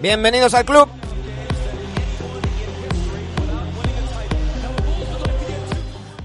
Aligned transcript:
Bienvenidos 0.00 0.54
al 0.54 0.64
club. 0.64 0.88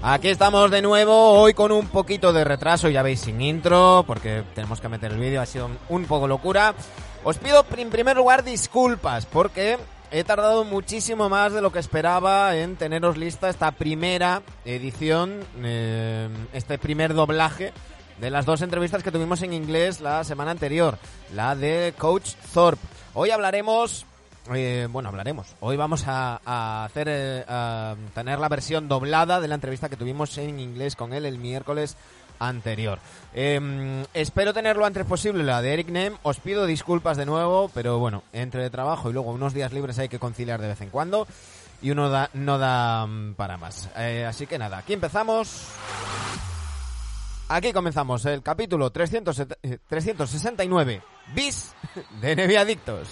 Aquí 0.00 0.28
estamos 0.28 0.70
de 0.70 0.80
nuevo, 0.80 1.32
hoy 1.32 1.52
con 1.52 1.72
un 1.72 1.88
poquito 1.88 2.32
de 2.32 2.44
retraso, 2.44 2.88
ya 2.88 3.02
veis, 3.02 3.20
sin 3.20 3.42
intro, 3.42 4.04
porque 4.06 4.44
tenemos 4.54 4.80
que 4.80 4.88
meter 4.88 5.12
el 5.12 5.18
vídeo, 5.18 5.42
ha 5.42 5.46
sido 5.46 5.68
un 5.90 6.06
poco 6.06 6.26
locura. 6.26 6.74
Os 7.22 7.36
pido 7.36 7.66
en 7.76 7.90
primer 7.90 8.16
lugar 8.16 8.44
disculpas, 8.44 9.26
porque 9.26 9.76
he 10.10 10.24
tardado 10.24 10.64
muchísimo 10.64 11.28
más 11.28 11.52
de 11.52 11.60
lo 11.60 11.70
que 11.70 11.80
esperaba 11.80 12.56
en 12.56 12.76
teneros 12.76 13.18
lista 13.18 13.50
esta 13.50 13.72
primera 13.72 14.40
edición, 14.64 15.40
eh, 15.62 16.30
este 16.54 16.78
primer 16.78 17.12
doblaje 17.12 17.74
de 18.20 18.30
las 18.30 18.46
dos 18.46 18.62
entrevistas 18.62 19.02
que 19.02 19.12
tuvimos 19.12 19.42
en 19.42 19.52
inglés 19.52 20.00
la 20.00 20.24
semana 20.24 20.52
anterior, 20.52 20.96
la 21.34 21.54
de 21.54 21.92
Coach 21.98 22.32
Thorpe. 22.54 22.95
Hoy 23.18 23.30
hablaremos 23.30 24.04
eh, 24.54 24.86
bueno, 24.90 25.08
hablaremos. 25.08 25.46
Hoy 25.60 25.76
vamos 25.76 26.04
a, 26.06 26.84
hacer, 26.84 27.08
eh, 27.10 27.44
a 27.48 27.96
tener 28.14 28.38
la 28.38 28.48
versión 28.50 28.88
doblada 28.88 29.40
de 29.40 29.48
la 29.48 29.54
entrevista 29.54 29.88
que 29.88 29.96
tuvimos 29.96 30.36
en 30.36 30.60
inglés 30.60 30.94
con 30.94 31.14
él 31.14 31.24
el 31.24 31.38
miércoles 31.38 31.96
anterior. 32.38 32.98
Em, 33.32 34.04
espero 34.12 34.52
tenerlo 34.52 34.84
antes 34.84 35.06
posible 35.06 35.42
la 35.42 35.62
de 35.62 35.72
Eric 35.72 35.88
Nem. 35.88 36.14
Os 36.22 36.38
pido 36.40 36.66
disculpas 36.66 37.16
de 37.16 37.24
nuevo, 37.24 37.70
pero 37.72 37.98
bueno, 37.98 38.22
entre 38.34 38.68
trabajo 38.68 39.08
y 39.08 39.14
luego 39.14 39.32
unos 39.32 39.54
días 39.54 39.72
libres 39.72 39.98
hay 39.98 40.10
que 40.10 40.18
conciliar 40.18 40.60
de 40.60 40.68
vez 40.68 40.80
en 40.82 40.90
cuando 40.90 41.26
y 41.80 41.90
uno 41.90 42.10
da, 42.10 42.28
no 42.34 42.58
da 42.58 43.06
mm, 43.06 43.34
para 43.34 43.56
más. 43.56 43.88
Eh, 43.96 44.26
así 44.28 44.46
que 44.46 44.58
nada, 44.58 44.78
aquí 44.78 44.92
empezamos. 44.92 45.66
Aquí 47.48 47.72
comenzamos 47.72 48.26
el 48.26 48.42
capítulo 48.42 48.90
369 48.90 51.00
bis 51.32 51.72
de 52.20 52.34
Nevi 52.34 52.56
Adictos. 52.56 53.06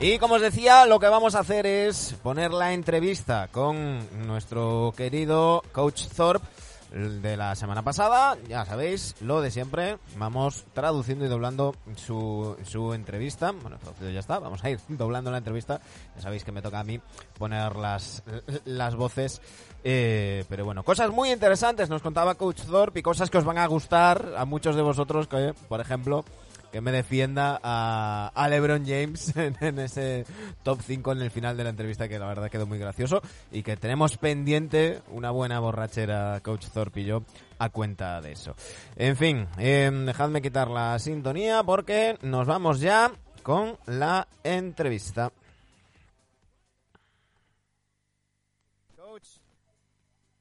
Y 0.00 0.18
como 0.18 0.36
os 0.36 0.40
decía, 0.40 0.86
lo 0.86 0.98
que 0.98 1.08
vamos 1.08 1.34
a 1.34 1.40
hacer 1.40 1.66
es 1.66 2.16
poner 2.22 2.52
la 2.52 2.72
entrevista 2.72 3.48
con 3.52 4.08
nuestro 4.26 4.94
querido 4.96 5.62
Coach 5.72 6.06
Thorpe 6.16 6.46
de 6.90 7.36
la 7.36 7.54
semana 7.54 7.82
pasada. 7.82 8.36
Ya 8.48 8.64
sabéis, 8.64 9.14
lo 9.20 9.40
de 9.40 9.50
siempre. 9.50 9.98
Vamos 10.16 10.64
traduciendo 10.72 11.24
y 11.24 11.28
doblando 11.28 11.74
su, 11.96 12.56
su 12.64 12.94
entrevista. 12.94 13.52
Bueno, 13.52 13.78
traducido 13.78 14.10
ya 14.10 14.20
está. 14.20 14.38
Vamos 14.38 14.64
a 14.64 14.70
ir 14.70 14.80
doblando 14.88 15.30
la 15.30 15.38
entrevista. 15.38 15.80
Ya 16.16 16.22
sabéis 16.22 16.44
que 16.44 16.52
me 16.52 16.62
toca 16.62 16.80
a 16.80 16.84
mí 16.84 17.00
poner 17.38 17.76
las, 17.76 18.22
las 18.64 18.94
voces. 18.94 19.40
Eh, 19.84 20.44
pero 20.48 20.64
bueno, 20.64 20.82
cosas 20.82 21.10
muy 21.10 21.30
interesantes 21.30 21.88
nos 21.88 22.02
contaba 22.02 22.34
Coach 22.34 22.62
Thorpe 22.62 23.00
y 23.00 23.02
cosas 23.02 23.30
que 23.30 23.38
os 23.38 23.44
van 23.44 23.58
a 23.58 23.66
gustar 23.66 24.34
a 24.36 24.44
muchos 24.44 24.76
de 24.76 24.82
vosotros 24.82 25.28
que, 25.28 25.54
por 25.68 25.80
ejemplo, 25.80 26.24
que 26.70 26.80
me 26.80 26.92
defienda 26.92 27.58
a, 27.62 28.48
LeBron 28.48 28.84
James 28.84 29.34
en, 29.60 29.78
ese 29.78 30.24
top 30.62 30.80
5 30.82 31.12
en 31.12 31.22
el 31.22 31.30
final 31.30 31.56
de 31.56 31.64
la 31.64 31.70
entrevista 31.70 32.08
que 32.08 32.18
la 32.18 32.26
verdad 32.26 32.50
quedó 32.50 32.66
muy 32.66 32.78
gracioso 32.78 33.22
y 33.50 33.62
que 33.62 33.76
tenemos 33.76 34.16
pendiente 34.16 35.00
una 35.10 35.30
buena 35.30 35.60
borrachera 35.60 36.40
Coach 36.42 36.66
Thorpe 36.66 37.00
y 37.00 37.04
yo 37.04 37.22
a 37.58 37.70
cuenta 37.70 38.20
de 38.20 38.32
eso. 38.32 38.54
En 38.96 39.16
fin, 39.16 39.48
em, 39.58 40.06
dejadme 40.06 40.42
quitar 40.42 40.68
la 40.68 40.98
sintonía 40.98 41.62
porque 41.62 42.18
nos 42.22 42.46
vamos 42.46 42.80
ya 42.80 43.12
con 43.42 43.78
la 43.86 44.28
entrevista. 44.44 45.32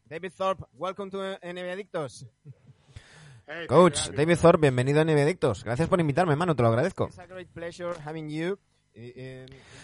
David 0.09 0.31
Thorpe, 0.37 0.63
welcome 0.73 1.11
to 1.11 1.17
NBA 1.43 1.73
Adictos. 1.73 2.25
Coach 3.67 4.09
David 4.15 4.37
Thorpe, 4.41 4.61
bienvenido 4.61 4.99
a 4.99 5.03
Adictos. 5.03 5.63
Gracias 5.63 5.89
por 5.89 5.99
invitarme, 5.99 6.33
hermano, 6.33 6.55
te 6.55 6.63
lo 6.63 6.69
agradezco. 6.69 7.09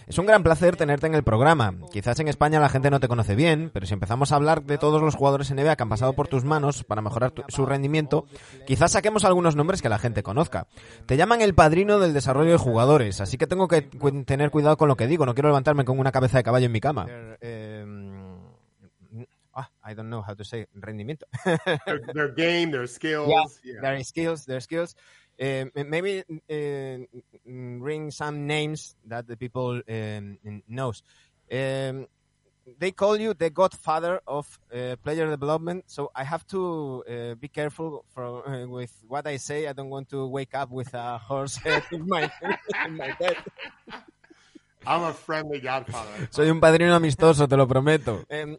Es 0.07 0.17
un 0.17 0.25
gran 0.25 0.41
placer 0.41 0.75
tenerte 0.75 1.05
en 1.05 1.13
el 1.13 1.23
programa. 1.23 1.75
Quizás 1.91 2.19
en 2.19 2.27
España 2.27 2.59
la 2.59 2.69
gente 2.69 2.89
no 2.89 2.99
te 2.99 3.07
conoce 3.07 3.35
bien, 3.35 3.69
pero 3.71 3.85
si 3.85 3.93
empezamos 3.93 4.31
a 4.31 4.37
hablar 4.37 4.63
de 4.63 4.77
todos 4.77 5.01
los 5.01 5.15
jugadores 5.15 5.53
NBA 5.53 5.75
que 5.75 5.83
han 5.83 5.89
pasado 5.89 6.13
por 6.13 6.27
tus 6.27 6.43
manos 6.43 6.83
para 6.83 7.01
mejorar 7.01 7.33
su 7.49 7.65
rendimiento, 7.65 8.25
quizás 8.65 8.93
saquemos 8.93 9.23
algunos 9.23 9.55
nombres 9.55 9.81
que 9.81 9.89
la 9.89 9.99
gente 9.99 10.23
conozca. 10.23 10.67
Te 11.05 11.15
llaman 11.15 11.41
el 11.41 11.53
padrino 11.53 11.99
del 11.99 12.13
desarrollo 12.13 12.51
de 12.51 12.57
jugadores, 12.57 13.21
así 13.21 13.37
que 13.37 13.45
tengo 13.45 13.67
que 13.67 13.83
tener 14.25 14.49
cuidado 14.49 14.77
con 14.77 14.87
lo 14.87 14.95
que 14.95 15.07
digo. 15.07 15.25
No 15.25 15.35
quiero 15.35 15.49
levantarme 15.49 15.85
con 15.85 15.99
una 15.99 16.11
cabeza 16.11 16.37
de 16.37 16.43
caballo 16.43 16.65
en 16.65 16.71
mi 16.71 16.81
cama. 16.81 17.05
Ah, 19.55 19.69
I 19.83 19.93
don't 19.93 20.09
know 20.09 20.21
how 20.21 20.33
to 20.33 20.43
say 20.43 20.65
rendimiento. 20.79 21.23
their, 21.85 21.99
their, 22.13 22.29
game, 22.29 22.71
their 22.71 22.87
skills. 22.87 23.29
Yeah, 23.29 23.73
yeah. 23.73 23.81
their 23.81 24.03
skills, 24.03 24.45
their 24.45 24.59
skills. 24.59 24.95
Uh, 25.41 25.65
maybe 25.75 26.23
uh, 26.49 26.97
ring 27.45 28.11
some 28.11 28.45
names 28.45 28.95
that 29.05 29.27
the 29.27 29.35
people 29.35 29.81
um, 29.89 30.37
knows. 30.67 31.01
Um, 31.51 32.07
they 32.79 32.91
call 32.91 33.17
you 33.17 33.33
the 33.33 33.49
godfather 33.49 34.21
of 34.25 34.59
uh, 34.73 34.95
player 35.03 35.29
development, 35.29 35.83
so 35.87 36.11
I 36.15 36.23
have 36.23 36.47
to 36.47 37.03
uh, 37.09 37.35
be 37.35 37.47
careful 37.47 38.05
for, 38.13 38.47
uh, 38.47 38.67
with 38.67 38.93
what 39.07 39.27
I 39.27 39.37
say. 39.37 39.67
I 39.67 39.73
don't 39.73 39.89
want 39.89 40.09
to 40.09 40.25
wake 40.27 40.55
up 40.55 40.69
with 40.71 40.93
a 40.93 41.17
horse 41.17 41.57
head 41.57 41.83
in 41.91 42.07
my, 42.07 42.31
in 42.85 42.95
my 42.95 43.13
bed. 43.19 43.37
I'm 44.85 45.03
a 45.03 45.13
friendly 45.13 45.59
godfather. 45.59 46.27
Soy 46.31 46.49
un 46.49 46.59
padrino 46.59 46.95
amistoso, 46.95 47.47
te 47.47 47.57
lo 47.57 47.67
prometo. 47.67 48.25
Eh, 48.29 48.57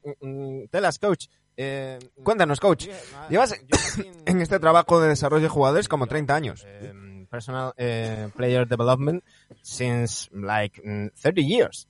tell 0.71 0.85
us, 0.85 0.99
coach. 0.99 1.27
Eh, 1.57 1.99
cuéntanos, 2.23 2.61
coach. 2.61 2.89
Llevas 3.29 3.55
en 4.27 4.41
este 4.41 4.59
trabajo 4.59 5.01
de 5.01 5.09
desarrollo 5.09 5.43
de 5.43 5.49
jugadores 5.49 5.89
como 5.89 6.07
30 6.07 6.35
años. 6.35 6.65
Eh, 6.67 6.93
personal 7.31 7.75
eh, 7.77 8.29
player 8.37 8.67
development 8.67 9.23
since 9.62 10.29
like 10.33 10.81
30 10.83 11.12
mm, 11.43 11.49
years. 11.49 11.87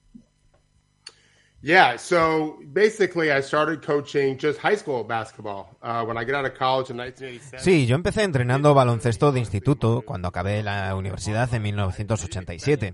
Yeah, 1.61 1.97
so 1.97 2.59
basically 2.75 3.31
I 3.31 3.41
started 3.41 3.81
coaching 3.81 4.37
just 4.37 4.59
high 4.59 4.77
school 4.77 5.03
basketball 5.03 5.79
uh, 5.83 6.05
when 6.05 6.19
I 6.19 6.25
got 6.25 6.35
out 6.35 6.45
of 6.45 6.59
college 6.59 6.91
in 6.91 6.99
1987. 6.99 7.65
Sí, 7.65 7.87
yo 7.87 7.95
empecé 7.95 8.23
entrenando 8.23 8.75
baloncesto 8.75 9.33
de 9.33 9.41
instituto 9.41 10.03
cuando 10.05 10.29
acabé 10.29 10.63
la 10.63 10.95
universidad 10.95 11.53
en 11.55 11.63
1987. 11.63 12.93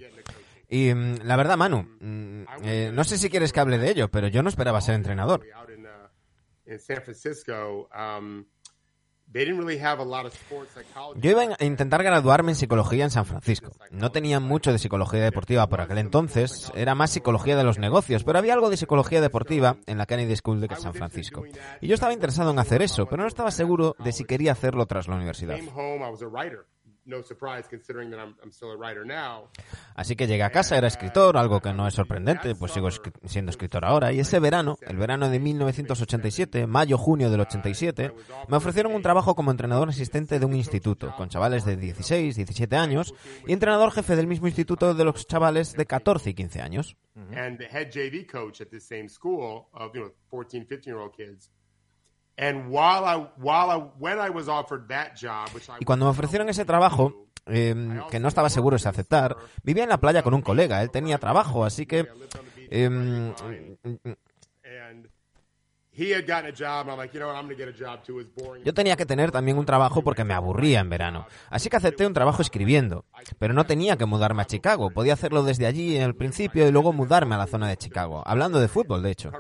Y 0.70 0.94
mm, 0.94 1.22
la 1.24 1.36
verdad, 1.36 1.56
Manu, 1.56 1.82
mm, 2.00 2.44
eh, 2.62 2.90
no 2.94 3.04
sé 3.04 3.18
si 3.18 3.28
quieres 3.28 3.52
que 3.52 3.60
hable 3.60 3.78
de 3.78 3.90
ello, 3.90 4.08
pero 4.10 4.28
yo 4.28 4.42
no 4.42 4.48
esperaba 4.48 4.80
ser 4.80 4.94
entrenador. 4.94 5.44
Yo 11.16 11.30
iba 11.30 11.42
a 11.58 11.64
intentar 11.64 12.02
graduarme 12.02 12.52
en 12.52 12.56
psicología 12.56 13.04
en 13.04 13.10
San 13.10 13.26
Francisco. 13.26 13.70
No 13.90 14.10
tenía 14.10 14.40
mucho 14.40 14.72
de 14.72 14.78
psicología 14.78 15.22
deportiva 15.22 15.68
por 15.68 15.80
aquel 15.80 15.98
entonces, 15.98 16.70
era 16.74 16.96
más 16.96 17.10
psicología 17.10 17.56
de 17.56 17.62
los 17.62 17.78
negocios, 17.78 18.24
pero 18.24 18.38
había 18.38 18.54
algo 18.54 18.70
de 18.70 18.76
psicología 18.76 19.20
deportiva 19.20 19.76
en 19.86 19.98
la 19.98 20.06
Kennedy 20.06 20.34
School 20.34 20.60
de 20.60 20.74
San 20.76 20.94
Francisco. 20.94 21.44
Y 21.80 21.86
yo 21.86 21.94
estaba 21.94 22.12
interesado 22.12 22.50
en 22.50 22.58
hacer 22.58 22.82
eso, 22.82 23.06
pero 23.06 23.22
no 23.22 23.28
estaba 23.28 23.52
seguro 23.52 23.94
de 23.98 24.12
si 24.12 24.24
quería 24.24 24.52
hacerlo 24.52 24.86
tras 24.86 25.06
la 25.06 25.14
universidad. 25.14 25.58
Así 29.94 30.16
que 30.16 30.26
llegué 30.26 30.42
a 30.42 30.50
casa, 30.50 30.76
era 30.76 30.86
escritor, 30.86 31.36
algo 31.36 31.60
que 31.60 31.72
no 31.72 31.86
es 31.86 31.94
sorprendente, 31.94 32.54
pues 32.54 32.72
sigo 32.72 32.88
siendo 33.24 33.50
escritor 33.50 33.84
ahora. 33.84 34.12
Y 34.12 34.20
ese 34.20 34.38
verano, 34.38 34.78
el 34.82 34.96
verano 34.96 35.28
de 35.28 35.38
1987, 35.38 36.66
mayo-junio 36.66 37.30
del 37.30 37.40
87, 37.40 38.12
me 38.48 38.56
ofrecieron 38.56 38.94
un 38.94 39.02
trabajo 39.02 39.34
como 39.34 39.50
entrenador 39.50 39.88
asistente 39.88 40.38
de 40.38 40.46
un 40.46 40.54
instituto, 40.54 41.14
con 41.16 41.28
chavales 41.28 41.64
de 41.64 41.76
16, 41.76 42.36
17 42.36 42.76
años, 42.76 43.14
y 43.46 43.52
entrenador 43.52 43.92
jefe 43.92 44.16
del 44.16 44.26
mismo 44.26 44.46
instituto 44.46 44.94
de 44.94 45.04
los 45.04 45.26
chavales 45.26 45.74
de 45.74 45.86
14 45.86 46.30
y 46.30 46.34
15 46.34 46.60
años. 46.60 46.96
Y 55.78 55.84
cuando 55.84 56.06
me 56.06 56.10
ofrecieron 56.10 56.48
ese 56.48 56.64
trabajo, 56.64 57.26
em, 57.46 58.00
que 58.10 58.18
no 58.18 58.28
estaba 58.28 58.48
seguro 58.48 58.78
de 58.78 58.88
aceptar, 58.88 59.36
vivía 59.62 59.82
en 59.82 59.90
la 59.90 59.98
playa 59.98 60.22
con 60.22 60.32
un 60.32 60.40
colega. 60.40 60.82
Él 60.82 60.90
tenía 60.90 61.18
trabajo, 61.18 61.64
así 61.64 61.84
que... 61.84 62.08
Em, 62.70 63.34
yo 68.64 68.72
tenía 68.74 68.96
que 68.96 69.04
tener 69.04 69.30
también 69.30 69.58
un 69.58 69.66
trabajo 69.66 70.02
porque 70.02 70.24
me 70.24 70.32
aburría 70.32 70.80
en 70.80 70.88
verano. 70.88 71.26
Así 71.50 71.68
que 71.68 71.76
acepté 71.76 72.06
un 72.06 72.14
trabajo 72.14 72.40
escribiendo. 72.40 73.04
Pero 73.38 73.52
no 73.52 73.66
tenía 73.66 73.96
que 73.98 74.06
mudarme 74.06 74.42
a 74.42 74.46
Chicago. 74.46 74.90
Podía 74.90 75.12
hacerlo 75.12 75.42
desde 75.42 75.66
allí 75.66 75.96
en 75.96 76.02
el 76.02 76.14
principio 76.14 76.66
y 76.66 76.72
luego 76.72 76.92
mudarme 76.92 77.34
a 77.34 77.38
la 77.38 77.46
zona 77.46 77.68
de 77.68 77.76
Chicago. 77.76 78.22
Hablando 78.24 78.60
de 78.60 78.68
fútbol, 78.68 79.02
de 79.02 79.10
hecho. 79.10 79.30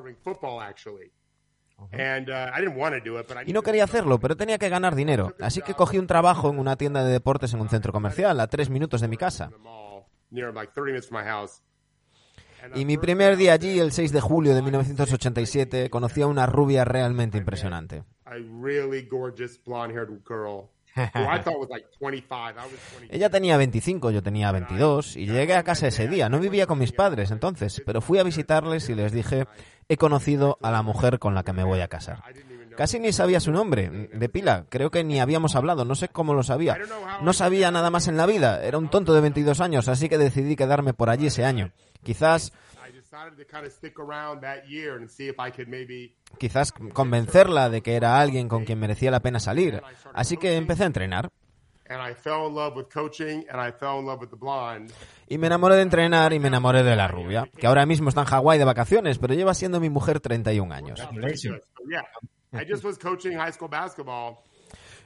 Uh, 1.80 3.44
y 3.46 3.52
no 3.52 3.62
quería 3.62 3.84
hacerlo, 3.84 4.20
pero 4.20 4.36
tenía 4.36 4.58
que 4.58 4.68
ganar 4.68 4.94
dinero. 4.94 5.34
Así 5.40 5.62
que 5.62 5.74
cogí 5.74 5.98
un 5.98 6.06
trabajo 6.06 6.50
en 6.50 6.58
una 6.58 6.76
tienda 6.76 7.02
de 7.02 7.12
deportes 7.12 7.54
en 7.54 7.60
un 7.60 7.68
centro 7.68 7.92
comercial, 7.92 8.38
a 8.40 8.46
tres 8.46 8.70
minutos 8.70 9.00
de 9.00 9.08
mi 9.08 9.16
casa. 9.16 9.50
Y 12.74 12.84
mi 12.84 12.98
primer 12.98 13.36
día 13.36 13.54
allí, 13.54 13.78
el 13.78 13.92
6 13.92 14.12
de 14.12 14.20
julio 14.20 14.54
de 14.54 14.62
1987, 14.62 15.90
conocí 15.90 16.20
a 16.22 16.26
una 16.26 16.46
rubia 16.46 16.84
realmente 16.84 17.38
impresionante. 17.38 18.04
Ella 23.08 23.30
tenía 23.30 23.56
25, 23.56 24.10
yo 24.10 24.22
tenía 24.22 24.52
22 24.52 25.16
y 25.16 25.26
llegué 25.26 25.54
a 25.54 25.62
casa 25.62 25.86
ese 25.86 26.08
día. 26.08 26.28
No 26.28 26.38
vivía 26.38 26.66
con 26.66 26.78
mis 26.78 26.92
padres 26.92 27.30
entonces, 27.30 27.82
pero 27.86 28.00
fui 28.00 28.18
a 28.18 28.24
visitarles 28.24 28.88
y 28.88 28.94
les 28.94 29.12
dije, 29.12 29.46
he 29.90 29.96
conocido 29.96 30.56
a 30.62 30.70
la 30.70 30.82
mujer 30.82 31.18
con 31.18 31.34
la 31.34 31.42
que 31.42 31.52
me 31.52 31.64
voy 31.64 31.80
a 31.80 31.88
casar. 31.88 32.22
Casi 32.76 33.00
ni 33.00 33.12
sabía 33.12 33.40
su 33.40 33.50
nombre, 33.50 33.90
de 33.90 34.28
pila, 34.28 34.66
creo 34.68 34.92
que 34.92 35.02
ni 35.02 35.18
habíamos 35.18 35.56
hablado, 35.56 35.84
no 35.84 35.96
sé 35.96 36.08
cómo 36.08 36.32
lo 36.32 36.44
sabía. 36.44 36.78
No 37.22 37.32
sabía 37.32 37.72
nada 37.72 37.90
más 37.90 38.06
en 38.06 38.16
la 38.16 38.24
vida, 38.24 38.62
era 38.62 38.78
un 38.78 38.88
tonto 38.88 39.12
de 39.12 39.20
22 39.20 39.60
años, 39.60 39.88
así 39.88 40.08
que 40.08 40.16
decidí 40.16 40.54
quedarme 40.54 40.94
por 40.94 41.10
allí 41.10 41.26
ese 41.26 41.44
año. 41.44 41.72
Quizás 42.04 42.52
quizás 46.38 46.72
convencerla 46.92 47.68
de 47.68 47.82
que 47.82 47.96
era 47.96 48.20
alguien 48.20 48.48
con 48.48 48.64
quien 48.64 48.78
merecía 48.78 49.10
la 49.10 49.20
pena 49.20 49.40
salir. 49.40 49.82
Así 50.14 50.36
que 50.36 50.54
empecé 50.54 50.84
a 50.84 50.86
entrenar. 50.86 51.32
Y 55.26 55.38
me 55.38 55.48
enamoré 55.48 55.76
de 55.76 55.82
entrenar 55.82 56.32
y 56.32 56.38
me 56.38 56.48
enamoré 56.48 56.82
de 56.82 56.94
la 56.94 57.08
rubia, 57.08 57.48
que 57.56 57.66
ahora 57.66 57.86
mismo 57.86 58.08
está 58.08 58.20
en 58.20 58.26
Hawái 58.26 58.58
de 58.58 58.64
vacaciones, 58.64 59.18
pero 59.18 59.34
lleva 59.34 59.54
siendo 59.54 59.80
mi 59.80 59.90
mujer 59.90 60.20
31 60.20 60.72
años. 60.72 61.00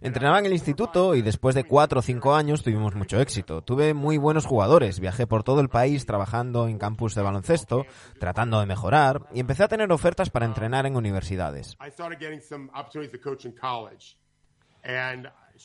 Entrenaba 0.01 0.39
en 0.39 0.47
el 0.47 0.53
instituto 0.53 1.15
y 1.15 1.23
después 1.23 1.55
de 1.55 1.65
cuatro 1.65 2.01
o 2.01 2.03
cinco 2.03 2.35
años 2.35 2.63
tuvimos 2.63 2.95
mucho 2.95 3.21
éxito. 3.21 3.63
Tuve 3.63 3.95
muy 3.95 4.19
buenos 4.19 4.45
jugadores, 4.45 5.01
viajé 5.01 5.27
por 5.27 5.45
todo 5.45 5.61
el 5.61 5.71
país 5.71 6.05
trabajando 6.05 6.69
en 6.69 6.79
campus 6.79 7.15
de 7.15 7.23
baloncesto, 7.23 7.87
tratando 8.21 8.61
de 8.61 8.67
mejorar 8.67 9.23
y 9.33 9.41
empecé 9.41 9.65
a 9.65 9.69
tener 9.69 9.91
ofertas 9.91 10.29
para 10.29 10.45
entrenar 10.45 10.85
en 10.85 10.97
universidades. 10.97 11.77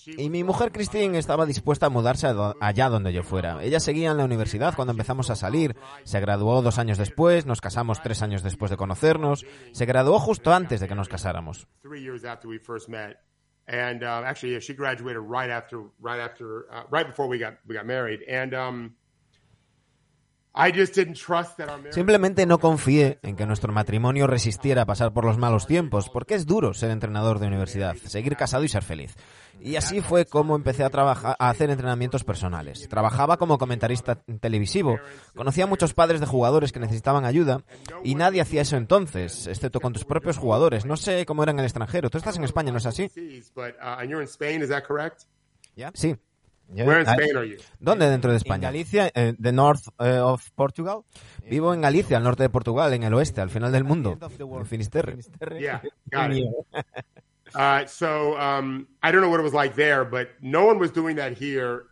Y 0.05 0.29
mi 0.29 0.43
mujer 0.43 0.71
Christine 0.71 1.17
estaba 1.17 1.45
dispuesta 1.45 1.87
a 1.87 1.89
mudarse 1.89 2.27
allá 2.59 2.89
donde 2.89 3.13
yo 3.13 3.23
fuera. 3.23 3.63
Ella 3.63 3.79
seguía 3.79 4.11
en 4.11 4.17
la 4.17 4.25
universidad 4.25 4.75
cuando 4.75 4.91
empezamos 4.91 5.29
a 5.29 5.35
salir. 5.35 5.75
Se 6.03 6.19
graduó 6.19 6.61
dos 6.61 6.77
años 6.77 6.97
después, 6.97 7.45
nos 7.45 7.61
casamos 7.61 8.01
tres 8.01 8.21
años 8.21 8.43
después 8.43 8.71
de 8.71 8.77
conocernos. 8.77 9.45
Se 9.71 9.85
graduó 9.85 10.19
justo 10.19 10.53
antes 10.53 10.79
de 10.79 10.87
que 10.87 10.95
nos 10.95 11.09
casáramos. 11.09 11.67
and 13.69 14.03
uh, 14.03 14.23
actually, 14.25 14.59
she 14.59 14.73
graduated 14.73 15.19
right 15.19 15.51
after, 15.51 15.83
right 16.01 16.19
after, 16.19 16.65
uh, 16.73 16.83
right 16.89 17.05
before 17.05 17.27
we 17.27 17.37
got 17.37 17.57
we 17.67 17.75
got 17.75 17.85
married, 17.85 18.21
and 18.27 18.53
um, 18.55 18.95
Simplemente 21.91 22.45
no 22.45 22.59
confié 22.59 23.19
en 23.21 23.35
que 23.35 23.45
nuestro 23.45 23.71
matrimonio 23.71 24.27
resistiera 24.27 24.81
a 24.81 24.85
pasar 24.85 25.13
por 25.13 25.25
los 25.25 25.37
malos 25.37 25.67
tiempos, 25.67 26.09
porque 26.09 26.35
es 26.35 26.45
duro 26.45 26.73
ser 26.73 26.91
entrenador 26.91 27.39
de 27.39 27.47
universidad, 27.47 27.95
seguir 27.95 28.35
casado 28.35 28.63
y 28.63 28.67
ser 28.67 28.83
feliz. 28.83 29.15
Y 29.61 29.75
así 29.75 30.01
fue 30.01 30.25
como 30.25 30.55
empecé 30.55 30.83
a 30.83 30.89
trabajar, 30.89 31.35
a 31.37 31.49
hacer 31.49 31.69
entrenamientos 31.69 32.23
personales. 32.23 32.87
Trabajaba 32.89 33.37
como 33.37 33.57
comentarista 33.57 34.15
televisivo, 34.39 34.99
conocía 35.35 35.65
a 35.65 35.67
muchos 35.67 35.93
padres 35.93 36.19
de 36.19 36.25
jugadores 36.25 36.71
que 36.71 36.79
necesitaban 36.79 37.25
ayuda 37.25 37.63
y 38.03 38.15
nadie 38.15 38.41
hacía 38.41 38.61
eso 38.61 38.77
entonces, 38.77 39.47
excepto 39.47 39.79
con 39.79 39.93
tus 39.93 40.05
propios 40.05 40.37
jugadores. 40.37 40.85
No 40.85 40.97
sé 40.97 41.25
cómo 41.25 41.43
era 41.43 41.51
en 41.51 41.59
el 41.59 41.65
extranjero. 41.65 42.09
Tú 42.09 42.17
estás 42.17 42.37
en 42.37 42.43
España, 42.45 42.71
¿no 42.71 42.77
es 42.77 42.85
así? 42.85 43.09
Sí. 45.93 46.15
Where 46.71 47.01
in 47.01 47.07
Spain 47.07 47.37
are 47.37 47.47
you? 47.47 47.57
¿Dónde 47.79 48.09
dentro 48.09 48.31
de 48.31 48.37
España? 48.37 48.55
En 48.55 48.73
Galicia, 48.73 49.11
eh, 49.13 49.33
the 49.41 49.51
north 49.51 49.87
uh, 49.99 50.23
of 50.23 50.49
Portugal. 50.51 51.03
Vivo 51.49 51.73
en 51.73 51.81
Galicia, 51.81 52.17
al 52.17 52.23
norte 52.23 52.43
de 52.43 52.49
Portugal, 52.49 52.93
en 52.93 53.03
el 53.03 53.13
oeste, 53.13 53.41
al 53.41 53.49
final 53.49 53.71
del 53.71 53.83
mundo, 53.83 54.17
en 54.39 54.65
Finisterre. 54.65 55.17
Yeah, 55.59 55.81
got 56.11 56.31
it. 56.31 56.45
Uh, 57.55 57.85
so 57.87 58.37
um, 58.37 58.87
I 59.01 59.11
don't 59.11 59.21
know 59.21 59.29
what 59.29 59.39
it 59.39 59.43
was 59.43 59.53
like 59.53 59.75
there, 59.75 60.05
but 60.05 60.29
no 60.41 60.65
one 60.65 60.77
was 60.77 60.91
doing 60.91 61.15
that 61.15 61.33
here 61.33 61.87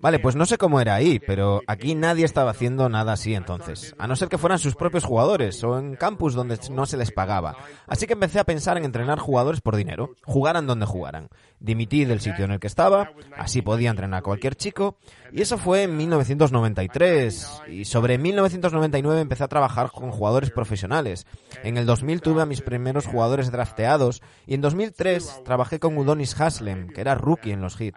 Vale, 0.00 0.18
pues 0.20 0.36
no 0.36 0.46
sé 0.46 0.56
cómo 0.56 0.80
era 0.80 0.94
ahí, 0.94 1.18
pero 1.18 1.62
aquí 1.66 1.94
nadie 1.94 2.24
estaba 2.24 2.52
haciendo 2.52 2.88
nada 2.88 3.12
así 3.12 3.34
entonces, 3.34 3.94
a 3.98 4.06
no 4.06 4.14
ser 4.14 4.28
que 4.28 4.38
fueran 4.38 4.58
sus 4.58 4.76
propios 4.76 5.04
jugadores 5.04 5.62
o 5.64 5.78
en 5.78 5.96
campus 5.96 6.34
donde 6.34 6.58
no 6.70 6.86
se 6.86 6.96
les 6.96 7.10
pagaba. 7.10 7.56
Así 7.86 8.06
que 8.06 8.12
empecé 8.12 8.38
a 8.38 8.44
pensar 8.44 8.76
en 8.76 8.84
entrenar 8.84 9.18
jugadores 9.18 9.60
por 9.60 9.76
dinero, 9.76 10.14
jugaran 10.24 10.66
donde 10.66 10.86
jugaran. 10.86 11.28
Dimití 11.60 12.04
del 12.04 12.20
sitio 12.20 12.44
en 12.44 12.52
el 12.52 12.60
que 12.60 12.68
estaba, 12.68 13.10
así 13.36 13.62
podía 13.62 13.90
entrenar 13.90 14.20
a 14.20 14.22
cualquier 14.22 14.54
chico, 14.54 14.96
y 15.32 15.42
eso 15.42 15.58
fue 15.58 15.82
en 15.82 15.96
1993. 15.96 17.62
Y 17.68 17.84
sobre 17.84 18.16
1999 18.16 19.20
empecé 19.20 19.44
a 19.44 19.48
trabajar 19.48 19.90
con 19.90 20.12
jugadores 20.12 20.50
profesionales. 20.50 21.26
En 21.64 21.76
el 21.76 21.86
2000 21.86 22.20
tuve 22.20 22.42
a 22.42 22.46
mis 22.46 22.60
primeros 22.60 23.06
jugadores 23.06 23.50
drafteados, 23.50 24.22
y 24.46 24.54
en 24.54 24.60
2003 24.60 25.42
trabajé 25.44 25.80
con 25.80 25.98
Udonis 25.98 26.40
Haslem, 26.40 26.88
que 26.88 27.00
era 27.00 27.16
rookie 27.16 27.50
en 27.50 27.60
los 27.60 27.76
Heat. 27.76 27.94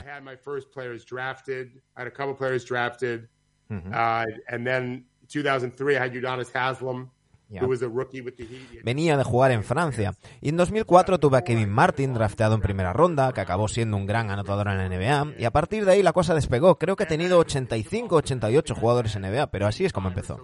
Drafted. 1.51 1.81
I 1.95 2.01
had 2.01 2.07
a 2.07 2.11
couple 2.11 2.35
players 2.35 2.65
drafted. 2.65 3.27
Mm-hmm. 3.69 3.93
Uh, 3.93 4.25
and 4.49 4.65
then 4.65 5.05
2003, 5.29 5.95
I 5.95 5.99
had 5.99 6.13
Udonis 6.13 6.51
Haslam. 6.53 7.11
Yeah. 7.49 7.67
Venía 8.81 9.17
de 9.17 9.25
jugar 9.25 9.51
en 9.51 9.65
Francia. 9.65 10.13
Y 10.39 10.47
en 10.47 10.55
2004 10.55 11.19
tuve 11.19 11.37
a 11.37 11.41
Kevin 11.43 11.69
Martin 11.69 12.13
drafteado 12.13 12.55
en 12.55 12.61
primera 12.61 12.93
ronda, 12.93 13.33
que 13.33 13.41
acabó 13.41 13.67
siendo 13.67 13.97
un 13.97 14.05
gran 14.05 14.31
anotador 14.31 14.69
en 14.69 14.77
la 14.77 14.87
NBA. 14.87 15.37
Y 15.37 15.43
a 15.43 15.51
partir 15.51 15.83
de 15.83 15.91
ahí 15.91 16.01
la 16.01 16.13
cosa 16.13 16.33
despegó. 16.33 16.77
Creo 16.79 16.95
que 16.95 17.03
he 17.03 17.07
tenido 17.07 17.39
85, 17.39 18.15
88 18.15 18.73
jugadores 18.73 19.17
en 19.17 19.23
NBA, 19.23 19.51
pero 19.51 19.67
así 19.67 19.83
es 19.83 19.91
como 19.91 20.07
empezó. 20.07 20.39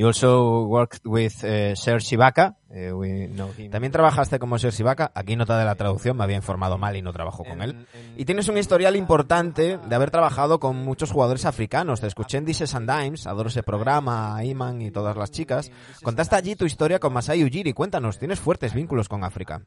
You 0.00 0.06
also 0.06 0.62
worked 0.62 1.04
with 1.04 1.44
uh, 1.44 1.76
Serge 1.76 2.16
Ibaka. 2.16 2.56
Uh, 2.70 2.96
we 2.96 3.28
know 3.28 3.52
him. 3.52 3.70
También 3.70 3.92
trabajaste 3.92 4.38
como 4.38 4.58
Serge 4.58 4.82
Ibaka. 4.82 5.12
Aquí 5.14 5.36
nota 5.36 5.58
de 5.58 5.66
la 5.66 5.74
traducción, 5.74 6.16
me 6.16 6.24
había 6.24 6.36
informado 6.36 6.78
mal 6.78 6.96
y 6.96 7.02
no 7.02 7.12
trabajo 7.12 7.44
con 7.44 7.60
él. 7.60 7.86
Y 8.16 8.24
tienes 8.24 8.48
un 8.48 8.56
historial 8.56 8.96
importante 8.96 9.76
de 9.76 9.94
haber 9.94 10.10
trabajado 10.10 10.58
con 10.58 10.76
muchos 10.76 11.10
jugadores 11.10 11.44
africanos. 11.44 12.00
Te 12.00 12.06
escuché 12.06 12.38
en 12.38 12.46
Dishes 12.46 12.74
and 12.74 12.90
Dimes, 12.90 13.26
adoro 13.26 13.50
ese 13.50 13.62
programa, 13.62 14.42
Iman 14.42 14.80
y 14.80 14.90
todas 14.90 15.18
las 15.18 15.32
chicas. 15.32 15.70
Contaste 16.02 16.34
allí 16.34 16.56
tu 16.56 16.64
historia 16.64 16.98
con 16.98 17.12
Masai 17.12 17.44
Ujiri. 17.44 17.74
Cuéntanos, 17.74 18.18
tienes 18.18 18.40
fuertes 18.40 18.72
vínculos 18.72 19.06
con 19.06 19.22
África. 19.22 19.60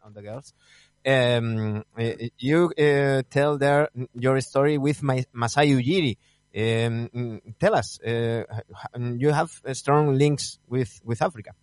Um, 1.06 1.78
uh, 1.78 1.84
you 2.40 2.72
uh, 2.80 3.22
tell 3.30 3.60
there 3.60 3.90
your 4.16 4.38
story 4.38 4.80
with 4.80 5.04
Masai 5.32 5.76
Ujiri. 5.76 6.18
Um, 6.56 7.42
tell 7.58 7.74
us, 7.74 8.00
uh, 8.06 8.44
you 9.18 9.34
have 9.34 9.50
strong 9.74 10.16
links 10.16 10.60
with, 10.68 11.02
with 11.04 11.22
Africa. 11.22 11.56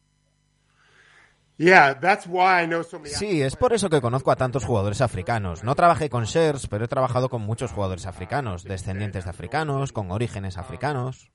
Yeah, 1.63 1.93
that's 1.93 2.27
why 2.27 2.63
I 2.63 2.67
know 2.67 2.83
so 2.83 2.99
many 2.99 3.15
sí, 3.15 3.43
es 3.43 3.55
por 3.55 3.75
eso 3.75 3.91
que 3.91 4.01
conozco 4.01 4.31
a 4.31 4.37
tantos 4.37 4.65
jugadores 4.65 5.03
africanos. 5.03 5.63
No 5.63 5.75
trabajé 5.75 6.09
con 6.09 6.25
Shers, 6.25 6.67
pero 6.69 6.87
he 6.87 6.89
trabajado 6.89 7.29
con 7.29 7.43
muchos 7.43 7.71
jugadores 7.71 8.07
africanos, 8.07 8.65
descendientes 8.65 9.25
de 9.25 9.31
africanos, 9.31 9.93
con 9.93 10.11
orígenes 10.11 10.57
africanos. 10.57 11.31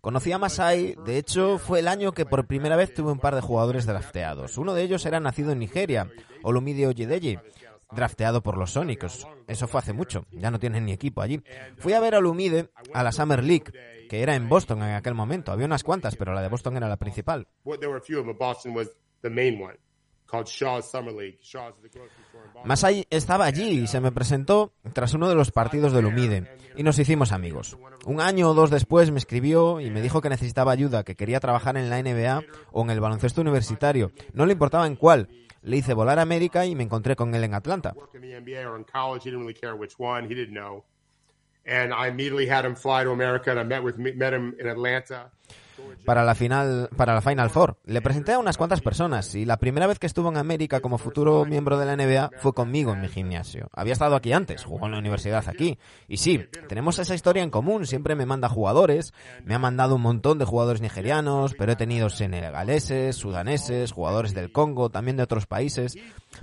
Conocí 0.00 0.30
a 0.30 0.38
Masai, 0.38 0.96
de 1.04 1.18
hecho 1.18 1.58
fue 1.58 1.80
el 1.80 1.88
año 1.88 2.12
que 2.12 2.24
por 2.24 2.46
primera 2.46 2.76
vez 2.76 2.94
tuve 2.94 3.10
un 3.10 3.18
par 3.18 3.34
de 3.34 3.40
jugadores 3.40 3.86
drafteados. 3.86 4.56
Uno 4.56 4.72
de 4.72 4.84
ellos 4.84 5.04
era 5.04 5.18
nacido 5.18 5.50
en 5.50 5.58
Nigeria, 5.58 6.08
Olumide 6.44 6.86
Oyedeji, 6.86 7.40
drafteado 7.92 8.42
por 8.42 8.56
los 8.56 8.72
Sónicos. 8.72 9.26
Eso 9.46 9.68
fue 9.68 9.80
hace 9.80 9.92
mucho, 9.92 10.24
ya 10.30 10.50
no 10.50 10.58
tienen 10.58 10.84
ni 10.84 10.92
equipo 10.92 11.22
allí. 11.22 11.42
Fui 11.78 11.92
a 11.92 12.00
ver 12.00 12.14
a 12.14 12.20
Lumide 12.20 12.70
a 12.92 13.02
la 13.02 13.12
Summer 13.12 13.42
League, 13.42 13.72
que 14.08 14.22
era 14.22 14.34
en 14.34 14.48
Boston 14.48 14.82
en 14.82 14.94
aquel 14.94 15.14
momento. 15.14 15.52
Había 15.52 15.66
unas 15.66 15.84
cuantas, 15.84 16.16
pero 16.16 16.32
la 16.32 16.42
de 16.42 16.48
Boston 16.48 16.76
era 16.76 16.88
la 16.88 16.96
principal. 16.96 17.46
Masai 22.64 23.06
estaba 23.10 23.46
allí 23.46 23.80
y 23.80 23.86
se 23.86 24.00
me 24.00 24.12
presentó 24.12 24.72
tras 24.92 25.14
uno 25.14 25.28
de 25.28 25.34
los 25.34 25.50
partidos 25.50 25.92
de 25.92 26.02
Lumide 26.02 26.56
y 26.76 26.82
nos 26.82 26.98
hicimos 26.98 27.32
amigos. 27.32 27.76
Un 28.06 28.20
año 28.20 28.50
o 28.50 28.54
dos 28.54 28.70
después 28.70 29.10
me 29.10 29.18
escribió 29.18 29.80
y 29.80 29.90
me 29.90 30.02
dijo 30.02 30.20
que 30.20 30.28
necesitaba 30.28 30.72
ayuda, 30.72 31.02
que 31.02 31.16
quería 31.16 31.40
trabajar 31.40 31.76
en 31.76 31.90
la 31.90 32.00
NBA 32.00 32.44
o 32.70 32.82
en 32.82 32.90
el 32.90 33.00
baloncesto 33.00 33.40
universitario. 33.40 34.12
No 34.32 34.46
le 34.46 34.52
importaba 34.52 34.86
en 34.86 34.96
cuál, 34.96 35.28
le 35.62 35.76
hice 35.76 35.94
volar 35.94 36.18
a 36.18 36.22
América 36.22 36.66
y 36.66 36.74
me 36.74 36.84
encontré 36.84 37.16
con 37.16 37.34
él 37.34 37.44
en 37.44 37.54
Atlanta. 37.54 37.94
Para 46.04 46.24
la 46.24 46.34
final, 46.34 46.88
para 46.96 47.14
la 47.14 47.20
Final 47.20 47.50
Four. 47.50 47.76
Le 47.84 48.00
presenté 48.00 48.32
a 48.32 48.38
unas 48.38 48.56
cuantas 48.56 48.80
personas 48.80 49.34
y 49.34 49.44
la 49.44 49.58
primera 49.58 49.86
vez 49.86 49.98
que 49.98 50.06
estuvo 50.06 50.28
en 50.28 50.38
América 50.38 50.80
como 50.80 50.98
futuro 50.98 51.44
miembro 51.44 51.78
de 51.78 51.86
la 51.86 51.96
NBA 51.96 52.30
fue 52.38 52.54
conmigo 52.54 52.92
en 52.92 53.02
mi 53.02 53.08
gimnasio. 53.08 53.68
Había 53.72 53.92
estado 53.92 54.16
aquí 54.16 54.32
antes, 54.32 54.64
jugó 54.64 54.86
en 54.86 54.92
la 54.92 54.98
universidad 54.98 55.44
aquí. 55.46 55.78
Y 56.08 56.16
sí, 56.16 56.46
tenemos 56.68 56.98
esa 56.98 57.14
historia 57.14 57.42
en 57.42 57.50
común. 57.50 57.86
Siempre 57.86 58.14
me 58.14 58.26
manda 58.26 58.48
jugadores, 58.48 59.12
me 59.44 59.54
ha 59.54 59.58
mandado 59.58 59.96
un 59.96 60.02
montón 60.02 60.38
de 60.38 60.46
jugadores 60.46 60.80
nigerianos, 60.80 61.54
pero 61.56 61.72
he 61.72 61.76
tenido 61.76 62.08
senegaleses, 62.08 63.16
sudaneses, 63.16 63.92
jugadores 63.92 64.34
del 64.34 64.52
Congo, 64.52 64.90
también 64.90 65.16
de 65.16 65.22
otros 65.22 65.46
países. 65.46 65.96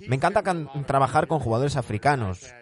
Me 0.07 0.15
encanta 0.15 0.43
trabajar 0.85 1.27
con 1.27 1.39
jugadores 1.39 1.75
africanos. 1.75 2.53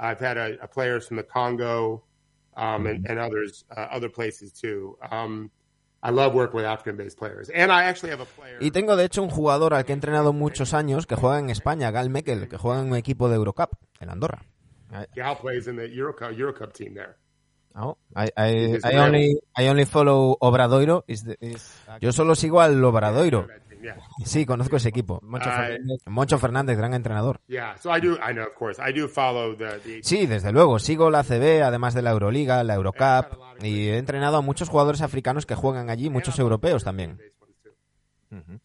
I've 0.00 0.18
had 0.18 0.38
a, 0.38 0.66
players 0.66 1.06
from 1.06 1.18
the 1.18 1.22
Congo, 1.22 2.02
um, 2.56 2.86
and, 2.86 3.06
and 3.08 3.18
others, 3.18 3.64
uh, 3.70 3.86
other 3.90 4.10
places 4.10 4.52
too. 4.52 4.96
Um, 5.10 5.50
I 6.02 6.10
love 6.10 6.34
working 6.34 6.56
with 6.56 6.64
African-based 6.64 7.18
players. 7.18 7.50
And 7.50 7.70
I 7.70 7.84
actually 7.84 8.10
have 8.10 8.22
a 8.22 8.24
player. 8.24 8.58
Y 8.60 8.70
tengo 8.70 8.96
de 8.96 9.04
hecho 9.04 9.22
un 9.22 9.28
jugador 9.28 9.74
al 9.74 9.84
que 9.84 9.92
he 9.92 9.94
entrenado 9.94 10.32
muchos 10.32 10.72
años 10.72 11.06
que 11.06 11.14
juega 11.14 11.38
en 11.38 11.50
España, 11.50 11.90
Gal 11.90 12.08
Mekel, 12.08 12.48
que 12.48 12.56
juega 12.56 12.80
en 12.80 12.88
un 12.88 12.96
equipo 12.96 13.28
de 13.28 13.36
Eurocup, 13.36 13.72
en 14.00 14.08
Andorra. 14.08 14.42
Gal 15.14 15.36
plays 15.38 15.66
in 15.66 15.76
the 15.76 15.86
Eurocup, 15.86 16.34
Eurocup 16.36 16.72
team 16.72 16.94
there. 16.94 17.16
Oh, 17.76 17.96
I, 18.16 18.30
I, 18.36 18.80
I 18.82 18.96
only, 18.96 19.38
I 19.56 19.68
only 19.68 19.84
follow 19.84 20.36
Obradoiro. 20.40 21.04
Is 21.06 21.24
the, 21.24 21.36
is... 21.40 21.72
Yo 22.00 22.12
solo 22.12 22.34
sigo 22.34 22.60
al 22.60 22.82
Obradoiro. 22.82 23.46
Yeah. 23.82 23.96
Sí, 24.24 24.44
conozco 24.44 24.76
ese 24.76 24.90
equipo. 24.90 25.20
Moncho, 25.22 25.48
Ah, 25.50 25.56
Fernández, 25.68 26.00
Moncho 26.06 26.38
Fernández, 26.38 26.76
gran 26.76 26.92
entrenador. 26.94 27.40
Yeah, 27.48 27.76
so 27.78 27.94
I 27.96 28.00
do. 28.00 28.14
I 28.16 28.32
know, 28.32 28.46
of 28.46 28.54
course, 28.54 28.80
I 28.80 28.92
do 28.92 29.08
follow 29.08 29.56
the. 29.56 29.78
the 29.80 30.00
Sí, 30.02 30.26
desde 30.26 30.52
luego. 30.52 30.78
Sigo 30.78 31.10
la 31.10 31.22
CB, 31.24 31.62
además 31.62 31.94
de 31.94 32.02
la 32.02 32.10
Euroliga, 32.10 32.62
la 32.62 32.74
Eurocup. 32.74 33.38
Y 33.62 33.88
he 33.88 33.98
entrenado 33.98 34.36
a 34.36 34.40
muchos 34.42 34.68
jugadores 34.68 35.00
africanos 35.02 35.46
que 35.46 35.54
juegan 35.54 35.88
allí, 35.90 36.10
muchos 36.10 36.38
europeos 36.38 36.84
también. 36.84 37.18
Uh, 38.30 38.36
analysis. 38.36 38.60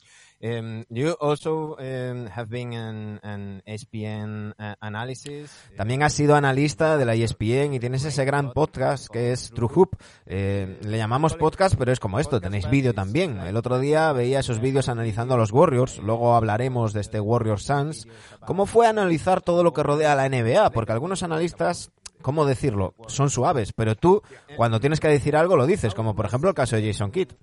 También 5.75 6.03
has 6.03 6.13
sido 6.13 6.35
analista 6.35 6.97
de 6.97 7.05
la 7.05 7.15
ESPN 7.15 7.73
y 7.73 7.79
tienes 7.79 8.05
ese 8.05 8.25
gran 8.25 8.53
podcast 8.53 9.07
que 9.07 9.31
es 9.31 9.51
True 9.51 9.69
Hoop. 9.73 9.95
Eh, 10.25 10.79
le 10.81 10.97
llamamos 10.97 11.35
podcast, 11.35 11.75
pero 11.77 11.91
es 11.91 11.99
como 11.99 12.19
esto, 12.19 12.41
tenéis 12.41 12.69
vídeo 12.69 12.93
también. 12.93 13.39
El 13.39 13.57
otro 13.57 13.79
día 13.79 14.11
veía 14.11 14.39
esos 14.39 14.59
vídeos 14.59 14.89
analizando 14.89 15.35
a 15.35 15.37
los 15.37 15.51
Warriors, 15.51 15.99
luego 15.99 16.35
hablaremos 16.35 16.93
de 16.93 17.01
este 17.01 17.19
Warriors 17.19 17.63
Suns. 17.63 18.07
¿Cómo 18.45 18.65
fue 18.65 18.87
analizar 18.87 19.41
todo 19.41 19.63
lo 19.63 19.73
que 19.73 19.83
rodea 19.83 20.15
la 20.15 20.29
NBA? 20.29 20.69
Porque 20.71 20.91
algunos 20.91 21.23
analistas 21.23 21.91
¿cómo 22.21 22.45
decirlo? 22.45 22.95
Son 23.05 23.29
suaves, 23.29 23.71
pero 23.71 23.95
tú, 23.95 24.23
cuando 24.57 24.79
tienes 24.79 24.99
que 24.99 25.07
decir 25.07 25.35
algo, 25.35 25.55
lo 25.57 25.67
dices, 25.67 25.93
como 25.93 26.15
por 26.15 26.25
ejemplo 26.25 26.49
el 26.49 26.55
caso 26.55 26.75
de 26.75 26.87
Jason 26.87 27.11
Kidd. 27.11 27.33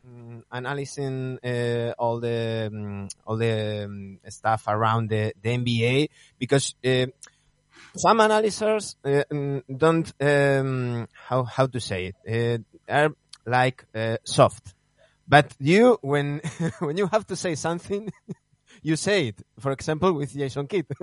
Analyzing 0.52 1.38
uh, 1.42 1.94
all 1.98 2.20
the 2.20 2.70
um, 2.70 3.08
all 3.26 3.36
the 3.36 3.84
um, 3.84 4.18
stuff 4.28 4.64
around 4.68 5.08
the, 5.08 5.32
the 5.40 5.50
NBA 5.50 6.10
because 6.38 6.74
uh, 6.84 7.06
some 7.96 8.20
analysts 8.20 8.62
uh, 8.62 8.84
mm, 9.30 9.62
don't 9.74 10.12
um, 10.20 11.08
how 11.12 11.44
how 11.44 11.66
to 11.66 11.80
say 11.80 12.12
it 12.24 12.64
uh, 12.88 12.92
are 12.92 13.10
like 13.46 13.84
uh, 13.94 14.16
soft, 14.24 14.74
but 15.26 15.54
you 15.58 15.98
when 16.02 16.40
when 16.80 16.96
you 16.96 17.06
have 17.06 17.26
to 17.26 17.36
say 17.36 17.54
something, 17.54 18.12
you 18.82 18.96
say 18.96 19.28
it. 19.28 19.42
For 19.58 19.72
example, 19.72 20.12
with 20.12 20.32
Jason 20.32 20.66
Kidd. 20.66 20.86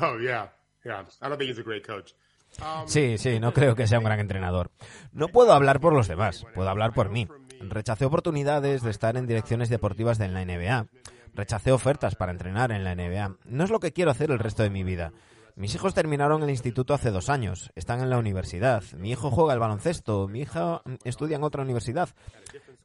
oh 0.00 0.18
yeah, 0.18 0.48
yeah. 0.84 1.04
I 1.20 1.28
don't 1.28 1.38
think 1.38 1.48
he's 1.48 1.58
a 1.58 1.62
great 1.62 1.86
coach. 1.86 2.14
Um, 2.60 2.86
Sí, 2.86 3.16
sí, 3.16 3.40
no 3.40 3.52
creo 3.52 3.74
que 3.74 3.86
sea 3.86 3.98
un 3.98 4.04
gran 4.04 4.20
entrenador. 4.20 4.70
No 5.12 5.28
puedo 5.28 5.52
hablar 5.52 5.80
por 5.80 5.94
los 5.94 6.06
demás, 6.08 6.44
puedo 6.54 6.68
hablar 6.68 6.92
por 6.92 7.08
mí. 7.08 7.26
Rechacé 7.68 8.04
oportunidades 8.04 8.82
de 8.82 8.90
estar 8.90 9.16
en 9.16 9.26
direcciones 9.26 9.68
deportivas 9.68 10.18
de 10.18 10.28
la 10.28 10.44
NBA. 10.44 10.86
Rechacé 11.34 11.72
ofertas 11.72 12.16
para 12.16 12.32
entrenar 12.32 12.72
en 12.72 12.84
la 12.84 12.94
NBA. 12.94 13.36
No 13.44 13.64
es 13.64 13.70
lo 13.70 13.80
que 13.80 13.92
quiero 13.92 14.10
hacer 14.10 14.30
el 14.30 14.38
resto 14.38 14.62
de 14.62 14.70
mi 14.70 14.82
vida. 14.82 15.12
Mis 15.54 15.74
hijos 15.74 15.94
terminaron 15.94 16.42
el 16.42 16.50
instituto 16.50 16.94
hace 16.94 17.10
dos 17.10 17.28
años, 17.28 17.70
están 17.74 18.00
en 18.00 18.08
la 18.08 18.18
universidad. 18.18 18.82
Mi 18.96 19.10
hijo 19.10 19.30
juega 19.30 19.52
al 19.52 19.58
baloncesto, 19.58 20.26
mi 20.26 20.40
hija 20.40 20.82
estudia 21.04 21.36
en 21.36 21.44
otra 21.44 21.62
universidad. 21.62 22.08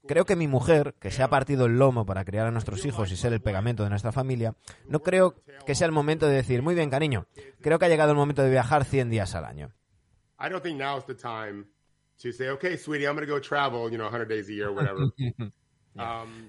Creo 0.05 0.25
que 0.25 0.35
mi 0.35 0.47
mujer, 0.47 0.93
que 0.99 1.11
se 1.11 1.23
ha 1.23 1.29
partido 1.29 1.65
el 1.65 1.77
lomo 1.79 2.05
para 2.05 2.25
criar 2.25 2.45
a 2.45 2.51
nuestros 2.51 2.85
hijos 2.85 3.11
y 3.11 3.15
ser 3.15 3.33
el 3.33 3.41
pegamento 3.41 3.83
de 3.83 3.89
nuestra 3.89 4.11
familia, 4.11 4.53
no 4.87 4.99
creo 4.99 5.35
que 5.65 5.75
sea 5.75 5.87
el 5.87 5.93
momento 5.93 6.27
de 6.27 6.35
decir, 6.35 6.61
muy 6.61 6.75
bien, 6.75 6.89
cariño, 6.89 7.25
creo 7.61 7.79
que 7.79 7.85
ha 7.85 7.89
llegado 7.89 8.11
el 8.11 8.17
momento 8.17 8.43
de 8.43 8.49
viajar 8.49 8.83
100 8.83 9.09
días 9.09 9.33
al 9.35 9.45
año. 9.45 9.71
To 12.21 12.31
say, 12.31 12.49
okay, 12.49 12.77
sweetie, 12.77 13.05
I'm 13.05 13.15
going 13.15 13.27
to 13.27 13.31
go 13.31 13.39
travel, 13.39 13.89
you 13.91 13.97
know, 13.97 14.05
100 14.05 14.27
days 14.27 14.49
a 14.49 14.53
year, 14.53 14.71
whatever. 14.71 15.11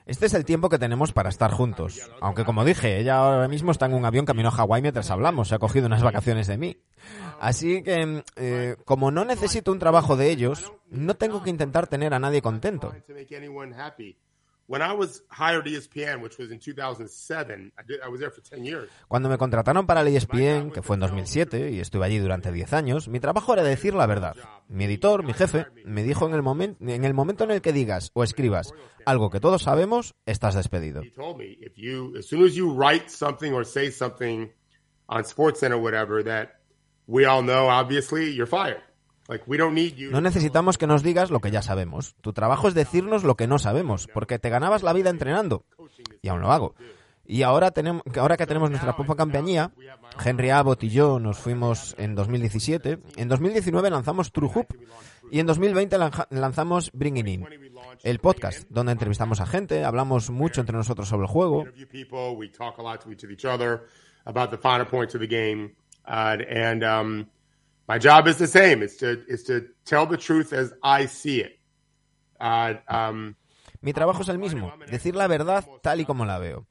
Este 0.07 0.27
es 0.27 0.35
el 0.35 0.45
tiempo 0.45 0.69
que 0.69 0.79
tenemos 0.79 1.13
para 1.13 1.29
estar 1.29 1.51
juntos. 1.51 1.99
Aunque 2.21 2.45
como 2.45 2.65
dije, 2.65 2.99
ella 2.99 3.17
ahora 3.17 3.49
mismo 3.49 3.73
está 3.73 3.87
en 3.87 3.95
un 3.95 4.05
avión 4.05 4.27
camino 4.27 4.49
a 4.49 4.53
Hawái 4.53 4.83
mientras 4.83 5.11
hablamos, 5.11 5.49
se 5.49 5.55
ha 5.55 5.59
cogido 5.59 5.87
unas 5.87 6.03
vacaciones 6.03 6.47
de 6.47 6.59
mí. 6.59 6.77
Así 7.41 7.83
que, 7.83 8.23
eh, 8.37 8.77
como 8.85 9.11
no 9.11 9.25
necesito 9.25 9.73
un 9.73 9.79
trabajo 9.79 10.17
de 10.17 10.31
ellos, 10.31 10.73
no 10.91 11.15
tengo 11.15 11.43
que 11.43 11.51
intentar 11.51 11.87
tener 11.87 12.13
a 12.15 12.19
nadie 12.19 12.43
contento. 12.43 12.95
When 14.71 14.83
I 14.83 14.93
was 14.93 15.23
hired 15.31 15.65
ESPN, 15.67 16.21
which 16.21 16.37
was 16.39 16.51
in 16.51 16.59
2007, 16.59 17.73
I, 17.79 17.83
did, 17.87 18.01
I 18.05 18.09
was 18.09 18.21
there 18.21 18.31
for 18.31 18.43
10 18.43 18.65
years. 18.67 18.91
Cuando 19.09 19.31
me 19.31 19.39
contrataron 19.39 19.87
para 19.87 20.03
el 20.03 20.09
ESPN, 20.09 20.71
que 20.71 20.83
fue 20.83 20.95
en 20.97 21.01
2007, 21.01 21.71
y 21.71 21.81
estuve 21.81 22.05
allí 22.05 22.19
durante 22.19 22.53
10 22.53 22.75
años, 22.75 23.09
mi 23.09 23.19
trabajo 23.19 23.55
era 23.55 23.63
decir 23.63 23.95
la 23.95 24.05
verdad. 24.07 24.37
Mi 24.69 24.85
editor, 24.85 25.23
mi 25.25 25.33
jefe, 25.33 25.67
me 25.87 26.03
dijo 26.03 26.27
en 26.29 26.35
el, 26.35 26.43
momen- 26.43 26.77
en 26.81 27.05
el 27.05 27.15
momento 27.15 27.45
en 27.45 27.53
el 27.53 27.63
que 27.63 27.73
digas 27.73 28.11
o 28.13 28.23
escribas 28.23 28.75
algo 29.07 29.31
que 29.31 29.41
todos 29.41 29.63
sabemos, 29.63 30.15
estás 30.27 30.55
despedido. 30.55 31.03
He 31.03 31.11
told 31.13 31.39
me 31.39 31.57
if 31.63 31.73
you, 31.77 32.15
as 32.19 32.27
soon 32.29 32.45
as 32.45 32.55
you 32.55 32.71
write 32.71 33.09
something 33.09 33.55
or 33.55 33.65
say 33.65 33.91
something 33.91 34.51
on 35.09 35.23
SportsCenter 35.25 35.77
or 35.77 35.83
whatever 35.83 36.23
that 36.25 36.61
we 37.07 37.25
all 37.25 37.43
know, 37.43 37.69
obviously, 37.71 38.35
you're 38.35 38.47
fired. 38.47 38.83
Like 39.29 39.45
we 39.47 39.59
don't 39.59 39.75
need 39.75 39.95
you. 39.95 40.11
No 40.11 40.21
necesitamos 40.21 40.79
que 40.79 40.87
nos 40.87 41.03
digas 41.03 41.31
lo 41.31 41.41
que 41.41 41.51
ya 41.51 41.61
sabemos. 41.63 42.15
Tu 42.23 42.33
trabajo 42.33 42.67
es 42.69 42.75
decirnos 42.75 43.25
lo 43.25 43.37
que 43.37 43.47
no 43.47 43.59
sabemos, 43.59 44.09
porque 44.15 44.39
te 44.39 44.49
ganabas 44.49 44.83
la 44.83 44.93
vida 44.95 45.11
entrenando. 45.11 45.65
Y 46.23 46.29
aún 46.29 46.41
lo 46.41 46.51
hago. 46.51 46.75
Y 47.31 47.43
ahora, 47.43 47.73
tenemos, 47.73 48.03
ahora 48.19 48.39
que 48.39 48.47
tenemos 48.47 48.71
nuestra 48.71 48.97
propia 48.97 49.17
compañía, 49.17 49.71
Henry 50.25 50.49
Abbott 50.49 50.83
y 50.85 50.89
yo 50.89 51.19
nos 51.21 51.37
fuimos 51.39 51.95
en 51.99 52.15
2017. 52.15 53.01
En 53.17 53.29
2019 53.29 53.91
lanzamos 53.91 54.33
True 54.33 54.49
Hoop. 54.55 54.67
Y 55.31 55.41
en 55.41 55.47
2020 55.47 55.99
lanja- 55.99 56.27
lanzamos 56.31 56.91
Bringing 56.95 57.29
In, 57.29 57.47
el 58.03 58.19
podcast, 58.19 58.67
donde 58.71 58.93
entrevistamos 58.93 59.43
a 59.43 59.47
gente, 59.47 59.85
hablamos 59.85 60.31
mucho 60.31 60.63
entre 60.63 60.75
nosotros 60.75 61.07
sobre 61.07 61.25
el 61.27 61.29
juego. 61.29 61.65
My 67.89 67.99
job 67.99 68.29
is 68.29 68.37
the 68.37 68.47
same. 68.47 68.85
It's 68.85 68.97
to 68.99 69.25
is 69.29 69.45
to 69.45 69.63
tell 69.85 70.07
the 70.07 70.19
truth 70.19 70.53
as 70.53 70.75
I 70.83 71.07
see 71.09 71.41
it. 71.41 71.59
Mi 73.81 73.93
trabajo 73.93 74.23
es 74.23 74.29
el 74.29 74.39
mismo, 74.39 74.73
decir 74.91 75.15
la 75.15 75.27
verdad 75.27 75.65
tal 75.83 76.01
y 76.01 76.05
como 76.05 76.25
la 76.25 76.39
veo. 76.39 76.67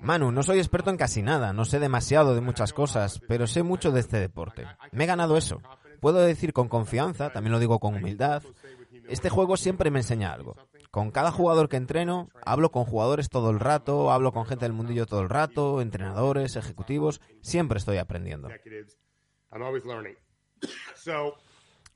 Manu, 0.00 0.32
no 0.32 0.42
soy 0.42 0.58
experto 0.58 0.90
en 0.90 0.96
casi 0.96 1.22
nada, 1.22 1.52
no 1.52 1.64
sé 1.64 1.78
demasiado 1.78 2.34
de 2.34 2.40
muchas 2.40 2.72
cosas, 2.72 3.20
pero 3.28 3.46
sé 3.46 3.62
mucho 3.62 3.92
de 3.92 4.00
este 4.00 4.18
deporte. 4.18 4.66
Me 4.92 5.04
he 5.04 5.06
ganado 5.06 5.36
eso. 5.36 5.60
Puedo 6.00 6.20
decir 6.20 6.52
con 6.52 6.68
confianza, 6.68 7.30
también 7.30 7.52
lo 7.52 7.58
digo 7.58 7.78
con 7.78 7.94
humildad, 7.94 8.42
este 9.08 9.28
juego 9.28 9.56
siempre 9.56 9.90
me 9.90 9.98
enseña 9.98 10.32
algo. 10.32 10.56
Con 10.90 11.10
cada 11.10 11.30
jugador 11.30 11.68
que 11.68 11.76
entreno, 11.76 12.30
hablo 12.44 12.70
con 12.70 12.84
jugadores 12.84 13.28
todo 13.28 13.50
el 13.50 13.60
rato, 13.60 14.10
hablo 14.10 14.32
con 14.32 14.46
gente 14.46 14.64
del 14.64 14.72
mundillo 14.72 15.06
todo 15.06 15.20
el 15.20 15.28
rato, 15.28 15.80
entrenadores, 15.80 16.56
ejecutivos, 16.56 17.20
siempre 17.42 17.78
estoy 17.78 17.98
aprendiendo. 17.98 18.48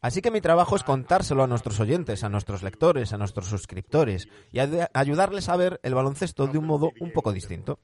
Así 0.00 0.20
que 0.20 0.30
mi 0.30 0.42
trabajo 0.42 0.76
es 0.76 0.82
contárselo 0.82 1.42
a 1.42 1.46
nuestros 1.46 1.80
oyentes, 1.80 2.25
a 2.25 2.28
nuestros 2.28 2.62
lectores, 2.62 3.12
a 3.12 3.16
nuestros 3.16 3.46
suscriptores 3.46 4.28
y 4.52 4.58
ayudarles 4.58 5.49
a 5.49 5.56
ver 5.56 5.80
el 5.82 5.94
baloncesto 5.94 6.46
de 6.46 6.58
un 6.58 6.66
modo 6.66 6.90
un 7.00 7.11
poco 7.12 7.32
distinto. 7.32 7.78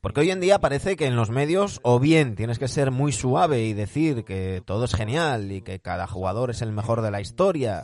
Porque 0.00 0.20
hoy 0.20 0.30
en 0.30 0.40
día 0.40 0.58
parece 0.58 0.96
que 0.96 1.06
en 1.06 1.16
los 1.16 1.30
medios 1.30 1.78
o 1.82 2.00
bien 2.00 2.34
tienes 2.34 2.58
que 2.58 2.66
ser 2.66 2.90
muy 2.90 3.12
suave 3.12 3.62
y 3.64 3.72
decir 3.74 4.24
que 4.24 4.62
todo 4.64 4.84
es 4.84 4.94
genial 4.94 5.52
y 5.52 5.62
que 5.62 5.80
cada 5.80 6.06
jugador 6.06 6.50
es 6.50 6.62
el 6.62 6.72
mejor 6.72 7.02
de 7.02 7.10
la 7.10 7.20
historia 7.20 7.82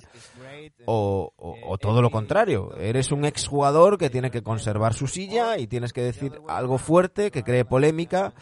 o, 0.86 1.32
o- 1.36 1.56
o 1.68 1.78
todo 1.78 2.02
lo 2.02 2.10
contrario. 2.10 2.74
Eres 2.78 3.12
un 3.12 3.24
exjugador 3.24 3.98
que 3.98 4.10
tiene 4.10 4.30
que 4.30 4.42
conservar 4.42 4.94
su 4.94 5.06
silla 5.06 5.58
y 5.58 5.66
tienes 5.66 5.92
que 5.92 6.02
decir 6.02 6.32
algo 6.48 6.78
fuerte 6.78 7.30
que 7.30 7.44
cree 7.44 7.64
polémica. 7.64 8.32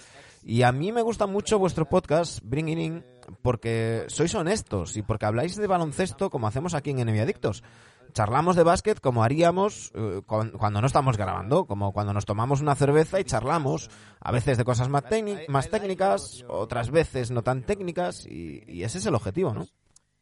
Y 0.45 0.63
a 0.63 0.73
mí 0.73 0.93
me 0.93 1.03
gusta 1.03 1.27
mucho 1.27 1.59
vuestro 1.59 1.87
podcast, 1.87 2.39
Bringing 2.43 2.79
In, 2.79 3.05
porque 3.43 4.05
sois 4.09 4.35
honestos 4.35 4.97
y 4.97 5.03
porque 5.03 5.27
habláis 5.27 5.57
de 5.57 5.67
baloncesto 5.67 6.31
como 6.31 6.47
hacemos 6.47 6.73
aquí 6.75 6.91
en 6.91 6.99
NBA 7.05 7.23
Adictos. 7.25 7.63
Charlamos 8.13 8.57
de 8.57 8.63
básquet 8.63 9.01
como 9.01 9.23
haríamos 9.23 9.93
eh, 9.95 10.23
con- 10.27 10.51
cuando 10.53 10.81
no 10.81 10.87
estamos 10.87 11.17
grabando, 11.17 11.67
como 11.67 11.93
cuando 11.93 12.13
nos 12.13 12.25
tomamos 12.25 12.61
una 12.61 12.75
cerveza 12.75 13.21
y 13.21 13.25
charlamos, 13.25 13.91
a 14.21 14.33
veces 14.33 14.59
de 14.59 14.65
cosas 14.65 14.89
más, 14.89 15.05
más 15.49 15.71
técnicas, 15.71 16.45
otras 16.49 16.91
veces 16.91 17.31
no 17.31 17.43
tan 17.43 17.63
técnicas, 17.63 18.27
y, 18.27 18.65
y 18.67 18.83
ese 18.83 18.99
es 18.99 19.07
el 19.07 19.15
objetivo, 19.15 19.55
¿no? 19.55 19.67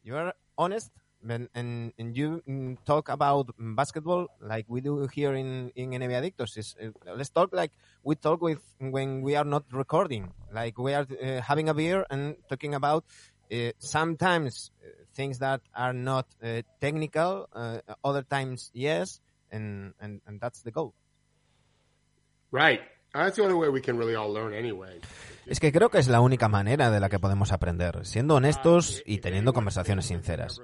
You 0.03 0.15
are 0.15 0.33
honest 0.55 0.93
and, 1.27 1.49
and, 1.53 1.93
and 1.97 2.15
you 2.15 2.41
mm, 2.45 2.77
talk 2.85 3.09
about 3.09 3.49
basketball 3.57 4.27
like 4.39 4.65
we 4.69 4.81
do 4.81 5.07
here 5.07 5.35
in, 5.35 5.71
in 5.75 5.91
NBA 5.91 6.17
Adictos. 6.19 6.57
Is, 6.57 6.75
uh, 6.81 6.91
let's 7.15 7.31
talk 7.31 7.51
like 7.53 7.73
we 8.03 8.15
talk 8.15 8.41
with 8.41 8.59
when 8.79 9.21
we 9.21 9.35
are 9.35 9.43
not 9.45 9.65
recording, 9.71 10.31
like 10.53 10.77
we 10.77 10.93
are 10.93 11.05
uh, 11.21 11.41
having 11.41 11.69
a 11.69 11.73
beer 11.73 12.05
and 12.09 12.37
talking 12.47 12.75
about 12.75 13.03
uh, 13.51 13.71
sometimes 13.79 14.71
things 15.17 15.39
that 15.39 15.61
are 15.73 15.93
not 15.93 16.27
uh, 16.41 16.61
technical, 16.79 17.49
uh, 17.53 17.79
other 18.03 18.23
times 18.23 18.71
yes, 18.73 19.19
and, 19.51 19.93
and, 19.99 20.21
and 20.27 20.39
that's 20.39 20.61
the 20.61 20.71
goal. 20.71 20.93
Right. 22.51 22.81
Es 25.45 25.59
que 25.59 25.71
creo 25.71 25.89
que 25.89 25.97
es 25.97 26.07
la 26.07 26.21
única 26.21 26.47
manera 26.47 26.91
de 26.91 26.99
la 26.99 27.09
que 27.09 27.19
podemos 27.19 27.51
aprender, 27.51 28.05
siendo 28.05 28.35
honestos 28.35 29.01
y 29.05 29.19
teniendo 29.19 29.53
conversaciones 29.53 30.05
sinceras. 30.05 30.61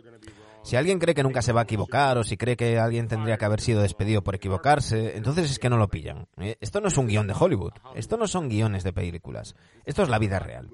Si 0.61 0.75
alguien 0.75 0.99
cree 0.99 1.15
que 1.15 1.23
nunca 1.23 1.41
se 1.41 1.51
va 1.51 1.61
a 1.61 1.63
equivocar 1.63 2.17
o 2.17 2.23
si 2.23 2.37
cree 2.37 2.55
que 2.55 2.79
alguien 2.79 3.07
tendría 3.07 3.37
que 3.37 3.45
haber 3.45 3.59
sido 3.59 3.81
despedido 3.81 4.23
por 4.23 4.35
equivocarse, 4.35 5.17
entonces 5.17 5.51
es 5.51 5.59
que 5.59 5.69
no 5.69 5.77
lo 5.77 5.89
pillan. 5.89 6.27
¿eh? 6.37 6.57
Esto 6.61 6.79
no 6.79 6.87
es 6.87 6.97
un 6.97 7.07
guion 7.07 7.27
de 7.27 7.33
Hollywood, 7.37 7.73
esto 7.95 8.17
no 8.17 8.27
son 8.27 8.49
guiones 8.49 8.83
de 8.83 8.93
películas, 8.93 9.55
esto 9.83 10.03
es 10.03 10.09
la 10.09 10.19
vida 10.19 10.39
real. 10.39 10.69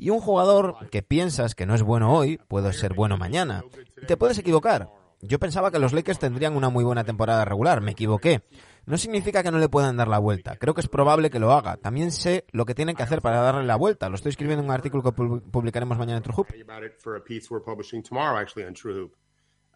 Y 0.00 0.08
un 0.08 0.20
jugador 0.20 0.88
que 0.90 1.02
piensas 1.02 1.54
que 1.54 1.66
no 1.66 1.74
es 1.74 1.82
bueno 1.82 2.10
hoy 2.14 2.38
puede 2.48 2.72
ser 2.72 2.94
bueno 2.94 3.18
mañana. 3.18 3.62
te 4.08 4.16
puedes 4.16 4.38
equivocar. 4.38 4.88
Yo 5.20 5.38
pensaba 5.38 5.70
que 5.70 5.78
los 5.78 5.92
Lakers 5.92 6.18
tendrían 6.18 6.56
una 6.56 6.70
muy 6.70 6.82
buena 6.84 7.04
temporada 7.04 7.44
regular, 7.44 7.82
me 7.82 7.90
equivoqué. 7.90 8.42
No 8.86 8.96
significa 8.96 9.42
que 9.42 9.50
no 9.50 9.58
le 9.58 9.68
puedan 9.68 9.98
dar 9.98 10.08
la 10.08 10.18
vuelta. 10.18 10.56
Creo 10.56 10.72
que 10.72 10.80
es 10.80 10.88
probable 10.88 11.28
que 11.28 11.38
lo 11.38 11.52
haga. 11.52 11.76
También 11.76 12.12
sé 12.12 12.46
lo 12.50 12.64
que 12.64 12.74
tienen 12.74 12.96
que 12.96 13.02
hacer 13.02 13.20
para 13.20 13.42
darle 13.42 13.64
la 13.64 13.76
vuelta. 13.76 14.08
Lo 14.08 14.14
estoy 14.14 14.30
escribiendo 14.30 14.62
en 14.62 14.70
un 14.70 14.74
artículo 14.74 15.02
que 15.02 15.12
publicaremos 15.12 15.98
mañana 15.98 16.16
en 16.16 16.22
True 16.22 16.46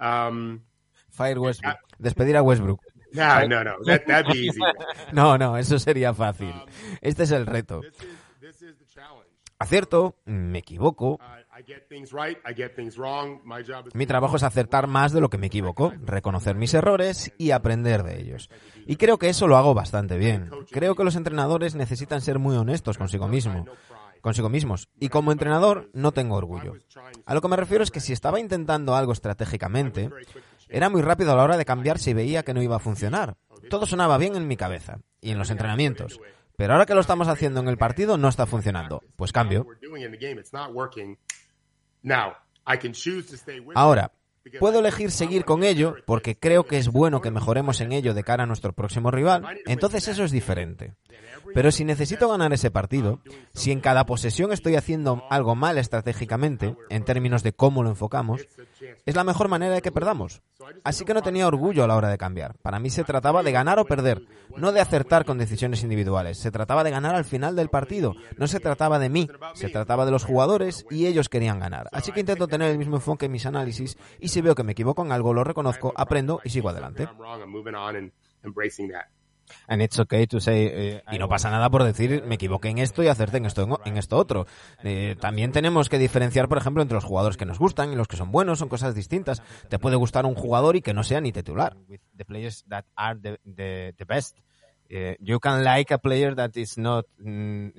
Um, 0.00 0.60
Fire 1.10 1.38
Westbrook. 1.38 1.76
Despedir 1.98 2.38
a 2.38 2.42
Westbrook. 2.42 2.80
No, 3.12 3.62
no, 5.12 5.38
no, 5.38 5.58
eso 5.58 5.78
sería 5.78 6.14
fácil. 6.14 6.54
Este 7.02 7.24
es 7.24 7.30
el 7.30 7.44
reto. 7.44 7.82
Acierto, 9.58 10.16
me 10.24 10.58
equivoco. 10.58 11.18
Mi 13.94 14.06
trabajo 14.06 14.36
es 14.36 14.42
acertar 14.42 14.86
más 14.86 15.12
de 15.12 15.20
lo 15.20 15.30
que 15.30 15.38
me 15.38 15.46
equivoco, 15.46 15.92
reconocer 16.02 16.56
mis 16.56 16.74
errores 16.74 17.32
y 17.38 17.52
aprender 17.52 18.02
de 18.02 18.20
ellos. 18.20 18.50
Y 18.86 18.96
creo 18.96 19.18
que 19.18 19.28
eso 19.28 19.46
lo 19.46 19.56
hago 19.56 19.74
bastante 19.74 20.18
bien. 20.18 20.50
Creo 20.70 20.96
que 20.96 21.04
los 21.04 21.16
entrenadores 21.16 21.74
necesitan 21.74 22.20
ser 22.20 22.38
muy 22.38 22.56
honestos 22.56 22.98
consigo 22.98 23.28
mismo 23.28 23.66
consigo 24.24 24.48
mismos. 24.48 24.88
Y 24.98 25.10
como 25.10 25.32
entrenador 25.32 25.90
no 25.92 26.12
tengo 26.12 26.36
orgullo. 26.36 26.72
A 27.26 27.34
lo 27.34 27.42
que 27.42 27.48
me 27.48 27.56
refiero 27.56 27.84
es 27.84 27.90
que 27.90 28.00
si 28.00 28.14
estaba 28.14 28.40
intentando 28.40 28.96
algo 28.96 29.12
estratégicamente, 29.12 30.10
era 30.70 30.88
muy 30.88 31.02
rápido 31.02 31.32
a 31.32 31.36
la 31.36 31.44
hora 31.44 31.58
de 31.58 31.66
cambiar 31.66 31.98
si 31.98 32.14
veía 32.14 32.42
que 32.42 32.54
no 32.54 32.62
iba 32.62 32.76
a 32.76 32.80
funcionar. 32.80 33.36
Todo 33.68 33.84
sonaba 33.84 34.16
bien 34.16 34.34
en 34.34 34.48
mi 34.48 34.56
cabeza 34.56 34.98
y 35.20 35.30
en 35.30 35.38
los 35.38 35.50
entrenamientos. 35.50 36.18
Pero 36.56 36.72
ahora 36.72 36.86
que 36.86 36.94
lo 36.94 37.00
estamos 37.00 37.28
haciendo 37.28 37.60
en 37.60 37.68
el 37.68 37.76
partido 37.76 38.16
no 38.16 38.28
está 38.28 38.46
funcionando. 38.46 39.02
Pues 39.16 39.32
cambio. 39.32 39.66
Ahora, 43.74 44.12
puedo 44.58 44.78
elegir 44.80 45.10
seguir 45.10 45.44
con 45.44 45.64
ello 45.64 45.96
porque 46.06 46.36
creo 46.38 46.64
que 46.64 46.78
es 46.78 46.88
bueno 46.88 47.20
que 47.20 47.30
mejoremos 47.30 47.80
en 47.80 47.92
ello 47.92 48.14
de 48.14 48.24
cara 48.24 48.44
a 48.44 48.46
nuestro 48.46 48.72
próximo 48.72 49.10
rival. 49.10 49.60
Entonces 49.66 50.06
eso 50.08 50.24
es 50.24 50.30
diferente. 50.30 50.94
Pero 51.54 51.70
si 51.70 51.84
necesito 51.84 52.28
ganar 52.28 52.52
ese 52.52 52.70
partido, 52.70 53.20
si 53.52 53.70
en 53.70 53.80
cada 53.80 54.04
posesión 54.06 54.52
estoy 54.52 54.76
haciendo 54.76 55.24
algo 55.30 55.54
mal 55.54 55.78
estratégicamente, 55.78 56.76
en 56.90 57.04
términos 57.04 57.42
de 57.42 57.52
cómo 57.52 57.82
lo 57.82 57.90
enfocamos, 57.90 58.46
es 59.06 59.14
la 59.14 59.24
mejor 59.24 59.48
manera 59.48 59.74
de 59.74 59.82
que 59.82 59.92
perdamos. 59.92 60.42
Así 60.82 61.04
que 61.04 61.14
no 61.14 61.22
tenía 61.22 61.46
orgullo 61.46 61.84
a 61.84 61.86
la 61.86 61.96
hora 61.96 62.08
de 62.08 62.18
cambiar. 62.18 62.56
Para 62.62 62.78
mí 62.78 62.90
se 62.90 63.04
trataba 63.04 63.42
de 63.42 63.52
ganar 63.52 63.78
o 63.78 63.84
perder, 63.84 64.22
no 64.56 64.72
de 64.72 64.80
acertar 64.80 65.24
con 65.24 65.38
decisiones 65.38 65.82
individuales. 65.82 66.38
Se 66.38 66.50
trataba 66.50 66.84
de 66.84 66.90
ganar 66.90 67.14
al 67.14 67.24
final 67.24 67.56
del 67.56 67.68
partido. 67.68 68.14
No 68.36 68.46
se 68.46 68.60
trataba 68.60 68.98
de 68.98 69.08
mí, 69.08 69.28
se 69.54 69.68
trataba 69.68 70.04
de 70.04 70.10
los 70.10 70.24
jugadores 70.24 70.86
y 70.90 71.06
ellos 71.06 71.28
querían 71.28 71.60
ganar. 71.60 71.88
Así 71.92 72.12
que 72.12 72.20
intento 72.20 72.48
tener 72.48 72.70
el 72.70 72.78
mismo 72.78 72.96
enfoque 72.96 73.26
en 73.26 73.32
mis 73.32 73.46
análisis 73.46 73.96
y 74.20 74.28
si 74.28 74.40
veo 74.40 74.54
que 74.54 74.64
me 74.64 74.72
equivoco 74.72 75.04
en 75.04 75.12
algo, 75.12 75.32
lo 75.32 75.44
reconozco, 75.44 75.92
aprendo 75.96 76.40
y 76.44 76.50
sigo 76.50 76.68
adelante. 76.68 77.08
Eh, 79.68 81.02
y 81.10 81.18
no 81.18 81.28
pasa 81.28 81.50
nada 81.50 81.70
por 81.70 81.84
decir 81.84 82.22
me 82.26 82.36
equivoqué 82.36 82.68
en 82.68 82.78
esto 82.78 83.02
y 83.02 83.08
acerté 83.08 83.38
en 83.38 83.46
esto 83.46 83.80
en 83.84 83.96
esto 83.96 84.16
otro. 84.16 84.46
Eh, 84.82 85.16
también 85.20 85.52
tenemos 85.52 85.88
que 85.88 85.98
diferenciar, 85.98 86.48
por 86.48 86.58
ejemplo, 86.58 86.82
entre 86.82 86.94
los 86.94 87.04
jugadores 87.04 87.36
que 87.36 87.46
nos 87.46 87.58
gustan 87.58 87.92
y 87.92 87.96
los 87.96 88.08
que 88.08 88.16
son 88.16 88.30
buenos, 88.32 88.58
son 88.58 88.68
cosas 88.68 88.94
distintas. 88.94 89.42
Te 89.68 89.78
puede 89.78 89.96
gustar 89.96 90.26
un 90.26 90.34
jugador 90.34 90.76
y 90.76 90.82
que 90.82 90.94
no 90.94 91.02
sea 91.02 91.20
ni 91.20 91.32
titular. 91.32 91.76
The 92.16 92.24
players 92.24 92.64
that 92.68 92.84
are 92.96 93.18
the, 93.20 94.04
best. 94.06 94.38
Eh, 94.90 95.16
you 95.20 95.40
can 95.40 95.64
like 95.64 95.92
a 95.92 95.98
player 95.98 96.34
that 96.34 96.56
is 96.56 96.76
not 96.76 97.06
mm, 97.18 97.72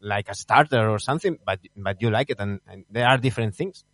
like 0.00 0.30
a 0.30 0.34
starter 0.34 0.88
or 0.88 1.00
something, 1.00 1.38
but 1.44 1.60
but 1.74 1.96
you 2.00 2.10
like 2.10 2.32
it, 2.32 2.40
and 2.40 2.60
there 2.90 3.06
are 3.06 3.18
different 3.18 3.56
things. 3.56 3.84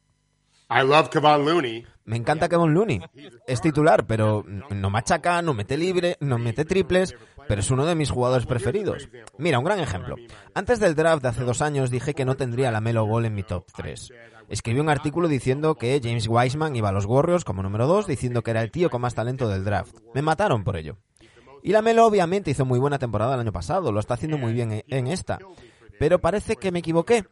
I 0.70 0.82
love 0.82 1.10
Kevon 1.10 1.44
Looney. 1.46 1.86
Me 2.08 2.16
encanta 2.16 2.48
Kevon 2.48 2.72
Looney. 2.72 3.02
Es 3.46 3.60
titular, 3.60 4.06
pero 4.06 4.42
no 4.46 4.88
machaca, 4.88 5.42
no 5.42 5.52
mete 5.52 5.76
libre, 5.76 6.16
no 6.20 6.38
mete 6.38 6.64
triples, 6.64 7.14
pero 7.46 7.60
es 7.60 7.70
uno 7.70 7.84
de 7.84 7.94
mis 7.94 8.10
jugadores 8.10 8.46
preferidos. 8.46 9.10
Mira, 9.36 9.58
un 9.58 9.66
gran 9.66 9.78
ejemplo. 9.78 10.16
Antes 10.54 10.80
del 10.80 10.94
draft 10.94 11.22
de 11.22 11.28
hace 11.28 11.44
dos 11.44 11.60
años 11.60 11.90
dije 11.90 12.14
que 12.14 12.24
no 12.24 12.34
tendría 12.34 12.72
la 12.72 12.80
Melo 12.80 13.06
Ball 13.06 13.26
en 13.26 13.34
mi 13.34 13.42
top 13.42 13.66
3. 13.76 14.10
Escribí 14.48 14.80
un 14.80 14.88
artículo 14.88 15.28
diciendo 15.28 15.74
que 15.74 16.00
James 16.02 16.26
Wiseman 16.26 16.74
iba 16.76 16.88
a 16.88 16.92
los 16.92 17.04
Warriors 17.04 17.44
como 17.44 17.62
número 17.62 17.86
2, 17.86 18.06
diciendo 18.06 18.40
que 18.40 18.52
era 18.52 18.62
el 18.62 18.70
tío 18.70 18.88
con 18.88 19.02
más 19.02 19.14
talento 19.14 19.46
del 19.46 19.64
draft. 19.64 19.94
Me 20.14 20.22
mataron 20.22 20.64
por 20.64 20.78
ello. 20.78 20.96
Y 21.62 21.72
la 21.72 21.82
Melo 21.82 22.06
obviamente 22.06 22.50
hizo 22.50 22.64
muy 22.64 22.78
buena 22.78 22.98
temporada 22.98 23.34
el 23.34 23.40
año 23.40 23.52
pasado, 23.52 23.92
lo 23.92 24.00
está 24.00 24.14
haciendo 24.14 24.38
muy 24.38 24.54
bien 24.54 24.82
en 24.88 25.06
esta. 25.08 25.38
Pero 25.98 26.20
parece 26.20 26.56
que 26.56 26.72
me 26.72 26.78
equivoqué 26.78 27.26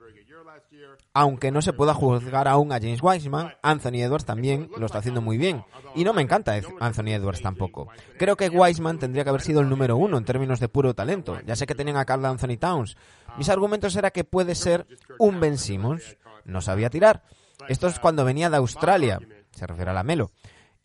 aunque 1.18 1.50
no 1.50 1.62
se 1.62 1.72
pueda 1.72 1.94
juzgar 1.94 2.46
aún 2.46 2.72
a 2.72 2.78
James 2.78 3.00
Wiseman, 3.02 3.54
Anthony 3.62 4.02
Edwards 4.02 4.26
también 4.26 4.68
lo 4.76 4.84
está 4.84 4.98
haciendo 4.98 5.22
muy 5.22 5.38
bien. 5.38 5.64
Y 5.94 6.04
no 6.04 6.12
me 6.12 6.20
encanta 6.20 6.60
Anthony 6.78 7.14
Edwards 7.14 7.40
tampoco. 7.40 7.88
Creo 8.18 8.36
que 8.36 8.50
Wiseman 8.50 8.98
tendría 8.98 9.24
que 9.24 9.30
haber 9.30 9.40
sido 9.40 9.62
el 9.62 9.70
número 9.70 9.96
uno 9.96 10.18
en 10.18 10.26
términos 10.26 10.60
de 10.60 10.68
puro 10.68 10.92
talento. 10.92 11.38
Ya 11.46 11.56
sé 11.56 11.66
que 11.66 11.74
tenían 11.74 11.96
a 11.96 12.04
Carl 12.04 12.22
Anthony 12.26 12.58
Towns. 12.60 12.98
Mis 13.38 13.48
argumentos 13.48 13.96
era 13.96 14.10
que 14.10 14.24
puede 14.24 14.54
ser 14.54 14.86
un 15.18 15.40
Ben 15.40 15.56
Simmons. 15.56 16.18
No 16.44 16.60
sabía 16.60 16.90
tirar. 16.90 17.22
Esto 17.66 17.86
es 17.86 17.98
cuando 17.98 18.26
venía 18.26 18.50
de 18.50 18.58
Australia. 18.58 19.18
Se 19.52 19.66
refiere 19.66 19.92
a 19.92 19.94
la 19.94 20.02
Melo. 20.02 20.32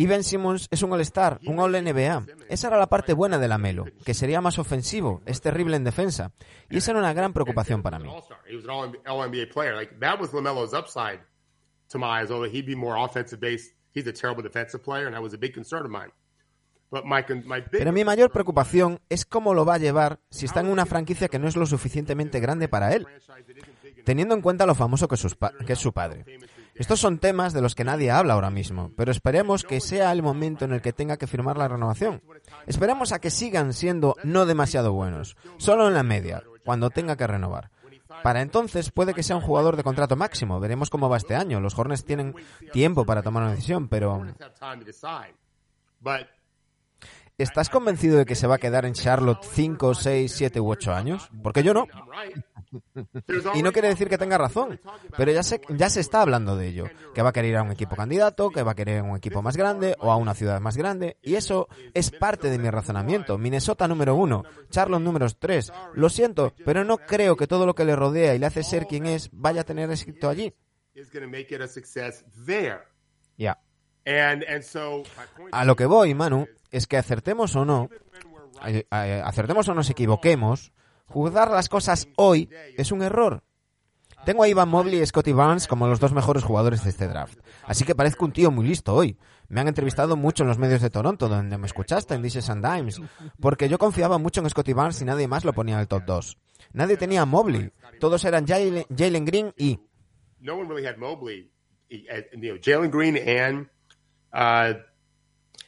Y 0.01 0.07
Ben 0.07 0.23
Simmons 0.23 0.67
es 0.71 0.81
un 0.81 0.91
All-Star, 0.93 1.39
un 1.45 1.59
All-NBA. 1.59 2.25
Esa 2.49 2.69
era 2.69 2.79
la 2.79 2.87
parte 2.87 3.13
buena 3.13 3.37
de 3.37 3.47
la 3.47 3.59
Melo, 3.59 3.85
que 4.03 4.15
sería 4.15 4.41
más 4.41 4.57
ofensivo, 4.57 5.21
es 5.27 5.41
terrible 5.41 5.75
en 5.75 5.83
defensa. 5.83 6.31
Y 6.71 6.77
esa 6.77 6.89
era 6.89 7.01
una 7.01 7.13
gran 7.13 7.33
preocupación 7.33 7.83
para 7.83 7.99
mí. 7.99 8.09
Pero 17.69 17.91
mi 17.91 18.03
mayor 18.03 18.31
preocupación 18.31 18.99
es 19.07 19.23
cómo 19.23 19.53
lo 19.53 19.65
va 19.65 19.75
a 19.75 19.77
llevar 19.77 20.19
si 20.31 20.47
está 20.47 20.61
en 20.61 20.69
una 20.69 20.87
franquicia 20.87 21.27
que 21.27 21.37
no 21.37 21.47
es 21.47 21.55
lo 21.55 21.67
suficientemente 21.67 22.39
grande 22.39 22.67
para 22.67 22.95
él, 22.95 23.05
teniendo 24.03 24.33
en 24.33 24.41
cuenta 24.41 24.65
lo 24.65 24.73
famoso 24.73 25.07
que 25.07 25.13
es 25.13 25.79
su 25.79 25.93
padre. 25.93 26.25
Estos 26.75 26.99
son 26.99 27.19
temas 27.19 27.53
de 27.53 27.61
los 27.61 27.75
que 27.75 27.83
nadie 27.83 28.11
habla 28.11 28.33
ahora 28.33 28.49
mismo, 28.49 28.91
pero 28.95 29.11
esperemos 29.11 29.63
que 29.63 29.81
sea 29.81 30.11
el 30.11 30.23
momento 30.23 30.65
en 30.65 30.73
el 30.73 30.81
que 30.81 30.93
tenga 30.93 31.17
que 31.17 31.27
firmar 31.27 31.57
la 31.57 31.67
renovación. 31.67 32.21
Esperemos 32.65 33.11
a 33.11 33.19
que 33.19 33.29
sigan 33.29 33.73
siendo 33.73 34.15
no 34.23 34.45
demasiado 34.45 34.93
buenos, 34.93 35.35
solo 35.57 35.87
en 35.87 35.93
la 35.93 36.03
media, 36.03 36.43
cuando 36.63 36.89
tenga 36.89 37.15
que 37.15 37.27
renovar. 37.27 37.71
Para 38.23 38.41
entonces 38.41 38.91
puede 38.91 39.13
que 39.13 39.23
sea 39.23 39.35
un 39.35 39.41
jugador 39.41 39.77
de 39.77 39.83
contrato 39.83 40.15
máximo. 40.15 40.59
Veremos 40.59 40.89
cómo 40.89 41.09
va 41.09 41.17
este 41.17 41.35
año. 41.35 41.59
Los 41.59 41.77
Hornets 41.77 42.05
tienen 42.05 42.35
tiempo 42.71 43.05
para 43.05 43.23
tomar 43.23 43.43
una 43.43 43.51
decisión, 43.51 43.87
pero... 43.87 44.25
¿Estás 47.37 47.69
convencido 47.69 48.17
de 48.17 48.25
que 48.25 48.35
se 48.35 48.45
va 48.45 48.55
a 48.55 48.59
quedar 48.59 48.85
en 48.85 48.93
Charlotte 48.93 49.43
5, 49.43 49.95
6, 49.95 50.31
7 50.31 50.59
u 50.59 50.69
8 50.69 50.93
años? 50.93 51.31
Porque 51.41 51.63
yo 51.63 51.73
no. 51.73 51.87
Y 53.53 53.63
no 53.63 53.71
quiere 53.71 53.89
decir 53.89 54.07
que 54.07 54.17
tenga 54.17 54.37
razón, 54.37 54.79
pero 55.17 55.31
ya 55.31 55.43
se, 55.43 55.61
ya 55.69 55.89
se 55.89 55.99
está 55.99 56.21
hablando 56.21 56.55
de 56.55 56.67
ello, 56.67 56.85
que 57.13 57.21
va 57.21 57.29
a 57.29 57.33
querer 57.33 57.51
ir 57.51 57.57
a 57.57 57.63
un 57.63 57.71
equipo 57.71 57.95
candidato, 57.95 58.49
que 58.49 58.63
va 58.63 58.71
a 58.71 58.75
querer 58.75 59.01
un 59.01 59.17
equipo 59.17 59.41
más 59.41 59.57
grande 59.57 59.95
o 59.99 60.11
a 60.11 60.15
una 60.15 60.33
ciudad 60.33 60.61
más 60.61 60.77
grande, 60.77 61.17
y 61.21 61.35
eso 61.35 61.67
es 61.93 62.11
parte 62.11 62.49
de 62.49 62.57
mi 62.57 62.69
razonamiento. 62.69 63.37
Minnesota 63.37 63.87
número 63.87 64.15
uno, 64.15 64.43
Charlotte 64.69 65.01
número 65.01 65.27
tres. 65.37 65.71
Lo 65.93 66.09
siento, 66.09 66.53
pero 66.65 66.83
no 66.83 66.97
creo 66.97 67.35
que 67.35 67.47
todo 67.47 67.65
lo 67.65 67.75
que 67.75 67.85
le 67.85 67.95
rodea 67.95 68.35
y 68.35 68.39
le 68.39 68.45
hace 68.45 68.63
ser 68.63 68.87
quien 68.87 69.05
es 69.05 69.29
vaya 69.31 69.61
a 69.61 69.65
tener 69.65 69.89
éxito 69.91 70.29
allí. 70.29 70.53
Ya. 73.37 73.59
A 75.51 75.65
lo 75.65 75.75
que 75.75 75.85
voy, 75.85 76.13
Manu, 76.13 76.47
es 76.71 76.87
que 76.87 76.97
acertemos 76.97 77.55
o 77.55 77.65
no, 77.65 77.89
acertemos 78.89 79.67
o 79.67 79.73
nos 79.73 79.89
equivoquemos, 79.89 80.71
Juzgar 81.11 81.51
las 81.51 81.69
cosas 81.69 82.07
hoy 82.15 82.49
es 82.77 82.91
un 82.91 83.01
error. 83.01 83.43
Tengo 84.25 84.43
a 84.43 84.47
Ivan 84.47 84.69
Mobley 84.69 85.01
y 85.01 85.05
Scotty 85.05 85.33
Barnes 85.33 85.67
como 85.67 85.87
los 85.87 85.99
dos 85.99 86.13
mejores 86.13 86.43
jugadores 86.43 86.83
de 86.83 86.91
este 86.91 87.07
draft. 87.07 87.39
Así 87.63 87.85
que 87.85 87.95
parezco 87.95 88.25
un 88.25 88.31
tío 88.31 88.51
muy 88.51 88.67
listo 88.67 88.93
hoy. 88.93 89.17
Me 89.47 89.61
han 89.61 89.67
entrevistado 89.67 90.15
mucho 90.15 90.43
en 90.43 90.49
los 90.49 90.59
medios 90.59 90.81
de 90.81 90.91
Toronto, 90.91 91.27
donde 91.27 91.57
me 91.57 91.65
escuchaste 91.65 92.13
en 92.13 92.21
Dishes 92.21 92.49
and 92.49 92.65
Dimes, 92.65 93.01
porque 93.39 93.67
yo 93.67 93.79
confiaba 93.79 94.19
mucho 94.19 94.41
en 94.41 94.49
Scotty 94.49 94.73
Barnes 94.73 95.01
y 95.01 95.05
nadie 95.05 95.27
más 95.27 95.43
lo 95.43 95.53
ponía 95.53 95.75
en 95.75 95.81
el 95.81 95.87
top 95.87 96.03
2. 96.05 96.37
Nadie 96.73 96.97
tenía 96.97 97.25
Mobley. 97.25 97.71
Todos 97.99 98.23
eran 98.23 98.45
Jalen 98.45 99.25
Green 99.25 99.53
y... 99.57 99.79
No 100.39 100.57
Mobley. 100.57 101.51
Jalen 102.63 102.91
Green 102.91 103.69
uh, 104.33 104.90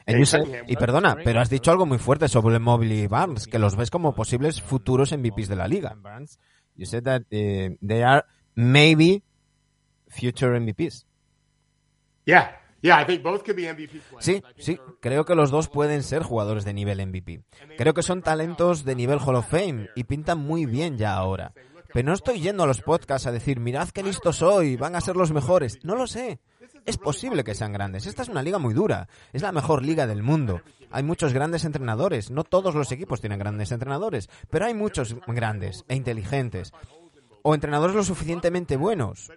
y 0.06 0.76
perdona, 0.76 1.18
pero 1.24 1.40
has 1.40 1.50
dicho 1.50 1.72
algo 1.72 1.86
muy 1.86 1.98
fuerte 1.98 2.28
sobre 2.28 2.60
Mobley 2.60 3.02
y 3.02 3.08
Barnes, 3.08 3.48
que 3.48 3.60
los 3.60 3.76
ves 3.76 3.90
como 3.90 4.14
posibles 4.14 4.62
futuros 4.62 5.16
MVPs 5.16 5.48
de 5.48 5.56
la 5.56 5.68
liga. 5.68 5.96
You 6.76 6.86
said 6.86 7.04
that 7.04 7.22
uh, 7.22 7.76
they 7.86 8.02
are 8.02 8.26
maybe 8.56 9.24
future 10.08 10.60
MVPs. 10.60 11.06
Yeah, 12.26 12.64
Yeah, 12.84 13.02
I 13.02 13.06
think 13.06 13.24
both 13.24 13.46
could 13.46 13.56
be 13.56 13.72
MVP 13.72 14.02
sí, 14.20 14.44
sí, 14.58 14.78
creo 15.00 15.24
que 15.24 15.36
los 15.36 15.52
dos 15.52 15.70
pueden 15.70 16.04
ser 16.04 16.22
jugadores 16.22 16.66
de 16.66 16.74
nivel 16.74 17.06
MVP. 17.08 17.42
Creo 17.78 17.94
que 17.94 18.04
son 18.04 18.22
talentos 18.22 18.84
de 18.84 18.94
nivel 18.94 19.20
Hall 19.20 19.38
of 19.38 19.48
Fame 19.48 19.90
y 19.96 20.04
pintan 20.04 20.40
muy 20.40 20.66
bien 20.66 20.98
ya 20.98 21.14
ahora. 21.14 21.54
Pero 21.94 22.08
no 22.10 22.14
estoy 22.14 22.42
yendo 22.42 22.64
a 22.64 22.68
los 22.68 22.82
podcasts 22.82 23.26
a 23.26 23.32
decir, 23.32 23.62
mirad 23.62 23.88
qué 23.90 24.04
listo 24.04 24.34
soy, 24.34 24.76
van 24.76 24.98
a 24.98 25.02
ser 25.02 25.16
los 25.16 25.32
mejores. 25.32 25.80
No 25.84 25.96
lo 25.96 26.08
sé. 26.08 26.42
Es 26.86 26.98
posible 26.98 27.44
que 27.44 27.56
sean 27.56 27.72
grandes. 27.72 28.06
Esta 28.06 28.24
es 28.24 28.30
una 28.30 28.44
liga 28.44 28.60
muy 28.60 28.74
dura. 28.74 29.08
Es 29.32 29.42
la 29.42 29.52
mejor 29.52 29.84
liga 29.84 30.06
del 30.06 30.22
mundo. 30.22 30.62
Hay 30.92 31.04
muchos 31.04 31.34
grandes 31.34 31.64
entrenadores. 31.64 32.30
No 32.30 32.44
todos 32.44 32.76
los 32.76 32.92
equipos 32.92 33.22
tienen 33.22 33.40
grandes 33.40 33.72
entrenadores, 33.72 34.30
pero 34.50 34.66
hay 34.66 34.74
muchos 34.74 35.16
grandes 35.28 35.86
e 35.88 35.96
inteligentes. 35.96 36.74
O 37.42 37.54
entrenadores 37.54 37.96
lo 37.96 38.04
suficientemente 38.04 38.78
buenos. 38.78 39.32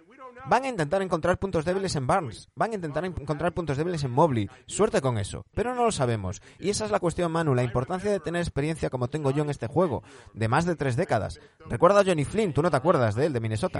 Van 0.49 0.63
a 0.63 0.69
intentar 0.69 1.01
encontrar 1.01 1.39
puntos 1.39 1.65
débiles 1.65 1.95
en 1.97 2.07
Barnes, 2.07 2.47
van 2.55 2.71
a 2.71 2.75
intentar 2.75 3.03
encontrar 3.03 3.53
puntos 3.53 3.75
débiles 3.75 4.05
en 4.05 4.11
Mobley. 4.11 4.49
Suerte 4.65 5.01
con 5.01 5.17
eso, 5.17 5.45
pero 5.53 5.75
no 5.75 5.83
lo 5.83 5.91
sabemos. 5.91 6.41
Y 6.57 6.69
esa 6.69 6.85
es 6.85 6.91
la 6.91 7.01
cuestión, 7.01 7.33
Manu, 7.33 7.53
la 7.53 7.63
importancia 7.63 8.09
de 8.09 8.21
tener 8.21 8.41
experiencia 8.41 8.89
como 8.89 9.09
tengo 9.09 9.31
yo 9.31 9.43
en 9.43 9.49
este 9.49 9.67
juego, 9.67 10.03
de 10.33 10.47
más 10.47 10.65
de 10.65 10.77
tres 10.77 10.95
décadas. 10.95 11.41
Recuerda 11.69 11.99
a 11.99 12.05
Johnny 12.05 12.23
Flynn, 12.23 12.53
tú 12.53 12.61
no 12.61 12.71
te 12.71 12.77
acuerdas 12.77 13.15
de 13.15 13.25
él, 13.25 13.33
de 13.33 13.41
Minnesota. 13.41 13.79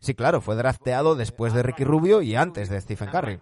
Sí, 0.00 0.14
claro, 0.14 0.42
fue 0.42 0.54
drafteado 0.54 1.14
después 1.14 1.54
de 1.54 1.62
Ricky 1.62 1.84
Rubio 1.84 2.20
y 2.20 2.36
antes 2.36 2.68
de 2.68 2.78
Stephen 2.78 3.08
Curry. 3.08 3.38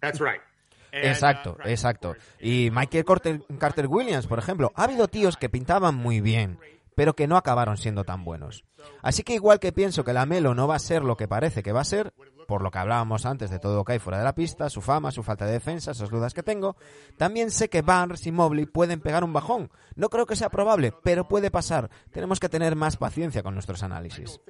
That's 0.00 0.20
right. 0.20 0.42
Exacto, 0.94 1.56
exacto. 1.64 2.14
Y 2.38 2.70
Michael 2.70 3.04
Carter 3.58 3.86
Williams, 3.88 4.28
por 4.28 4.38
ejemplo. 4.38 4.72
Ha 4.76 4.84
habido 4.84 5.08
tíos 5.08 5.36
que 5.36 5.48
pintaban 5.48 5.96
muy 5.96 6.20
bien, 6.20 6.58
pero 6.94 7.14
que 7.14 7.26
no 7.26 7.36
acabaron 7.36 7.76
siendo 7.76 8.04
tan 8.04 8.24
buenos. 8.24 8.64
Así 9.02 9.22
que 9.22 9.34
igual 9.34 9.60
que 9.60 9.72
pienso 9.72 10.04
que 10.04 10.12
la 10.12 10.26
Melo 10.26 10.54
no 10.54 10.68
va 10.68 10.76
a 10.76 10.80
ser 10.80 11.02
lo 11.02 11.16
que 11.16 11.28
parece 11.28 11.62
que 11.62 11.72
va 11.72 11.80
a 11.80 11.84
ser, 11.84 12.12
por 12.46 12.62
lo 12.62 12.70
que 12.70 12.78
hablábamos 12.78 13.26
antes 13.26 13.50
de 13.50 13.58
todo 13.58 13.76
lo 13.76 13.84
que 13.84 13.92
hay 13.92 13.98
fuera 13.98 14.18
de 14.18 14.24
la 14.24 14.34
pista, 14.34 14.68
su 14.68 14.80
fama, 14.80 15.10
su 15.10 15.22
falta 15.22 15.46
de 15.46 15.52
defensa, 15.52 15.92
esas 15.92 16.10
dudas 16.10 16.34
que 16.34 16.42
tengo, 16.42 16.76
también 17.16 17.50
sé 17.50 17.68
que 17.68 17.82
Barnes 17.82 18.26
y 18.26 18.32
Mobley 18.32 18.66
pueden 18.66 19.00
pegar 19.00 19.24
un 19.24 19.32
bajón. 19.32 19.70
No 19.94 20.08
creo 20.08 20.26
que 20.26 20.36
sea 20.36 20.50
probable, 20.50 20.92
pero 21.02 21.26
puede 21.26 21.50
pasar. 21.50 21.90
Tenemos 22.10 22.40
que 22.40 22.48
tener 22.48 22.76
más 22.76 22.96
paciencia 22.96 23.42
con 23.42 23.54
nuestros 23.54 23.82
análisis. 23.82 24.40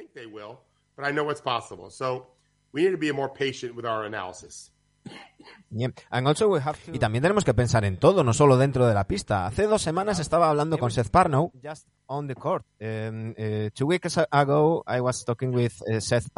Y 6.93 6.99
también 6.99 7.23
tenemos 7.23 7.45
que 7.45 7.53
pensar 7.53 7.85
en 7.85 7.97
todo, 7.97 8.23
no 8.23 8.33
solo 8.33 8.57
dentro 8.57 8.87
de 8.87 8.95
la 8.95 9.07
pista. 9.07 9.47
Hace 9.47 9.67
dos 9.67 9.83
semanas 9.83 10.21
estaba 10.21 10.49
hablando 10.49 10.79
con 10.79 10.91
Seth 10.91 11.11
Parnell. 11.11 11.49
Just 11.63 11.89
on 12.07 12.29
the 12.29 12.35
court. 12.35 12.65
Um, 12.81 13.31
uh, 13.33 13.71
two 13.75 13.87
weeks 13.87 14.17
ago, 14.31 14.85
I 14.87 15.01
was 15.01 15.25
talking 15.25 15.53
with 15.53 15.73
uh, 15.83 16.01
Seth 16.01 16.29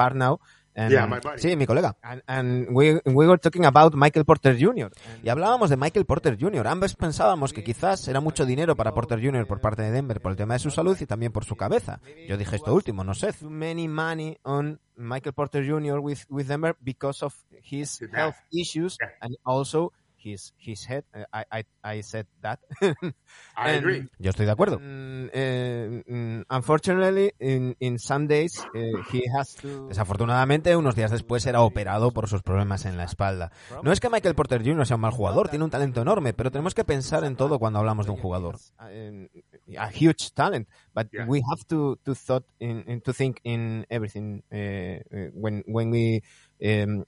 Parnell 0.76 1.38
Sí, 1.38 1.56
mi 1.56 1.66
colega. 1.66 1.96
And, 2.26 2.68
we, 2.70 3.00
were 3.04 3.38
talking 3.38 3.64
about 3.64 3.94
Michael 3.94 4.24
Porter 4.24 4.56
Jr. 4.58 4.92
Y 5.22 5.28
hablábamos 5.28 5.70
de 5.70 5.76
Michael 5.76 6.04
Porter 6.04 6.36
Jr. 6.38 6.66
Ambos 6.66 6.94
pensábamos 6.94 7.52
que 7.52 7.64
quizás 7.64 8.06
era 8.08 8.20
mucho 8.20 8.44
dinero 8.44 8.76
para 8.76 8.92
Porter 8.92 9.20
Jr. 9.22 9.46
por 9.46 9.60
parte 9.60 9.82
de 9.82 9.90
Denver 9.90 10.20
por 10.20 10.32
el 10.32 10.36
tema 10.36 10.54
de 10.54 10.60
su 10.60 10.70
salud 10.70 10.96
y 11.00 11.06
también 11.06 11.32
por 11.32 11.44
su 11.44 11.56
cabeza. 11.56 12.00
Yo 12.28 12.36
dije 12.36 12.56
esto 12.56 12.74
último, 12.74 13.04
no 13.04 13.14
sé. 13.14 13.32
Many 13.40 13.88
money 13.88 14.38
on 14.42 14.78
Michael 14.96 15.32
Porter 15.32 15.64
Jr. 15.66 15.98
with, 15.98 16.20
with 16.28 16.46
Denver 16.46 16.76
because 16.80 17.24
of 17.24 17.34
his 17.62 18.00
health 18.12 18.36
issues 18.52 18.98
and 19.20 19.36
also 19.44 19.92
his 20.26 20.54
his 20.58 20.88
head. 20.88 21.04
Uh, 21.14 21.24
I 21.32 21.60
I, 21.60 21.64
I 21.98 22.02
said 22.02 22.26
that. 22.42 22.58
I 23.56 23.70
agree. 23.70 24.08
Yo 24.18 24.30
estoy 24.30 24.46
de 24.46 24.52
acuerdo. 24.52 24.78
Mm, 24.78 25.28
eh, 25.32 26.02
mm, 26.06 26.42
unfortunately, 26.48 27.32
in, 27.38 27.76
in 27.78 27.98
some 27.98 28.26
days 28.26 28.66
eh, 28.74 28.92
he 29.12 29.22
has 29.36 29.54
to... 29.56 29.88
Desafortunadamente, 29.88 30.74
unos 30.76 30.94
días 30.94 31.10
después 31.10 31.46
era 31.46 31.62
operado 31.62 32.10
por 32.10 32.28
sus 32.28 32.42
problemas 32.42 32.84
en 32.84 32.96
la 32.96 33.04
espalda. 33.04 33.52
No 33.82 33.92
es 33.92 34.00
que 34.00 34.10
Michael 34.10 34.34
Porter 34.34 34.62
Jr. 34.64 34.86
sea 34.86 34.96
un 34.96 35.02
mal 35.02 35.12
jugador, 35.12 35.48
tiene 35.48 35.64
un 35.64 35.70
talento 35.70 36.02
enorme, 36.02 36.32
pero 36.32 36.50
tenemos 36.50 36.74
que 36.74 36.84
pensar 36.84 37.24
en 37.24 37.36
todo 37.36 37.58
cuando 37.58 37.78
hablamos 37.78 38.06
de 38.06 38.12
un 38.12 38.18
jugador. 38.18 38.56
A 38.78 39.90
huge 39.90 40.30
talent, 40.34 40.68
but 40.94 41.08
we 41.26 41.40
have 41.50 41.64
to 41.68 41.96
to 42.04 42.14
thought 42.14 42.44
in, 42.58 42.84
in 42.86 43.00
to 43.00 43.12
think 43.12 43.38
in 43.44 43.86
everything 43.88 44.42
uh, 44.52 45.00
when 45.34 45.62
when 45.66 45.90
we 45.90 46.22
um, 46.62 47.04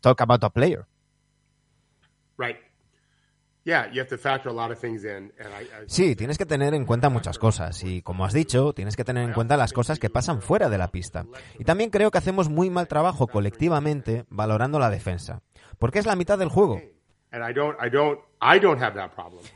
talk 0.00 0.20
about 0.20 0.42
a 0.44 0.50
player. 0.50 0.86
Sí, 5.88 6.16
tienes 6.16 6.38
que 6.38 6.46
tener 6.46 6.72
en 6.72 6.86
cuenta 6.86 7.10
muchas 7.10 7.38
cosas 7.38 7.84
y 7.84 8.00
como 8.00 8.24
has 8.24 8.32
dicho, 8.32 8.72
tienes 8.72 8.96
que 8.96 9.04
tener 9.04 9.24
en 9.24 9.34
cuenta 9.34 9.58
las 9.58 9.74
cosas 9.74 9.98
que 9.98 10.08
pasan 10.08 10.40
fuera 10.40 10.70
de 10.70 10.78
la 10.78 10.88
pista. 10.88 11.26
Y 11.58 11.64
también 11.64 11.90
creo 11.90 12.10
que 12.10 12.16
hacemos 12.16 12.48
muy 12.48 12.70
mal 12.70 12.88
trabajo 12.88 13.26
colectivamente 13.26 14.24
valorando 14.30 14.78
la 14.78 14.88
defensa, 14.88 15.42
porque 15.78 15.98
es 15.98 16.06
la 16.06 16.16
mitad 16.16 16.38
del 16.38 16.48
juego. 16.48 16.80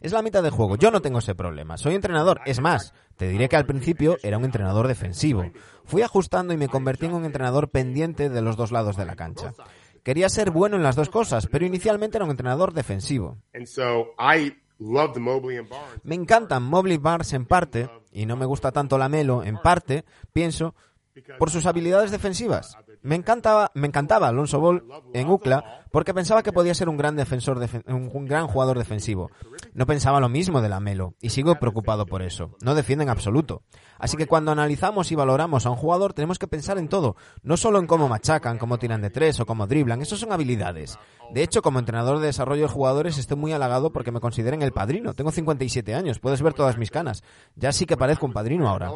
Es 0.03 0.13
la 0.13 0.21
mitad 0.21 0.43
del 0.43 0.53
juego. 0.53 0.77
Yo 0.77 0.91
no 0.91 1.01
tengo 1.01 1.21
ese 1.21 1.35
problema. 1.35 1.79
Soy 1.79 1.95
entrenador. 1.95 2.43
Es 2.45 2.61
más, 2.61 2.93
te 3.17 3.29
diré 3.29 3.49
que 3.49 3.57
al 3.57 3.65
principio 3.65 4.19
era 4.23 4.37
un 4.37 4.45
entrenador 4.45 4.89
defensivo. 4.89 5.51
Fui 5.85 6.03
ajustando 6.03 6.53
y 6.53 6.59
me 6.59 6.69
convertí 6.69 7.07
en 7.07 7.15
un 7.15 7.25
entrenador 7.25 7.71
pendiente 7.71 8.29
de 8.29 8.43
los 8.43 8.57
dos 8.57 8.73
lados 8.73 8.97
de 8.97 9.07
la 9.07 9.17
cancha. 9.17 9.55
Quería 10.03 10.29
ser 10.29 10.51
bueno 10.51 10.77
en 10.77 10.83
las 10.83 10.97
dos 10.97 11.09
cosas, 11.09 11.47
pero 11.47 11.65
inicialmente 11.65 12.17
era 12.17 12.25
un 12.25 12.31
entrenador 12.31 12.73
defensivo. 12.73 13.39
Me 16.03 16.15
encantan 16.17 16.65
Mobley 16.65 16.97
Barnes 16.97 17.33
en 17.33 17.47
parte, 17.47 17.89
y 18.11 18.27
no 18.27 18.37
me 18.37 18.47
gusta 18.47 18.73
tanto 18.73 18.99
la 18.99 19.09
Melo 19.09 19.45
en 19.45 19.59
parte, 19.59 20.05
pienso, 20.33 20.75
por 21.39 21.51
sus 21.51 21.67
habilidades 21.67 22.11
defensivas. 22.11 22.77
Me 23.03 23.17
encantaba, 23.17 23.71
me 23.75 23.89
encantaba 23.89 24.29
Alonso 24.29 24.61
Ball 24.61 24.85
en 25.13 25.29
UCLA 25.29 25.85
porque 25.91 26.15
pensaba 26.15 26.43
que 26.43 26.53
podía 26.53 26.75
ser 26.75 26.89
un 26.89 26.97
gran 26.97 27.17
defensor, 27.17 27.59
un 27.89 28.27
gran 28.27 28.47
jugador 28.47 28.79
defensivo. 28.79 29.31
No 29.75 29.87
pensaba 29.87 30.21
lo 30.21 30.29
mismo 30.29 30.63
de 30.63 30.69
la 30.69 30.79
Melo 30.79 31.15
y 31.21 31.31
sigo 31.31 31.57
preocupado 31.57 32.07
por 32.07 32.23
eso. 32.23 32.57
No 32.63 32.75
defiende 32.75 33.03
en 33.03 33.11
absoluto. 33.11 33.63
Así 33.99 34.17
que 34.17 34.27
cuando 34.27 34.53
analizamos 34.53 35.11
y 35.11 35.17
valoramos 35.17 35.67
a 35.67 35.71
un 35.71 35.77
jugador 35.77 36.13
tenemos 36.13 36.39
que 36.39 36.47
pensar 36.47 36.79
en 36.79 36.89
todo, 36.89 37.17
no 37.43 37.57
solo 37.57 37.79
en 37.79 37.87
cómo 37.87 38.09
machacan, 38.09 38.59
cómo 38.59 38.79
tiran 38.79 39.03
de 39.03 39.11
tres 39.11 39.41
o 39.41 39.47
cómo 39.47 39.67
driblan. 39.67 40.01
Eso 40.01 40.17
son 40.17 40.33
habilidades. 40.33 40.99
De 41.33 41.43
hecho, 41.43 41.63
como 41.63 41.79
entrenador 41.79 42.21
de 42.21 42.27
desarrollo 42.27 42.63
de 42.63 42.69
jugadores 42.69 43.19
estoy 43.19 43.37
muy 43.37 43.53
halagado 43.53 43.93
porque 43.93 44.13
me 44.13 44.21
consideren 44.21 44.63
el 44.63 44.73
padrino. 44.73 45.15
Tengo 45.15 45.33
57 45.33 45.95
años, 45.95 46.21
puedes 46.21 46.41
ver 46.41 46.55
todas 46.55 46.79
mis 46.79 46.91
canas. 46.91 47.25
Ya 47.57 47.73
sí 47.73 47.87
que 47.87 47.97
parezco 47.97 48.27
un 48.27 48.33
padrino 48.33 48.69
ahora. 48.69 48.91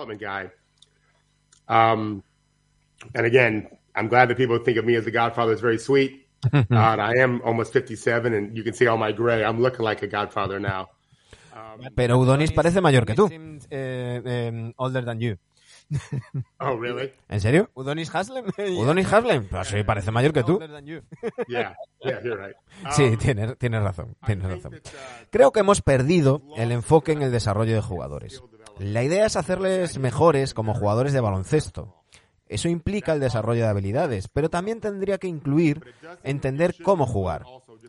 I'm 3.97 4.09
glad 4.09 4.29
that 4.29 4.37
people 4.37 4.59
think 4.59 4.79
of 4.79 4.85
me 4.85 4.95
as 4.97 5.05
the 5.05 5.11
Godfather. 5.11 5.53
It's 5.53 5.63
very 5.63 5.79
sweet. 5.79 6.29
uh, 6.53 6.65
I 6.71 7.15
am 7.19 7.41
almost 7.43 7.73
57, 7.73 8.35
and 8.35 8.57
you 8.57 8.63
can 8.63 8.75
see 8.75 8.87
all 8.87 8.99
my 8.99 9.13
gray. 9.13 9.43
I'm 9.43 9.61
looking 9.61 9.85
like 9.85 10.03
a 10.03 10.07
Godfather 10.07 10.61
now. 10.61 10.91
Um, 11.53 11.81
Pero 11.95 12.19
Udonis 12.19 12.53
parece 12.53 12.81
mayor 12.83 13.07
que 13.07 13.15
tú. 13.15 13.31
Eh, 13.71 14.51
um, 14.53 14.75
older 14.77 15.05
than 15.05 15.21
you. 15.21 15.39
oh, 16.61 16.77
really? 16.77 17.13
¿En 17.29 17.41
serio? 17.41 17.71
Udonis 17.75 18.15
Haslem. 18.15 18.47
Udonis 18.59 19.11
Haslem. 19.13 19.49
Pero 19.49 19.65
sí, 19.65 19.83
parece 19.85 20.11
mayor 20.11 20.33
que 20.33 20.43
tú. 20.43 20.59
yeah, 21.49 21.75
yeah, 22.03 22.21
you're 22.23 22.37
right. 22.37 22.57
sí, 22.91 23.05
um, 23.05 23.17
tienes, 23.17 23.57
tienes 23.59 23.83
razón. 23.83 24.17
Tienes 24.27 24.47
razón. 24.47 24.75
Uh, 24.75 24.89
Creo 25.31 25.53
que 25.53 25.61
hemos 25.61 25.81
perdido 25.83 26.43
el 26.57 26.73
enfoque 26.73 27.13
en 27.13 27.23
el 27.23 27.33
desarrollo 27.33 27.75
de 27.75 27.83
jugadores. 27.83 28.43
La 28.79 29.03
idea 29.03 29.25
es 29.25 29.37
hacerles 29.37 29.99
mejores 29.99 30.53
como 30.53 30.75
jugadores 30.75 31.13
de 31.15 31.21
baloncesto. 31.21 31.95
Eso 32.49 32.69
implica 32.69 33.13
el 33.13 33.21
desarrollo 33.21 33.63
de 33.63 33.69
habilidades, 33.69 34.29
pero 34.29 34.49
también 34.49 34.81
tendría 34.81 35.19
que 35.19 35.27
incluir 35.27 35.83
entender 36.23 36.77
cómo 36.83 37.07
jugar. 37.07 37.45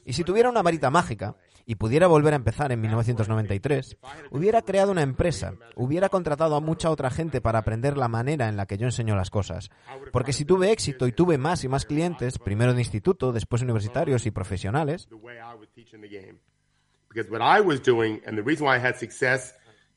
Y 0.06 0.14
si 0.14 0.24
tuviera 0.24 0.50
una 0.50 0.64
varita 0.64 0.90
mágica 0.90 1.36
y 1.66 1.76
pudiera 1.76 2.08
volver 2.08 2.34
a 2.34 2.38
empezar 2.38 2.72
en 2.72 2.82
1993, 2.82 3.98
hubiera 4.32 4.62
creado 4.62 4.92
una 4.92 5.02
empresa, 5.02 5.54
hubiera 5.76 6.10
contratado 6.10 6.56
a 6.56 6.62
mucha 6.62 6.90
otra 6.90 7.10
gente 7.10 7.42
para 7.42 7.60
aprender 7.60 7.98
la 7.98 8.08
manera 8.08 8.48
en 8.48 8.58
la 8.58 8.66
que 8.66 8.78
yo 8.78 8.86
enseño 8.86 9.16
las 9.16 9.30
cosas. 9.30 9.70
Porque 10.12 10.34
si 10.34 10.46
tuve 10.46 10.72
éxito 10.72 11.08
y 11.08 11.12
tuve 11.12 11.38
más 11.38 11.64
y 11.64 11.68
más 11.68 11.86
clientes, 11.86 12.40
primero 12.40 12.74
de 12.74 12.82
instituto, 12.82 13.34
después 13.34 13.62
universitarios 13.62 14.26
y 14.26 14.32
profesionales, 14.32 15.08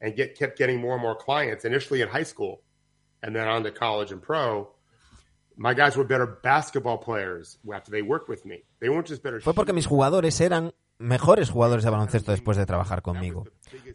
and 0.02 0.10
then 3.22 3.48
on 3.48 3.62
to 3.64 3.72
college 3.72 4.12
and 4.12 4.22
pro, 4.22 4.70
my 5.56 5.74
guys 5.74 5.96
were 5.96 6.06
better 6.06 6.26
basketball 6.42 6.98
players 6.98 7.58
after 7.74 7.90
they 7.90 8.02
worked 8.02 8.28
with 8.28 8.44
me. 8.44 8.64
They 8.80 8.88
weren't 8.88 9.08
just 9.08 9.22
better. 9.22 9.40
Fue 9.40 9.54
porque 9.54 9.72
mis 9.72 9.86
jugadores 9.86 10.40
eran 10.40 10.72
mejores 11.00 11.50
jugadores 11.50 11.82
de 11.84 11.90
baloncesto 11.90 12.30
después 12.30 12.56
de 12.56 12.66
trabajar 12.66 13.02
conmigo. 13.02 13.44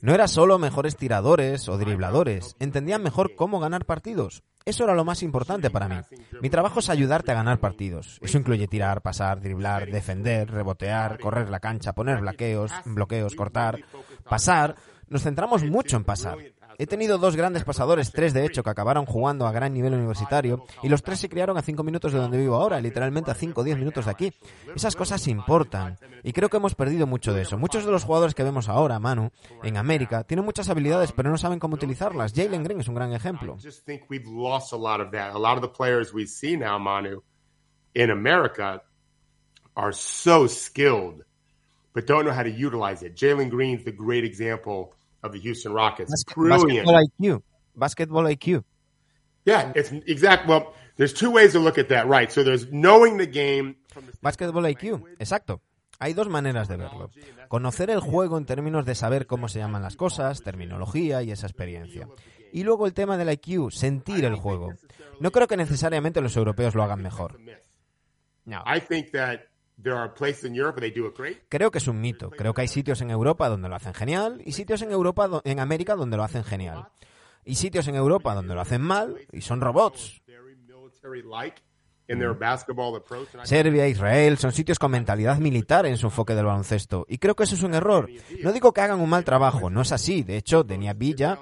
No 0.02 0.14
era 0.14 0.28
solo 0.28 0.58
mejores 0.58 0.98
tiradores 0.98 1.70
o 1.70 1.78
dribladores, 1.78 2.56
entendían 2.60 3.04
mejor 3.04 3.36
cómo 3.36 3.60
ganar 3.60 3.86
partidos. 3.86 4.44
Eso 4.66 4.84
era 4.84 4.96
lo 4.96 5.06
más 5.06 5.22
importante 5.22 5.70
para 5.70 5.88
mí. 5.88 5.96
Mi 6.42 6.50
trabajo 6.50 6.80
es 6.80 6.90
ayudarte 6.90 7.32
a 7.32 7.36
ganar 7.36 7.60
partidos. 7.60 8.20
Eso 8.22 8.40
incluye 8.40 8.68
tirar, 8.68 9.04
pasar, 9.04 9.40
driblar, 9.40 9.92
defender, 9.92 10.50
rebotear, 10.50 11.20
correr 11.20 11.50
la 11.50 11.60
cancha, 11.60 11.94
poner 11.94 12.20
bloqueos, 12.20 12.72
bloqueos, 12.86 13.36
cortar, 13.36 13.80
pasar. 14.28 14.76
Nos 15.08 15.22
centramos 15.22 15.64
mucho 15.64 15.98
en 15.98 16.04
pasar. 16.04 16.40
He 16.78 16.88
tenido 16.88 17.18
dos 17.18 17.36
grandes 17.36 17.64
pasadores, 17.64 18.12
tres 18.12 18.34
de 18.34 18.46
hecho, 18.46 18.64
que 18.64 18.70
acabaron 18.70 19.06
jugando 19.06 19.48
a 19.48 19.52
gran 19.52 19.74
nivel 19.74 19.94
universitario, 19.94 20.66
y 20.84 20.90
los 20.90 21.04
tres 21.04 21.20
se 21.20 21.30
criaron 21.30 21.58
a 21.58 21.62
cinco 21.62 21.84
minutos 21.84 22.14
de 22.14 22.20
donde 22.20 22.38
vivo 22.38 22.56
ahora, 22.56 22.80
literalmente 22.82 23.32
a 23.32 23.36
cinco 23.36 23.62
o 23.62 23.64
diez 23.64 23.78
minutos 23.78 24.06
de 24.06 24.12
aquí. 24.12 24.34
Esas 24.76 24.96
cosas 24.96 25.28
importan, 25.28 25.98
y 26.24 26.34
creo 26.34 26.50
que 26.50 26.58
hemos 26.58 26.76
perdido 26.76 27.08
mucho 27.08 27.34
de 27.34 27.44
eso. 27.44 27.58
Muchos 27.58 27.86
de 27.86 27.92
los 27.92 28.04
jugadores 28.04 28.36
que 28.36 28.44
vemos 28.44 28.70
ahora, 28.70 29.00
Manu, 29.00 29.32
en 29.64 29.78
América, 29.78 30.24
tienen 30.24 30.46
muchas 30.46 30.70
habilidades, 30.70 31.12
pero 31.12 31.30
no 31.30 31.38
saben 31.38 31.60
cómo 31.60 31.76
utilizarlas. 31.76 32.34
Jalen 32.34 32.64
Green 32.64 32.80
es 32.80 32.88
un 32.88 32.96
gran 32.96 33.14
ejemplo. 33.14 33.58
in 37.96 38.12
America 38.12 38.82
are 39.76 39.92
so 39.92 40.48
skilled, 40.48 41.24
but 41.94 42.06
don't 42.06 42.26
know 42.26 42.32
how 42.32 42.44
to 42.44 42.52
utilize 42.52 43.02
it. 43.02 43.16
Jalen 43.16 43.50
Green's 43.50 43.84
the 43.84 43.92
great 43.92 44.24
example 44.24 44.94
of 45.26 45.32
the 45.32 45.40
Houston 45.40 45.74
Rockets. 45.74 46.12
Basket, 46.12 46.36
Brilliant. 46.36 46.88
Basketball 46.88 47.04
IQ. 47.20 47.42
Basketball 47.76 48.24
IQ. 48.26 48.64
Yeah, 49.46 49.72
it's 49.76 49.92
exact. 50.08 50.48
Well, 50.48 50.74
there's 50.98 51.14
two 51.14 51.32
ways 51.32 51.52
to 51.54 51.60
look 51.60 51.78
at 51.78 51.90
that, 51.90 52.08
right? 52.08 52.32
So 52.32 52.44
there's 52.44 52.72
knowing 52.72 53.18
the 53.18 53.28
game. 53.28 53.76
Basketball 54.22 54.64
IQ, 54.64 55.04
exacto. 55.20 55.62
Hay 56.00 56.14
dos 56.14 56.28
maneras 56.28 56.68
de 56.68 56.78
verlo. 56.78 57.10
Conocer 57.48 57.90
el 57.90 58.02
juego 58.02 58.38
en 58.38 58.46
términos 58.46 58.86
de 58.86 58.96
saber 58.96 59.28
cómo 59.28 59.48
se 59.48 59.60
llaman 59.60 59.82
las 59.82 59.96
cosas, 59.96 60.42
terminología 60.42 61.24
y 61.24 61.32
esa 61.32 61.48
experiencia. 61.48 62.10
Y 62.52 62.64
luego 62.64 62.86
el 62.86 62.94
tema 62.94 63.18
del 63.18 63.32
IQ, 63.32 63.72
sentir 63.72 64.26
el 64.26 64.36
juego. 64.36 64.74
No 65.20 65.32
creo 65.32 65.48
que 65.48 65.56
necesariamente 65.56 66.22
los 66.22 66.36
europeos 66.36 66.76
lo 66.76 66.84
hagan 66.84 67.02
mejor. 67.02 67.40
No. 68.46 68.62
I 68.66 68.80
think 68.80 69.12
that 69.12 69.42
Creo 71.50 71.72
que 71.72 71.80
es 71.80 71.88
un 71.88 72.00
mito. 72.00 72.30
Creo 72.30 72.54
que 72.54 72.62
hay 72.62 72.68
sitios 72.68 73.02
en 73.02 73.10
Europa 73.12 73.50
donde 73.50 73.70
lo 73.70 73.76
hacen 73.76 73.94
genial 73.94 74.42
y 74.46 74.54
sitios 74.54 74.82
en 74.82 74.92
Europa, 74.92 75.42
en 75.44 75.60
América 75.60 75.96
donde 75.96 76.18
lo 76.18 76.24
hacen 76.24 76.44
genial. 76.44 76.88
Y 77.44 77.56
sitios 77.56 77.88
en 77.88 77.96
Europa 77.96 78.34
donde 78.34 78.56
lo 78.56 78.62
hacen 78.62 78.82
mal 78.82 79.18
y 79.32 79.42
son 79.42 79.62
robots. 79.62 80.22
Serbia, 83.44 83.88
Israel, 83.88 84.38
son 84.38 84.52
sitios 84.52 84.78
con 84.78 84.92
mentalidad 84.92 85.40
militar 85.40 85.86
en 85.86 85.98
su 85.98 86.08
enfoque 86.08 86.36
del 86.36 86.46
baloncesto. 86.46 87.06
Y 87.10 87.18
creo 87.18 87.36
que 87.36 87.44
eso 87.44 87.56
es 87.56 87.64
un 87.64 87.74
error. 87.74 88.10
No 88.44 88.54
digo 88.54 88.74
que 88.74 88.82
hagan 88.82 89.00
un 89.00 89.10
mal 89.10 89.24
trabajo, 89.24 89.70
no 89.70 89.82
es 89.82 89.92
así. 89.92 90.22
De 90.22 90.38
hecho, 90.38 90.64
Denia 90.64 90.94
Villa, 90.94 91.40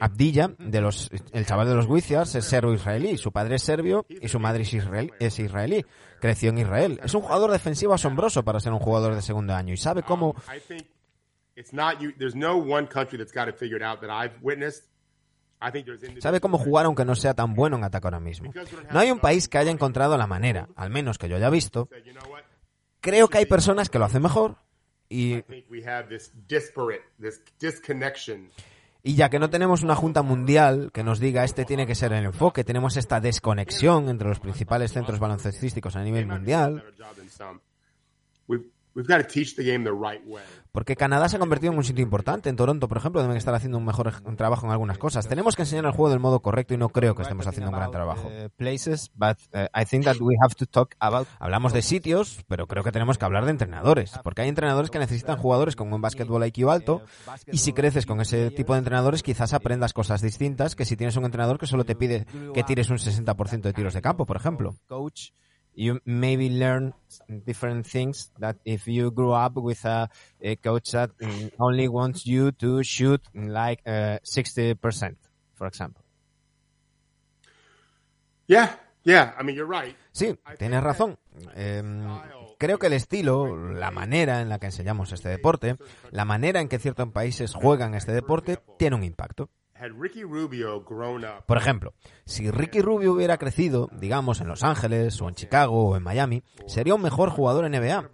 Abdilla, 0.00 0.50
de 0.58 0.80
los, 0.80 1.10
el 1.32 1.46
chaval 1.46 1.68
de 1.68 1.74
los 1.74 1.86
Wizards, 1.86 2.34
es 2.34 2.44
serbo-israelí. 2.44 3.16
Su 3.16 3.32
padre 3.32 3.56
es 3.56 3.62
serbio 3.62 4.06
y 4.08 4.28
su 4.28 4.38
madre 4.38 4.62
es 4.62 5.38
israelí 5.38 5.84
creció 6.24 6.48
en 6.48 6.58
Israel. 6.58 7.00
Es 7.02 7.12
un 7.12 7.20
jugador 7.20 7.50
defensivo 7.50 7.92
asombroso 7.92 8.42
para 8.44 8.58
ser 8.58 8.72
un 8.72 8.78
jugador 8.78 9.14
de 9.14 9.20
segundo 9.20 9.54
año 9.54 9.74
y 9.74 9.76
sabe 9.76 10.02
cómo... 10.02 10.34
Sabe 16.22 16.40
cómo 16.40 16.56
jugar 16.56 16.86
aunque 16.86 17.04
no 17.04 17.14
sea 17.14 17.34
tan 17.34 17.52
bueno 17.54 17.76
en 17.76 17.84
ataque 17.84 18.06
ahora 18.06 18.20
mismo. 18.20 18.54
No 18.90 19.00
hay 19.00 19.10
un 19.10 19.18
país 19.18 19.50
que 19.50 19.58
haya 19.58 19.70
encontrado 19.70 20.16
la 20.16 20.26
manera, 20.26 20.66
al 20.76 20.88
menos 20.88 21.18
que 21.18 21.28
yo 21.28 21.36
haya 21.36 21.50
visto. 21.50 21.90
Creo 23.00 23.28
que 23.28 23.36
hay 23.36 23.46
personas 23.46 23.90
que 23.90 23.98
lo 23.98 24.06
hacen 24.06 24.22
mejor 24.22 24.56
y 25.10 25.42
y 29.06 29.16
ya 29.16 29.28
que 29.28 29.38
no 29.38 29.50
tenemos 29.50 29.82
una 29.82 29.94
junta 29.94 30.22
mundial 30.22 30.90
que 30.92 31.04
nos 31.04 31.20
diga 31.20 31.44
este 31.44 31.66
tiene 31.66 31.86
que 31.86 31.94
ser 31.94 32.14
el 32.14 32.24
enfoque, 32.24 32.64
tenemos 32.64 32.96
esta 32.96 33.20
desconexión 33.20 34.08
entre 34.08 34.28
los 34.28 34.40
principales 34.40 34.92
centros 34.92 35.20
baloncestísticos 35.20 35.94
a 35.94 36.02
nivel 36.02 36.26
mundial. 36.26 36.82
Porque 40.72 40.96
Canadá 40.96 41.28
se 41.28 41.36
ha 41.36 41.38
convertido 41.38 41.72
en 41.72 41.78
un 41.78 41.84
sitio 41.84 42.02
importante. 42.02 42.48
En 42.48 42.56
Toronto, 42.56 42.88
por 42.88 42.96
ejemplo, 42.96 43.22
deben 43.22 43.36
estar 43.36 43.54
haciendo 43.54 43.78
un 43.78 43.84
mejor 43.84 44.12
trabajo 44.36 44.66
en 44.66 44.72
algunas 44.72 44.98
cosas. 44.98 45.28
Tenemos 45.28 45.56
que 45.56 45.62
enseñar 45.62 45.84
el 45.84 45.92
juego 45.92 46.10
del 46.10 46.20
modo 46.20 46.40
correcto 46.40 46.74
y 46.74 46.76
no 46.76 46.88
creo 46.88 47.14
que 47.14 47.22
estemos 47.22 47.46
haciendo 47.46 47.70
un 47.70 47.76
gran 47.76 47.90
trabajo. 47.90 48.30
Hablamos 51.38 51.72
de 51.72 51.82
sitios, 51.82 52.44
pero 52.48 52.66
creo 52.66 52.82
que 52.82 52.92
tenemos 52.92 53.18
que 53.18 53.24
hablar 53.24 53.44
de 53.44 53.52
entrenadores. 53.52 54.12
Porque 54.22 54.42
hay 54.42 54.48
entrenadores 54.48 54.90
que 54.90 54.98
necesitan 54.98 55.36
jugadores 55.36 55.76
con 55.76 55.92
un 55.92 56.00
básquetbol 56.00 56.44
IQ 56.46 56.70
alto. 56.70 57.02
Y 57.46 57.58
si 57.58 57.72
creces 57.72 58.06
con 58.06 58.20
ese 58.20 58.50
tipo 58.50 58.72
de 58.74 58.80
entrenadores, 58.80 59.22
quizás 59.22 59.54
aprendas 59.54 59.92
cosas 59.92 60.22
distintas 60.22 60.74
que 60.76 60.84
si 60.84 60.96
tienes 60.96 61.16
un 61.16 61.24
entrenador 61.24 61.58
que 61.58 61.66
solo 61.66 61.84
te 61.84 61.94
pide 61.94 62.26
que 62.52 62.62
tires 62.62 62.90
un 62.90 62.98
60% 62.98 63.60
de 63.62 63.72
tiros 63.72 63.94
de 63.94 64.02
campo, 64.02 64.26
por 64.26 64.36
ejemplo. 64.36 64.76
You 65.74 66.00
maybe 66.04 66.50
learn 66.50 66.94
different 67.44 67.86
things 67.86 68.30
that 68.38 68.56
if 68.64 68.86
you 68.86 69.10
grew 69.10 69.32
up 69.32 69.56
with 69.56 69.84
a, 69.84 70.08
a 70.40 70.56
coach 70.56 70.92
that 70.92 71.10
only 71.58 71.88
wants 71.88 72.26
you 72.26 72.52
to 72.52 72.82
shoot 72.82 73.20
like 73.34 73.80
uh, 73.86 74.18
60%, 74.24 75.16
for 75.54 75.66
example. 75.66 76.02
Yeah, 78.46 78.76
yeah, 79.04 79.34
I 79.38 79.42
mean, 79.42 79.56
you're 79.56 79.66
right. 79.66 79.96
Sí, 80.12 80.38
tienes 80.58 80.82
razón. 80.82 81.18
Eh, 81.56 81.82
creo 82.58 82.78
que 82.78 82.86
el 82.86 82.92
estilo, 82.92 83.56
la 83.56 83.90
manera 83.90 84.40
en 84.40 84.48
la 84.48 84.58
que 84.58 84.66
enseñamos 84.66 85.12
este 85.12 85.28
deporte, 85.28 85.76
la 86.10 86.24
manera 86.24 86.60
en 86.60 86.68
que 86.68 86.78
ciertos 86.78 87.10
países 87.10 87.54
juegan 87.54 87.94
este 87.94 88.12
deporte, 88.12 88.58
tiene 88.78 88.96
un 88.96 89.04
impacto. 89.04 89.50
Por 91.46 91.56
ejemplo, 91.56 91.94
si 92.24 92.50
Ricky 92.50 92.80
Rubio 92.80 93.12
hubiera 93.12 93.38
crecido, 93.38 93.88
digamos, 93.92 94.40
en 94.40 94.48
Los 94.48 94.62
Ángeles 94.62 95.20
o 95.20 95.28
en 95.28 95.34
Chicago 95.34 95.90
o 95.90 95.96
en 95.96 96.02
Miami, 96.02 96.42
sería 96.66 96.94
un 96.94 97.02
mejor 97.02 97.30
jugador 97.30 97.64
en 97.64 97.72
NBA. 97.72 98.10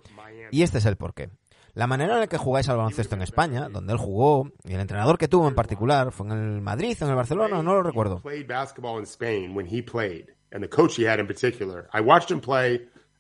Y 0.50 0.62
este 0.62 0.78
es 0.78 0.86
el 0.86 0.96
porqué. 0.96 1.30
La 1.74 1.86
manera 1.86 2.14
en 2.14 2.20
la 2.20 2.26
que 2.26 2.36
jugáis 2.36 2.68
al 2.68 2.78
baloncesto 2.78 3.14
en 3.14 3.22
España, 3.22 3.68
donde 3.68 3.92
él 3.92 3.98
jugó, 3.98 4.50
y 4.64 4.72
el 4.72 4.80
entrenador 4.80 5.18
que 5.18 5.28
tuvo 5.28 5.46
en 5.48 5.54
particular, 5.54 6.10
fue 6.10 6.26
en 6.26 6.32
el 6.32 6.60
Madrid, 6.60 6.96
en 7.00 7.08
el 7.08 7.14
Barcelona, 7.14 7.62
no 7.62 7.74
lo 7.74 7.82
recuerdo. 7.82 8.20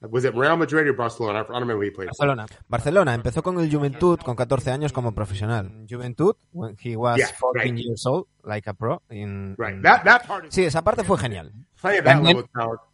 Was 0.02 0.24
it 0.24 0.34
Real 0.34 0.56
Madrid 0.56 0.86
or 0.86 0.94
Barcelona? 0.94 1.40
I 1.40 1.42
don't 1.42 1.60
remember 1.60 1.84
he 1.84 1.90
played. 1.90 2.06
Barcelona. 2.06 2.46
Barcelona 2.68 3.14
empezó 3.14 3.42
con 3.42 3.60
el 3.60 3.70
Juventud 3.70 4.18
con 4.20 4.34
14 4.34 4.70
años 4.70 4.92
como 4.92 5.12
profesional. 5.12 5.86
Juventud, 5.88 6.36
when 6.52 6.74
he 6.82 6.96
was 6.96 7.18
yeah, 7.18 7.28
14 7.38 7.74
right. 7.74 7.84
years 7.84 8.06
old, 8.06 8.26
like 8.42 8.68
a 8.68 8.72
pro. 8.72 9.02
In, 9.10 9.56
right. 9.58 9.82
That, 9.82 10.04
that 10.04 10.26
part 10.26 10.46
is... 10.46 10.54
Sí, 10.54 10.64
esa 10.64 10.82
parte 10.82 11.04
fue 11.04 11.18
genial. 11.18 11.52
Then, 11.82 12.44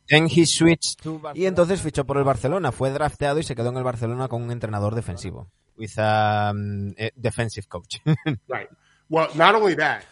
then 0.09 0.29
he 0.29 0.47
switched 0.47 1.03
to 1.03 1.21
y 1.35 1.47
entonces 1.47 1.81
fichó 1.81 2.05
por 2.05 2.19
el 2.19 2.25
Barcelona, 2.25 2.73
fue 2.73 2.90
drafteado 2.90 3.38
y 3.38 3.42
se 3.42 3.55
quedó 3.55 3.71
en 3.71 3.77
el 3.77 3.85
Barcelona 3.85 4.29
con 4.29 4.42
un 4.42 4.51
entrenador 4.51 4.95
defensivo. 4.95 5.49
With 5.77 5.99
a, 5.99 6.53
um, 6.53 6.95
a 6.99 7.11
defensive 7.14 7.66
coach. 7.69 7.99
right. 8.49 8.69
Well, 9.09 9.29
not 9.35 9.55
only 9.55 9.77
that, 9.77 10.05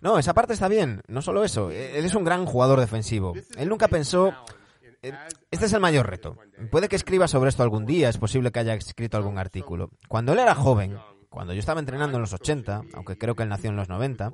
no, 0.00 0.18
esa 0.18 0.34
parte 0.34 0.52
está 0.52 0.68
bien. 0.68 1.02
No 1.08 1.20
solo 1.20 1.44
eso. 1.44 1.70
Él 1.70 2.04
es 2.04 2.14
un 2.14 2.24
gran 2.24 2.46
jugador 2.46 2.78
defensivo. 2.80 3.34
Él 3.56 3.68
nunca 3.68 3.88
pensó. 3.88 4.32
Eh, 5.02 5.12
este 5.50 5.66
es 5.66 5.72
el 5.72 5.80
mayor 5.80 6.08
reto. 6.08 6.36
Puede 6.70 6.88
que 6.88 6.96
escriba 6.96 7.26
sobre 7.26 7.50
esto 7.50 7.62
algún 7.62 7.86
día. 7.86 8.08
Es 8.08 8.18
posible 8.18 8.52
que 8.52 8.60
haya 8.60 8.74
escrito 8.74 9.16
algún 9.16 9.38
artículo. 9.38 9.90
Cuando 10.08 10.32
él 10.32 10.38
era 10.38 10.54
joven, 10.54 10.96
cuando 11.28 11.52
yo 11.52 11.58
estaba 11.58 11.80
entrenando 11.80 12.16
en 12.16 12.22
los 12.22 12.32
80, 12.32 12.82
aunque 12.94 13.18
creo 13.18 13.34
que 13.34 13.42
él 13.42 13.48
nació 13.48 13.70
en 13.70 13.76
los 13.76 13.88
90, 13.88 14.32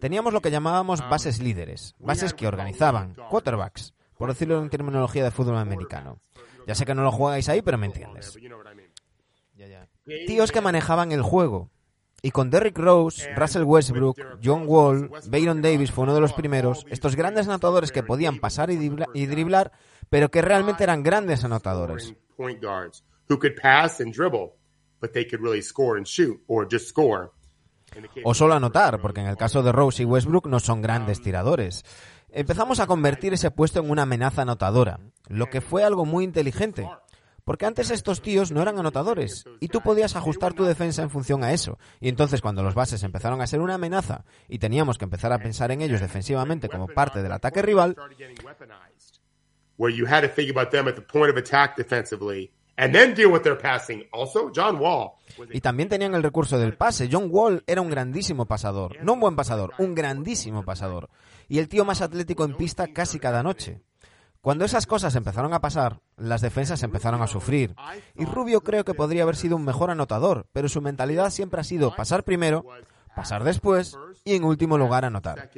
teníamos 0.00 0.32
lo 0.32 0.40
que 0.40 0.50
llamábamos 0.50 1.08
bases 1.08 1.40
líderes. 1.40 1.94
Bases 2.00 2.34
que 2.34 2.48
organizaban. 2.48 3.14
Quarterbacks. 3.30 3.94
Por 4.18 4.28
decirlo 4.28 4.60
en 4.60 4.68
terminología 4.68 5.22
de 5.22 5.30
fútbol 5.30 5.56
americano. 5.56 6.20
Ya 6.66 6.74
sé 6.74 6.84
que 6.84 6.94
no 6.94 7.02
lo 7.02 7.12
jugáis 7.12 7.48
ahí, 7.48 7.62
pero 7.62 7.78
me 7.78 7.86
entiendes. 7.86 8.36
Tíos 10.26 10.50
que 10.50 10.60
manejaban 10.60 11.12
el 11.12 11.22
juego 11.22 11.70
y 12.22 12.30
con 12.30 12.50
Derrick 12.50 12.78
Rose, 12.78 13.34
Russell 13.34 13.64
Westbrook, 13.64 14.16
John 14.42 14.62
Wall, 14.66 15.10
Bayron 15.26 15.60
Davis 15.60 15.90
fue 15.90 16.04
uno 16.04 16.14
de 16.14 16.20
los 16.20 16.32
primeros, 16.32 16.86
estos 16.88 17.16
grandes 17.16 17.48
anotadores 17.48 17.90
que 17.90 18.04
podían 18.04 18.38
pasar 18.38 18.70
y, 18.70 19.26
driblar, 19.26 19.72
pero 20.08 20.30
que 20.30 20.40
realmente 20.40 20.84
eran 20.84 21.02
grandes 21.02 21.42
anotadores. 21.42 22.14
O 28.24 28.34
solo 28.34 28.54
anotar, 28.54 29.00
porque 29.00 29.20
en 29.20 29.26
el 29.26 29.36
caso 29.36 29.62
de 29.62 29.72
Rose 29.72 30.04
y 30.04 30.06
Westbrook 30.06 30.46
no 30.46 30.60
son 30.60 30.80
grandes 30.80 31.20
tiradores. 31.20 31.84
Empezamos 32.30 32.80
a 32.80 32.86
convertir 32.86 33.34
ese 33.34 33.50
puesto 33.50 33.80
en 33.80 33.90
una 33.90 34.02
amenaza 34.02 34.42
anotadora, 34.42 35.00
lo 35.28 35.50
que 35.50 35.60
fue 35.60 35.84
algo 35.84 36.06
muy 36.06 36.24
inteligente. 36.24 36.88
Porque 37.44 37.66
antes 37.66 37.90
estos 37.90 38.22
tíos 38.22 38.52
no 38.52 38.62
eran 38.62 38.78
anotadores 38.78 39.44
y 39.60 39.68
tú 39.68 39.80
podías 39.80 40.14
ajustar 40.14 40.54
tu 40.54 40.64
defensa 40.64 41.02
en 41.02 41.10
función 41.10 41.42
a 41.42 41.52
eso. 41.52 41.78
Y 42.00 42.08
entonces 42.08 42.40
cuando 42.40 42.62
los 42.62 42.74
bases 42.74 43.02
empezaron 43.02 43.40
a 43.40 43.46
ser 43.46 43.60
una 43.60 43.74
amenaza 43.74 44.24
y 44.48 44.58
teníamos 44.58 44.98
que 44.98 45.04
empezar 45.04 45.32
a 45.32 45.38
pensar 45.38 45.72
en 45.72 45.80
ellos 45.82 46.00
defensivamente 46.00 46.68
como 46.68 46.86
parte 46.86 47.22
del 47.22 47.32
ataque 47.32 47.62
rival, 47.62 47.96
where 49.76 49.94
you 49.94 50.06
had 50.06 50.22
to 50.22 50.28
think 50.28 50.50
about 50.50 50.70
them 50.70 50.86
at 50.86 50.94
the 50.94 51.02
point 51.02 51.30
of 51.30 51.36
attack 51.36 51.76
defensively 51.76 52.52
and 52.76 52.94
then 52.94 53.14
deal 53.14 53.30
with 53.30 53.42
their 53.42 53.58
passing. 53.58 54.04
Also, 54.12 54.50
John 54.54 54.78
Wall. 54.78 55.12
Y 55.52 55.60
también 55.60 55.88
tenían 55.88 56.14
el 56.14 56.22
recurso 56.22 56.58
del 56.58 56.76
pase. 56.76 57.08
John 57.10 57.28
Wall 57.30 57.64
era 57.66 57.80
un 57.80 57.90
grandísimo 57.90 58.46
pasador. 58.46 59.02
No 59.02 59.14
un 59.14 59.20
buen 59.20 59.36
pasador, 59.36 59.72
un 59.78 59.94
grandísimo 59.94 60.64
pasador. 60.64 61.08
Y 61.48 61.58
el 61.58 61.68
tío 61.68 61.84
más 61.84 62.00
atlético 62.00 62.44
en 62.44 62.56
pista 62.56 62.88
casi 62.88 63.18
cada 63.18 63.42
noche. 63.42 63.80
Cuando 64.42 64.64
esas 64.64 64.86
cosas 64.86 65.14
empezaron 65.14 65.54
a 65.54 65.60
pasar, 65.60 66.00
las 66.16 66.40
defensas 66.40 66.82
empezaron 66.82 67.22
a 67.22 67.28
sufrir. 67.28 67.76
Y 68.16 68.24
Rubio 68.24 68.60
creo 68.62 68.84
que 68.84 68.92
podría 68.92 69.22
haber 69.22 69.36
sido 69.36 69.54
un 69.54 69.64
mejor 69.64 69.90
anotador, 69.90 70.48
pero 70.52 70.68
su 70.68 70.82
mentalidad 70.82 71.30
siempre 71.30 71.60
ha 71.60 71.64
sido 71.64 71.94
pasar 71.94 72.24
primero, 72.24 72.66
pasar 73.14 73.44
después 73.44 73.96
y 74.24 74.34
en 74.34 74.42
último 74.42 74.76
lugar 74.78 75.04
anotar. 75.04 75.48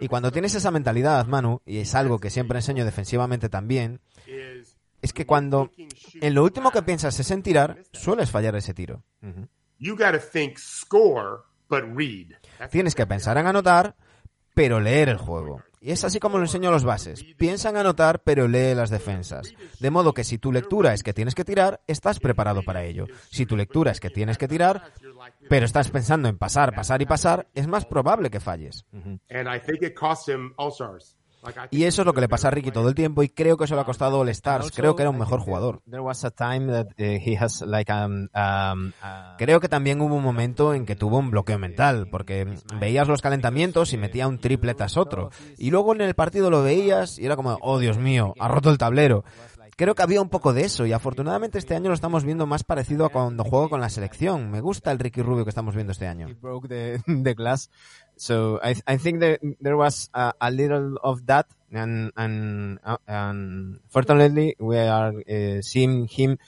Y 0.00 0.08
cuando 0.08 0.30
tienes 0.30 0.54
esa 0.54 0.70
mentalidad, 0.70 1.26
Manu, 1.26 1.62
y 1.66 1.78
es 1.78 1.96
algo 1.96 2.20
que 2.20 2.30
siempre 2.30 2.58
enseño 2.58 2.84
defensivamente 2.84 3.48
también, 3.48 4.00
es 5.02 5.12
que 5.12 5.26
cuando 5.26 5.72
en 6.20 6.34
lo 6.34 6.44
último 6.44 6.70
que 6.70 6.82
piensas 6.82 7.18
es 7.18 7.32
en 7.32 7.42
tirar, 7.42 7.82
sueles 7.92 8.30
fallar 8.30 8.54
ese 8.54 8.72
tiro. 8.72 9.02
Tienes 12.70 12.94
que 12.94 13.06
pensar 13.06 13.36
en 13.36 13.46
anotar, 13.48 13.96
pero 14.58 14.80
leer 14.80 15.08
el 15.08 15.18
juego. 15.18 15.62
Y 15.80 15.92
es 15.92 16.02
así 16.02 16.18
como 16.18 16.36
lo 16.36 16.42
enseño 16.42 16.70
a 16.70 16.72
los 16.72 16.82
bases. 16.82 17.22
Piensa 17.36 17.70
en 17.70 17.76
anotar, 17.76 18.22
pero 18.24 18.48
lee 18.48 18.74
las 18.74 18.90
defensas. 18.90 19.54
De 19.78 19.92
modo 19.92 20.12
que 20.12 20.24
si 20.24 20.36
tu 20.36 20.50
lectura 20.50 20.92
es 20.94 21.04
que 21.04 21.12
tienes 21.12 21.36
que 21.36 21.44
tirar, 21.44 21.80
estás 21.86 22.18
preparado 22.18 22.64
para 22.64 22.82
ello. 22.82 23.06
Si 23.30 23.46
tu 23.46 23.56
lectura 23.56 23.92
es 23.92 24.00
que 24.00 24.10
tienes 24.10 24.36
que 24.36 24.48
tirar, 24.48 24.92
pero 25.48 25.64
estás 25.64 25.92
pensando 25.92 26.28
en 26.28 26.38
pasar, 26.38 26.74
pasar 26.74 27.00
y 27.02 27.06
pasar, 27.06 27.46
es 27.54 27.68
más 27.68 27.86
probable 27.86 28.30
que 28.30 28.40
falles. 28.40 28.84
Y 31.70 31.84
eso 31.84 32.02
es 32.02 32.06
lo 32.06 32.12
que 32.12 32.20
le 32.20 32.28
pasa 32.28 32.48
a 32.48 32.50
Ricky 32.50 32.70
todo 32.70 32.88
el 32.88 32.94
tiempo 32.94 33.22
y 33.22 33.28
creo 33.28 33.56
que 33.56 33.64
eso 33.64 33.74
le 33.74 33.80
ha 33.80 33.84
costado 33.84 34.18
All 34.18 34.28
Stars. 34.30 34.70
Creo 34.74 34.96
que 34.96 35.02
era 35.02 35.10
un 35.10 35.18
mejor 35.18 35.40
jugador. 35.40 35.80
Creo 39.38 39.60
que 39.60 39.68
también 39.68 40.00
hubo 40.00 40.14
un 40.14 40.22
momento 40.22 40.74
en 40.74 40.86
que 40.86 40.96
tuvo 40.96 41.18
un 41.18 41.30
bloqueo 41.30 41.58
mental, 41.58 42.08
porque 42.10 42.46
veías 42.80 43.08
los 43.08 43.22
calentamientos 43.22 43.92
y 43.92 43.98
metía 43.98 44.28
un 44.28 44.38
triple 44.38 44.74
tras 44.74 44.96
otro. 44.96 45.30
Y 45.56 45.70
luego 45.70 45.94
en 45.94 46.00
el 46.00 46.14
partido 46.14 46.50
lo 46.50 46.62
veías 46.62 47.18
y 47.18 47.26
era 47.26 47.36
como, 47.36 47.58
oh 47.62 47.78
Dios 47.78 47.98
mío, 47.98 48.34
ha 48.38 48.48
roto 48.48 48.70
el 48.70 48.78
tablero. 48.78 49.24
Creo 49.78 49.94
que 49.94 50.02
había 50.02 50.20
un 50.20 50.28
poco 50.28 50.52
de 50.52 50.62
eso 50.62 50.86
y 50.86 50.92
afortunadamente 50.92 51.56
este 51.56 51.76
año 51.76 51.86
lo 51.86 51.94
estamos 51.94 52.24
viendo 52.24 52.48
más 52.48 52.64
parecido 52.64 53.06
a 53.06 53.10
cuando 53.10 53.44
juego 53.44 53.70
con 53.70 53.80
la 53.80 53.88
selección. 53.88 54.50
Me 54.50 54.60
gusta 54.60 54.90
el 54.90 54.98
Ricky 54.98 55.22
Rubio 55.22 55.44
que 55.44 55.50
estamos 55.50 55.76
viendo 55.76 55.92
este 55.92 56.08
año. 56.08 56.26
So 58.18 58.58
I, 58.62 58.74
I 58.86 58.96
think 58.98 59.20
that 59.20 59.40
there 59.60 59.76
was 59.76 60.10
a, 60.12 60.32
a 60.40 60.50
little 60.50 60.98
of 61.02 61.24
that, 61.26 61.46
and 61.70 62.10
and 62.16 62.78
uh, 62.84 62.98
and 63.06 63.78
fortunately 63.88 64.56
we 64.58 64.76
are 64.78 65.14
uh, 65.14 65.62
seeing 65.62 66.08
him 66.08 66.38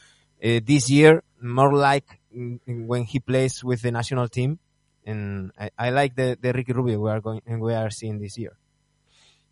uh, 0.43 0.61
this 0.67 0.91
year 0.91 1.23
more 1.41 1.73
like 1.73 2.21
when 2.67 3.05
he 3.05 3.21
plays 3.21 3.63
with 3.63 3.83
the 3.83 3.93
national 3.93 4.29
team, 4.29 4.59
and 5.07 5.53
I, 5.59 5.71
I 5.79 5.91
like 5.91 6.17
the, 6.17 6.37
the 6.41 6.53
Ricky 6.53 6.73
Rubio 6.73 6.99
we 6.99 7.11
are 7.11 7.21
going 7.21 7.41
we 7.47 7.73
are 7.73 7.91
seeing 7.91 8.19
this 8.19 8.37
year. 8.37 8.59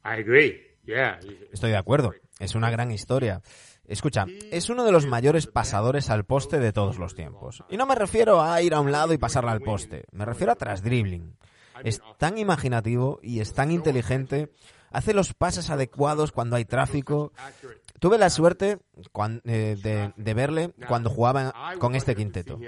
I 0.05 0.17
agree. 0.17 0.61
Yeah. 0.85 1.21
Estoy 1.53 1.71
de 1.71 1.77
acuerdo. 1.77 2.15
Es 2.41 2.55
una 2.55 2.71
gran 2.71 2.91
historia. 2.91 3.43
Escucha, 3.87 4.27
es 4.51 4.71
uno 4.71 4.85
de 4.85 4.93
los 4.93 5.07
mayores 5.07 5.47
pasadores 5.47 6.11
al 6.11 6.25
poste 6.25 6.59
de 6.59 6.73
todos 6.73 6.99
los 6.99 7.15
tiempos. 7.15 7.63
Y 7.71 7.77
no 7.77 7.87
me 7.87 7.95
refiero 7.95 8.43
a 8.43 8.61
ir 8.61 8.75
a 8.75 8.81
un 8.81 8.91
lado 8.91 9.13
y 9.13 9.19
pasarla 9.19 9.53
al 9.53 9.61
poste. 9.61 10.05
Me 10.13 10.25
refiero 10.25 10.53
a 10.53 10.57
tras 10.57 10.83
dribbling 10.83 11.37
es 11.85 12.01
tan 12.19 12.39
imaginativo 12.39 13.21
y 13.23 13.41
es 13.41 13.53
tan 13.53 13.71
inteligente, 13.71 14.51
hace 14.91 15.15
los 15.15 15.35
pases 15.35 15.71
adecuados 15.71 16.33
cuando 16.33 16.57
hay 16.57 16.65
tráfico. 16.65 17.33
Tuve 17.99 18.19
la 18.19 18.31
suerte 18.31 18.79
eh, 19.45 20.13
de, 20.17 20.35
verle 20.35 20.75
cuando 20.87 21.11
jugaba 21.11 21.53
con 21.79 21.95
este 21.95 22.15
quinteto. 22.15 22.59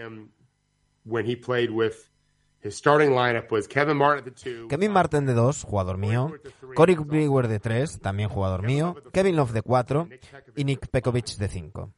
Kevin 4.69 4.93
Martin 4.93 5.25
de 5.25 5.33
2, 5.33 5.65
jugador 5.65 5.97
mío. 5.97 6.33
Corey 6.75 6.95
Brewer 6.97 7.49
de 7.49 7.59
3, 7.59 8.01
también 8.01 8.29
jugador 8.29 8.63
mío. 8.63 8.97
Kevin 9.13 9.37
Love 9.37 9.53
de 9.53 9.63
4 9.63 10.09
y 10.57 10.65
Nick 10.65 10.89
Pekovic 10.89 11.37
de 11.37 11.49
5. 11.49 11.95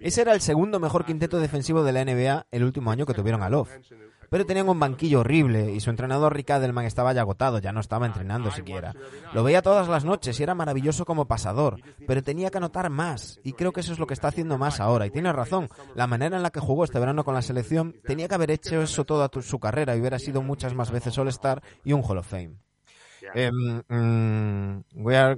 Ese 0.00 0.22
era 0.22 0.32
el 0.32 0.40
segundo 0.40 0.80
mejor 0.80 1.04
quinteto 1.04 1.38
defensivo 1.38 1.84
de 1.84 1.92
la 1.92 2.04
NBA 2.04 2.46
el 2.50 2.64
último 2.64 2.90
año 2.90 3.06
que 3.06 3.14
tuvieron 3.14 3.42
a 3.42 3.50
Love. 3.50 3.70
Pero 4.30 4.46
tenían 4.46 4.68
un 4.68 4.80
banquillo 4.80 5.20
horrible 5.20 5.72
y 5.72 5.80
su 5.80 5.90
entrenador 5.90 6.34
Rick 6.34 6.50
Adelman 6.50 6.84
estaba 6.84 7.12
ya 7.12 7.22
agotado, 7.22 7.58
ya 7.58 7.72
no 7.72 7.80
estaba 7.80 8.06
entrenando 8.06 8.50
siquiera. 8.50 8.94
Lo 9.32 9.42
veía 9.42 9.62
todas 9.62 9.88
las 9.88 10.04
noches 10.04 10.38
y 10.38 10.42
era 10.42 10.54
maravilloso 10.54 11.04
como 11.04 11.26
pasador, 11.26 11.80
pero 12.06 12.22
tenía 12.22 12.50
que 12.50 12.58
anotar 12.58 12.90
más 12.90 13.40
y 13.42 13.52
creo 13.52 13.72
que 13.72 13.80
eso 13.80 13.92
es 13.92 13.98
lo 13.98 14.06
que 14.06 14.14
está 14.14 14.28
haciendo 14.28 14.58
más 14.58 14.80
ahora. 14.80 15.06
Y 15.06 15.10
tiene 15.10 15.32
razón, 15.32 15.68
la 15.94 16.06
manera 16.06 16.36
en 16.36 16.42
la 16.42 16.50
que 16.50 16.60
jugó 16.60 16.84
este 16.84 16.98
verano 16.98 17.24
con 17.24 17.34
la 17.34 17.42
selección 17.42 17.94
tenía 18.04 18.28
que 18.28 18.34
haber 18.34 18.50
hecho 18.50 18.82
eso 18.82 19.04
toda 19.04 19.30
su 19.42 19.58
carrera 19.58 19.96
y 19.96 20.00
hubiera 20.00 20.18
sido 20.18 20.42
muchas 20.42 20.74
más 20.74 20.90
veces 20.90 21.16
All-Star 21.18 21.62
y 21.84 21.92
un 21.92 22.02
Hall 22.02 22.18
of 22.18 22.26
Fame. 22.26 22.65
Eh, 23.34 23.50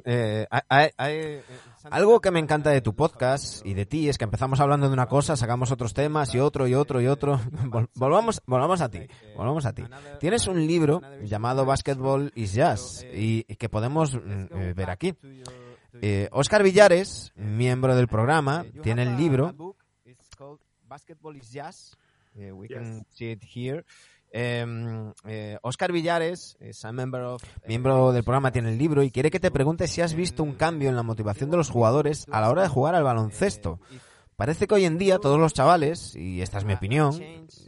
eh, 0.04 1.42
algo 1.90 2.20
que 2.20 2.30
me 2.30 2.40
encanta 2.40 2.70
de 2.70 2.80
tu 2.80 2.94
podcast 2.94 3.64
y 3.64 3.74
de 3.74 3.86
ti 3.86 4.08
es 4.08 4.18
que 4.18 4.24
empezamos 4.24 4.60
hablando 4.60 4.88
de 4.88 4.92
una 4.92 5.06
cosa, 5.06 5.36
sacamos 5.36 5.70
otros 5.70 5.94
temas 5.94 6.34
y 6.34 6.38
otro 6.38 6.66
y 6.66 6.74
otro 6.74 7.00
y 7.00 7.06
otro. 7.06 7.40
volvamos, 7.94 8.42
volvamos 8.46 8.80
a 8.80 8.90
ti, 8.90 9.00
volvamos 9.36 9.66
a 9.66 9.72
ti. 9.72 9.84
Tienes 10.20 10.46
un 10.46 10.66
libro 10.66 11.00
llamado 11.22 11.64
Basketball 11.64 12.32
is 12.34 12.52
Jazz 12.52 13.06
y, 13.12 13.44
que 13.44 13.68
podemos 13.68 14.14
mm, 14.14 14.46
eh, 14.50 14.74
ver 14.74 14.90
aquí. 14.90 15.14
Oscar 16.30 16.62
Villares, 16.62 17.32
miembro 17.34 17.96
del 17.96 18.08
programa, 18.08 18.64
tiene 18.82 19.02
el 19.02 19.16
libro. 19.16 19.54
Basketball 20.88 21.36
is 21.36 21.52
Jazz. 21.52 21.96
we 22.34 22.68
can 22.68 23.04
see 23.10 23.32
it 23.32 23.42
here. 23.42 23.84
Em, 24.30 25.12
eh, 25.26 25.58
Oscar 25.62 25.90
Villares, 25.92 26.56
es 26.60 26.84
miembro 27.66 28.12
del 28.12 28.24
programa, 28.24 28.52
tiene 28.52 28.70
el 28.70 28.78
libro 28.78 29.02
y 29.02 29.10
quiere 29.10 29.30
que 29.30 29.40
te 29.40 29.50
pregunte 29.50 29.88
si 29.88 30.00
has 30.02 30.14
visto 30.14 30.42
un 30.42 30.54
cambio 30.54 30.88
en 30.88 30.96
la 30.96 31.02
motivación 31.02 31.50
de 31.50 31.56
los 31.56 31.70
jugadores 31.70 32.26
a 32.30 32.40
la 32.40 32.50
hora 32.50 32.62
de 32.62 32.68
jugar 32.68 32.94
al 32.94 33.04
baloncesto. 33.04 33.80
Parece 34.38 34.68
que 34.68 34.74
hoy 34.76 34.84
en 34.84 34.98
día 34.98 35.18
todos 35.18 35.40
los 35.40 35.52
chavales, 35.52 36.14
y 36.14 36.42
esta 36.42 36.58
es 36.58 36.64
mi 36.64 36.72
opinión, 36.72 37.20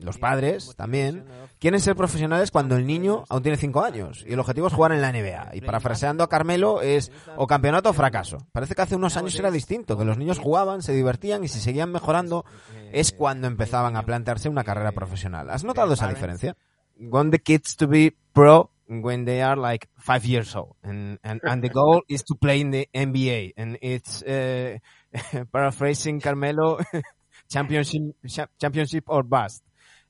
los 0.02 0.18
padres 0.18 0.76
también, 0.76 1.24
quieren 1.58 1.80
ser 1.80 1.96
profesionales 1.96 2.52
cuando 2.52 2.76
el 2.76 2.86
niño 2.86 3.24
aún 3.28 3.42
tiene 3.42 3.58
5 3.58 3.82
años 3.82 4.24
y 4.24 4.34
el 4.34 4.38
objetivo 4.38 4.68
es 4.68 4.72
jugar 4.72 4.92
en 4.92 5.00
la 5.00 5.10
NBA. 5.10 5.56
Y 5.56 5.62
parafraseando 5.62 6.22
a 6.22 6.28
Carmelo 6.28 6.80
es 6.80 7.10
o 7.36 7.48
campeonato 7.48 7.90
o 7.90 7.92
fracaso. 7.92 8.38
Parece 8.52 8.76
que 8.76 8.82
hace 8.82 8.94
unos 8.94 9.16
años 9.16 9.36
era 9.36 9.50
distinto, 9.50 9.98
que 9.98 10.04
los 10.04 10.16
niños 10.16 10.38
jugaban, 10.38 10.80
se 10.80 10.92
divertían 10.92 11.42
y 11.42 11.48
si 11.48 11.58
seguían 11.58 11.90
mejorando 11.90 12.44
es 12.92 13.10
cuando 13.10 13.48
empezaban 13.48 13.96
a 13.96 14.04
plantearse 14.04 14.48
una 14.48 14.62
carrera 14.62 14.92
profesional. 14.92 15.50
¿Has 15.50 15.64
notado 15.64 15.94
esa 15.94 16.06
diferencia? 16.06 16.56
Want 17.00 17.32
the 17.32 17.40
kids 17.40 17.74
to 17.78 17.88
be 17.88 18.14
pro 18.32 18.70
when 18.86 19.24
they 19.24 19.42
are 19.42 19.60
like 19.60 19.88
five 19.96 20.24
years 20.24 20.54
old 20.54 20.76
and, 20.84 21.18
and, 21.24 21.40
and 21.42 21.62
the 21.62 21.68
goal 21.68 22.02
is 22.06 22.22
to 22.24 22.36
play 22.36 22.60
in 22.60 22.70
the 22.70 22.88
NBA 22.92 23.54
and 23.56 23.76
it's 23.80 24.22
uh, 24.22 24.78
paraphrasing 25.52 26.20
Carmelo, 26.20 26.80
championship, 27.50 28.14
championship 28.60 29.04
or 29.08 29.22
bust. 29.22 29.62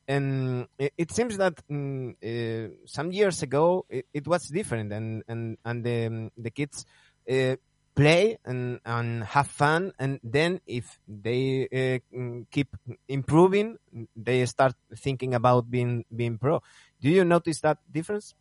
And 0.09 0.67
it, 0.79 1.13
seems 1.13 1.37
that 1.37 1.55
um, 1.71 2.17
uh, 2.25 2.75
some 2.87 3.13
years 3.13 3.43
ago 3.43 3.87
it, 3.89 4.07
it, 4.13 4.27
was 4.27 4.49
different, 4.49 4.93
and 4.93 5.23
and 5.29 5.57
and 5.65 5.85
the 5.85 6.07
um, 6.07 6.31
the 6.37 6.51
kids 6.51 6.85
uh, 7.31 7.55
play 7.95 8.39
and 8.45 8.81
and 8.85 9.23
have 9.23 9.47
fun, 9.47 9.93
and 10.01 10.19
then 10.25 10.61
if 10.67 10.99
they 11.07 11.69
uh, 11.71 12.19
keep 12.51 12.75
improving, 13.07 13.77
they 14.17 14.45
start 14.47 14.75
thinking 14.97 15.35
about 15.35 15.71
being 15.71 16.05
being 16.15 16.39
pro. 16.39 16.61
Do 17.01 17.09
you 17.09 17.25
notice 17.25 17.61
that 17.61 17.79
difference? 17.93 18.35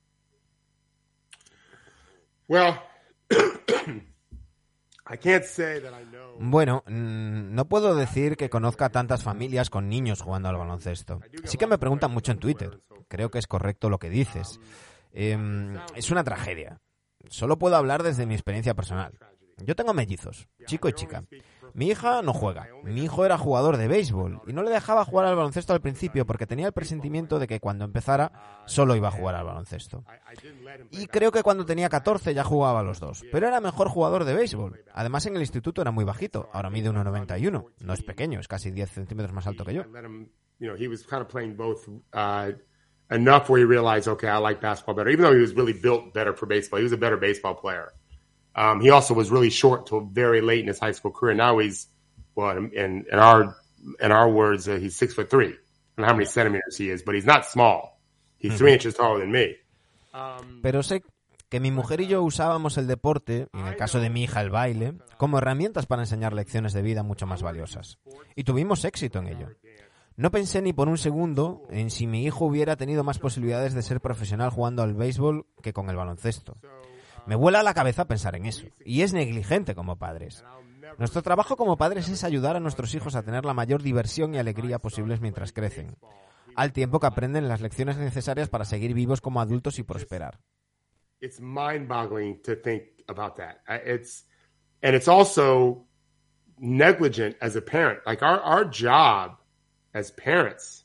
Well. 2.47 2.81
Bueno, 6.39 6.83
no 6.87 7.65
puedo 7.67 7.95
decir 7.95 8.37
que 8.37 8.49
conozca 8.49 8.89
tantas 8.89 9.23
familias 9.23 9.69
con 9.69 9.89
niños 9.89 10.21
jugando 10.21 10.49
al 10.49 10.57
baloncesto. 10.57 11.19
Sí 11.43 11.57
que 11.57 11.67
me 11.67 11.77
preguntan 11.77 12.11
mucho 12.11 12.31
en 12.31 12.39
Twitter. 12.39 12.79
Creo 13.07 13.31
que 13.31 13.39
es 13.39 13.47
correcto 13.47 13.89
lo 13.89 13.97
que 13.97 14.09
dices. 14.09 14.59
Em, 15.11 15.77
es 15.95 16.11
una 16.11 16.23
tragedia. 16.23 16.79
Solo 17.27 17.57
puedo 17.57 17.75
hablar 17.75 18.03
desde 18.03 18.25
mi 18.25 18.33
experiencia 18.35 18.75
personal. 18.75 19.13
Yo 19.65 19.75
tengo 19.75 19.93
mellizos, 19.93 20.47
chico 20.65 20.89
y 20.89 20.93
chica. 20.93 21.23
Mi 21.73 21.87
hija 21.89 22.21
no 22.21 22.33
juega. 22.33 22.67
Mi 22.83 23.03
hijo 23.03 23.25
era 23.25 23.37
jugador 23.37 23.77
de 23.77 23.87
béisbol 23.87 24.41
y 24.47 24.53
no 24.53 24.63
le 24.63 24.71
dejaba 24.71 25.05
jugar 25.05 25.27
al 25.27 25.35
baloncesto 25.35 25.73
al 25.73 25.81
principio 25.81 26.25
porque 26.25 26.47
tenía 26.47 26.67
el 26.67 26.73
presentimiento 26.73 27.39
de 27.39 27.47
que 27.47 27.59
cuando 27.59 27.85
empezara 27.85 28.63
solo 28.65 28.95
iba 28.95 29.09
a 29.09 29.11
jugar 29.11 29.35
al 29.35 29.45
baloncesto. 29.45 30.03
Y 30.91 31.07
creo 31.07 31.31
que 31.31 31.43
cuando 31.43 31.65
tenía 31.65 31.89
14 31.89 32.33
ya 32.33 32.43
jugaba 32.43 32.79
a 32.79 32.83
los 32.83 32.99
dos. 32.99 33.23
Pero 33.31 33.47
era 33.47 33.61
mejor 33.61 33.89
jugador 33.89 34.25
de 34.25 34.33
béisbol. 34.33 34.83
Además 34.93 35.25
en 35.25 35.35
el 35.35 35.41
instituto 35.41 35.81
era 35.81 35.91
muy 35.91 36.05
bajito. 36.05 36.49
Ahora 36.53 36.69
mide 36.69 36.89
1,91. 36.89 37.65
No 37.79 37.93
es 37.93 38.03
pequeño, 38.03 38.39
es 38.39 38.47
casi 38.47 38.71
10 38.71 38.89
centímetros 38.89 39.33
más 39.33 39.47
alto 39.47 39.65
que 39.65 39.73
yo. 39.73 39.83
enough 43.11 43.49
where 43.49 43.59
he 43.59 43.65
realized, 43.65 44.07
okay, 44.07 44.27
I 44.27 44.37
like 44.37 44.61
basketball 44.61 44.93
better. 44.93 45.09
Even 45.09 45.23
though 45.23 45.33
he 45.33 45.41
was 45.41 45.53
really 45.53 45.73
built 45.73 46.13
better 46.13 46.33
for 46.33 46.45
baseball, 46.45 46.77
he 46.77 46.83
was 46.83 46.93
a 46.93 46.97
better 46.97 47.17
baseball 47.17 47.55
player. 47.55 47.91
Um, 48.59 48.81
he 48.81 48.89
also 48.89 49.13
was 49.13 49.31
really 49.31 49.49
short 49.49 49.87
till 49.87 50.01
very 50.01 50.41
late 50.41 50.59
in 50.59 50.67
his 50.67 50.79
high 50.79 50.91
school 50.91 51.11
career. 51.11 51.33
Now 51.33 51.59
he's, 51.59 51.87
well, 52.35 52.57
in, 52.57 53.05
in 53.09 53.19
our 53.19 53.55
in 54.01 54.11
our 54.11 54.29
words, 54.29 54.67
uh, 54.67 54.75
he's 54.75 54.97
six 54.97 55.13
foot 55.13 55.29
three. 55.29 55.53
I 55.53 55.55
don't 55.95 56.03
know 56.03 56.07
how 56.07 56.13
many 56.13 56.25
centimeters 56.25 56.75
he 56.77 56.89
is, 56.89 57.01
but 57.05 57.15
he's 57.15 57.25
not 57.25 57.45
small. 57.45 58.01
He's 58.37 58.57
three 58.57 58.73
inches 58.73 58.95
taller 58.95 59.19
than 59.19 59.31
me. 59.31 59.55
Um, 60.13 60.61
Pero 60.61 60.83
sé 60.83 61.03
que 61.47 61.61
mi 61.61 61.71
mujer 61.71 62.01
y 62.01 62.07
yo 62.07 62.21
usábamos 62.21 62.77
el 62.77 62.87
deporte, 62.87 63.47
y 63.53 63.59
en 63.59 63.67
el 63.67 63.77
caso 63.77 64.01
de 64.01 64.09
mi 64.09 64.23
hija 64.23 64.41
el 64.41 64.49
baile, 64.49 64.95
como 65.17 65.37
herramientas 65.37 65.85
para 65.85 66.01
enseñar 66.01 66.33
lecciones 66.33 66.73
de 66.73 66.81
vida 66.81 67.01
mucho 67.01 67.25
más 67.25 67.41
valiosas. 67.41 67.97
Y 68.35 68.43
tuvimos 68.43 68.83
éxito 68.83 69.19
en 69.19 69.27
ello. 69.27 69.47
No 70.17 70.31
pensé 70.31 70.61
ni 70.61 70.73
por 70.73 70.89
un 70.89 70.97
segundo 70.97 71.63
en 71.69 71.89
si 71.89 72.07
mi 72.07 72.25
hijo 72.25 72.45
hubiera 72.45 72.75
tenido 72.75 73.05
más 73.05 73.19
posibilidades 73.19 73.73
de 73.73 73.81
ser 73.83 74.01
profesional 74.01 74.49
jugando 74.49 74.83
al 74.83 74.93
béisbol 74.93 75.45
que 75.63 75.71
con 75.71 75.89
el 75.89 75.95
baloncesto. 75.95 76.57
Me 77.29 77.35
vuela 77.35 77.61
la 77.61 77.75
cabeza 77.75 78.07
pensar 78.07 78.35
en 78.35 78.47
eso, 78.47 78.65
y 78.83 79.03
es 79.03 79.13
negligente 79.13 79.75
como 79.75 79.99
padres. 79.99 80.43
Nuestro 80.97 81.21
trabajo 81.21 81.57
como 81.57 81.77
padres 81.77 82.09
es 82.09 82.23
ayudar 82.23 82.55
a 82.55 82.59
nuestros 82.59 82.95
hijos 82.95 83.13
a 83.13 83.21
tener 83.21 83.45
la 83.45 83.53
mayor 83.53 83.83
diversión 83.83 84.33
y 84.33 84.39
alegría 84.39 84.79
posibles 84.79 85.21
mientras 85.21 85.53
crecen, 85.53 85.95
al 86.55 86.73
tiempo 86.73 86.99
que 86.99 87.05
aprenden 87.05 87.47
las 87.47 87.61
lecciones 87.61 87.97
necesarias 87.97 88.49
para 88.49 88.65
seguir 88.65 88.95
vivos 88.95 89.21
como 89.21 89.41
adultos 89.41 89.77
y 89.77 89.83
prosperar. 89.83 90.39
it's 91.21 91.39
mind-boggling 91.39 92.39
to 92.41 92.55
think 92.55 92.85
about 93.07 93.35
that. 93.35 93.59
It's 93.67 94.23
and 94.81 94.95
it's 94.95 95.07
also 95.07 95.85
negligent 96.57 97.35
as 97.41 97.55
a 97.55 97.61
parent. 97.61 97.99
Like 98.07 98.23
our 98.23 98.39
our 98.39 98.65
job 98.65 99.37
as 99.93 100.09
parents 100.09 100.83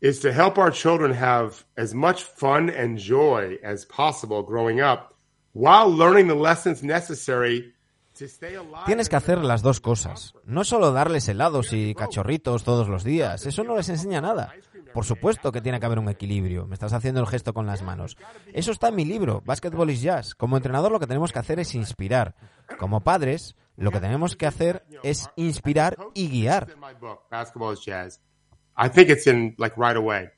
is 0.00 0.18
to 0.20 0.32
help 0.32 0.58
our 0.58 0.72
children 0.72 1.12
have 1.12 1.64
as 1.76 1.94
much 1.94 2.24
fun 2.24 2.68
and 2.68 2.98
joy 2.98 3.58
as 3.62 3.84
possible 3.84 4.42
growing 4.42 4.80
up 4.80 5.15
while 5.56 5.90
learning 5.90 6.28
the 6.28 6.34
lessons 6.34 6.82
necessary 6.82 7.74
to 8.18 8.26
stay 8.26 8.54
alive. 8.56 8.84
Tienes 8.84 9.08
que 9.08 9.16
hacer 9.16 9.38
las 9.38 9.62
dos 9.62 9.80
cosas. 9.80 10.34
No 10.44 10.64
solo 10.64 10.92
darles 10.92 11.28
helados 11.28 11.72
y 11.72 11.94
cachorritos 11.94 12.62
todos 12.62 12.88
los 12.88 13.04
días. 13.04 13.46
Eso 13.46 13.64
no 13.64 13.74
les 13.74 13.88
enseña 13.88 14.20
nada. 14.20 14.52
Por 14.92 15.04
supuesto 15.04 15.52
que 15.52 15.60
tiene 15.60 15.80
que 15.80 15.86
haber 15.86 15.98
un 15.98 16.08
equilibrio. 16.08 16.66
Me 16.66 16.74
estás 16.74 16.92
haciendo 16.92 17.20
el 17.20 17.26
gesto 17.26 17.54
con 17.54 17.66
las 17.66 17.82
manos. 17.82 18.16
Eso 18.52 18.70
está 18.70 18.88
en 18.88 18.96
mi 18.96 19.04
libro, 19.04 19.42
Basketball 19.44 19.90
is 19.90 20.02
Jazz. 20.02 20.34
Como 20.34 20.56
entrenador 20.56 20.92
lo 20.92 21.00
que 21.00 21.06
tenemos 21.06 21.32
que 21.32 21.38
hacer 21.38 21.58
es 21.58 21.74
inspirar. 21.74 22.34
Como 22.78 23.00
padres, 23.00 23.56
lo 23.76 23.90
que 23.90 24.00
tenemos 24.00 24.36
que 24.36 24.46
hacer 24.46 24.84
es 25.02 25.28
inspirar 25.36 25.96
y 26.14 26.28
guiar. 26.28 26.68
I 28.78 28.90
think 28.90 29.08
it's 29.08 29.26
in 29.26 29.54
like 29.56 29.74
right 29.78 29.96
away. 29.96 30.28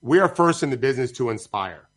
We 0.00 0.18
are 0.18 0.34
first 0.34 0.62
in 0.62 0.70
the 0.70 0.78
business 0.78 1.12
to 1.12 1.30
inspire. 1.30 1.88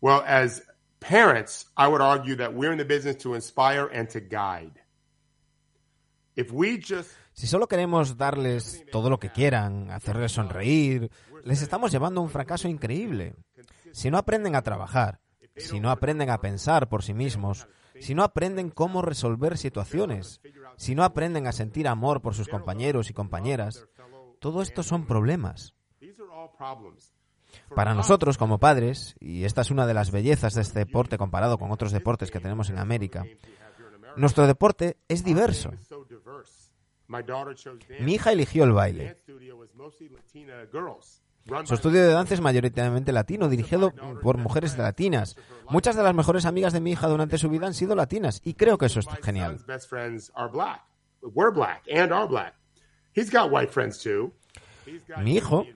Well, 0.00 0.24
as 0.26 0.62
parents, 1.02 1.66
I 1.76 1.88
would 1.88 2.00
argue 2.00 2.36
that 2.36 2.54
we're 2.54 2.72
in 2.72 2.78
the 2.78 2.84
business 2.84 3.16
to 3.22 3.34
inspire 3.34 3.88
and 3.92 4.08
to 4.10 4.20
guide. 4.20 4.80
If 6.34 6.50
we 6.50 6.78
just 6.78 7.10
Si 7.34 7.46
solo 7.46 7.66
queremos 7.66 8.18
darles 8.18 8.84
todo 8.90 9.08
lo 9.08 9.18
que 9.18 9.30
quieran, 9.30 9.90
hacerles 9.90 10.32
sonreír, 10.32 11.10
les 11.44 11.62
estamos 11.62 11.90
llevando 11.90 12.20
a 12.20 12.24
un 12.24 12.30
fracaso 12.30 12.68
increíble. 12.68 13.34
Si 13.92 14.10
no 14.10 14.18
aprenden 14.18 14.54
a 14.54 14.62
trabajar, 14.62 15.20
si 15.56 15.80
no 15.80 15.90
aprenden 15.90 16.30
a 16.30 16.40
pensar 16.40 16.88
por 16.88 17.02
sí 17.02 17.14
mismos, 17.14 17.66
si 18.00 18.14
no 18.14 18.22
aprenden 18.22 18.70
cómo 18.70 19.02
resolver 19.02 19.56
situaciones, 19.56 20.40
si 20.76 20.94
no 20.94 21.04
aprenden 21.04 21.46
a 21.46 21.52
sentir 21.52 21.88
amor 21.88 22.20
por 22.20 22.34
sus 22.34 22.48
compañeros 22.48 23.08
y 23.10 23.14
compañeras, 23.14 23.86
todo 24.38 24.60
esto 24.60 24.82
son 24.82 25.06
problemas. 25.06 25.74
Para 27.74 27.94
nosotros 27.94 28.38
como 28.38 28.58
padres, 28.58 29.14
y 29.20 29.44
esta 29.44 29.60
es 29.62 29.70
una 29.70 29.86
de 29.86 29.94
las 29.94 30.10
bellezas 30.10 30.54
de 30.54 30.62
este 30.62 30.80
deporte 30.80 31.18
comparado 31.18 31.58
con 31.58 31.70
otros 31.70 31.92
deportes 31.92 32.30
que 32.30 32.40
tenemos 32.40 32.70
en 32.70 32.78
América, 32.78 33.24
nuestro 34.16 34.46
deporte 34.46 34.96
es 35.08 35.24
diverso. 35.24 35.72
Mi 38.00 38.14
hija 38.14 38.32
eligió 38.32 38.64
el 38.64 38.72
baile. 38.72 39.16
Su 41.64 41.74
estudio 41.74 42.02
de 42.02 42.12
danza 42.12 42.34
es 42.34 42.40
mayoritariamente 42.40 43.12
latino, 43.12 43.48
dirigido 43.48 43.92
por 44.22 44.38
mujeres 44.38 44.78
latinas. 44.78 45.36
Muchas 45.68 45.96
de 45.96 46.02
las 46.02 46.14
mejores 46.14 46.44
amigas 46.44 46.72
de 46.72 46.80
mi 46.80 46.92
hija 46.92 47.08
durante 47.08 47.38
su 47.38 47.48
vida 47.48 47.66
han 47.66 47.74
sido 47.74 47.96
latinas 47.96 48.40
y 48.44 48.54
creo 48.54 48.78
que 48.78 48.86
eso 48.86 49.00
es 49.00 49.06
genial. 49.22 49.58
son's 49.58 49.66
best 49.66 49.88
friends 49.88 50.30
are 50.34 50.50
black. 50.50 50.82
We're 51.22 51.52
black 51.52 51.82
and 51.92 52.12
are 52.12 52.26
black. 52.26 52.54
He's 53.14 53.30
got 53.30 53.50
white 53.50 53.72
friends 53.72 53.98
too. 53.98 54.32
He's 54.86 55.02
got 55.06 55.18
Mi 55.18 55.36
hijo. 55.36 55.66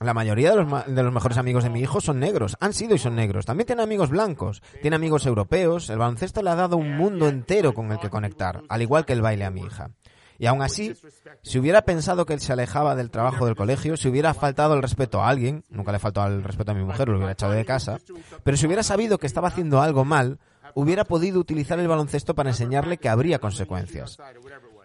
La 0.00 0.14
mayoría 0.14 0.50
de 0.50 0.56
los, 0.56 0.86
de 0.86 1.02
los 1.02 1.12
mejores 1.12 1.38
amigos 1.38 1.64
de 1.64 1.70
mi 1.70 1.80
hijo 1.80 2.00
son 2.00 2.20
negros, 2.20 2.56
han 2.60 2.72
sido 2.72 2.94
y 2.94 2.98
son 2.98 3.16
negros. 3.16 3.46
También 3.46 3.66
tiene 3.66 3.82
amigos 3.82 4.10
blancos, 4.10 4.62
tiene 4.80 4.96
amigos 4.96 5.26
europeos. 5.26 5.90
El 5.90 5.98
baloncesto 5.98 6.42
le 6.42 6.50
ha 6.50 6.54
dado 6.54 6.76
un 6.76 6.96
mundo 6.96 7.28
entero 7.28 7.74
con 7.74 7.90
el 7.90 7.98
que 7.98 8.10
conectar, 8.10 8.62
al 8.68 8.82
igual 8.82 9.04
que 9.04 9.12
el 9.12 9.22
baile 9.22 9.44
a 9.44 9.50
mi 9.50 9.62
hija. 9.62 9.90
Y 10.38 10.46
aún 10.46 10.62
así, 10.62 10.94
si 11.42 11.58
hubiera 11.58 11.82
pensado 11.82 12.24
que 12.24 12.32
él 12.32 12.40
se 12.40 12.52
alejaba 12.52 12.94
del 12.94 13.10
trabajo 13.10 13.44
del 13.44 13.56
colegio, 13.56 13.96
si 13.96 14.08
hubiera 14.08 14.34
faltado 14.34 14.74
el 14.74 14.82
respeto 14.82 15.20
a 15.20 15.28
alguien, 15.28 15.64
nunca 15.68 15.90
le 15.90 15.98
faltó 15.98 16.24
el 16.26 16.44
respeto 16.44 16.70
a 16.70 16.74
mi 16.74 16.84
mujer, 16.84 17.08
lo 17.08 17.16
hubiera 17.16 17.32
echado 17.32 17.52
de 17.52 17.64
casa, 17.64 17.98
pero 18.44 18.56
si 18.56 18.66
hubiera 18.66 18.84
sabido 18.84 19.18
que 19.18 19.26
estaba 19.26 19.48
haciendo 19.48 19.82
algo 19.82 20.04
mal, 20.04 20.38
hubiera 20.74 21.04
podido 21.04 21.40
utilizar 21.40 21.80
el 21.80 21.88
baloncesto 21.88 22.36
para 22.36 22.50
enseñarle 22.50 22.98
que 22.98 23.08
habría 23.08 23.40
consecuencias. 23.40 24.16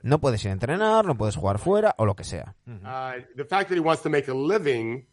No 0.04 0.20
puedes 0.20 0.43
ir 0.43 0.49
a 0.49 0.54
entrenar, 0.54 1.06
no 1.06 1.16
puedes 1.16 1.38
jugar 1.38 1.60
fuera 1.60 1.95
o 1.97 2.06
lo 2.06 2.14
que 2.16 2.26
sea. 2.26 2.56
Uh, 2.68 3.24
the 3.36 3.45
fact 3.45 3.70
that 3.70 3.76
he 3.76 3.80
wants 3.80 4.04
to 4.04 4.10
make 4.10 4.30
a 4.30 4.34
living 4.34 5.08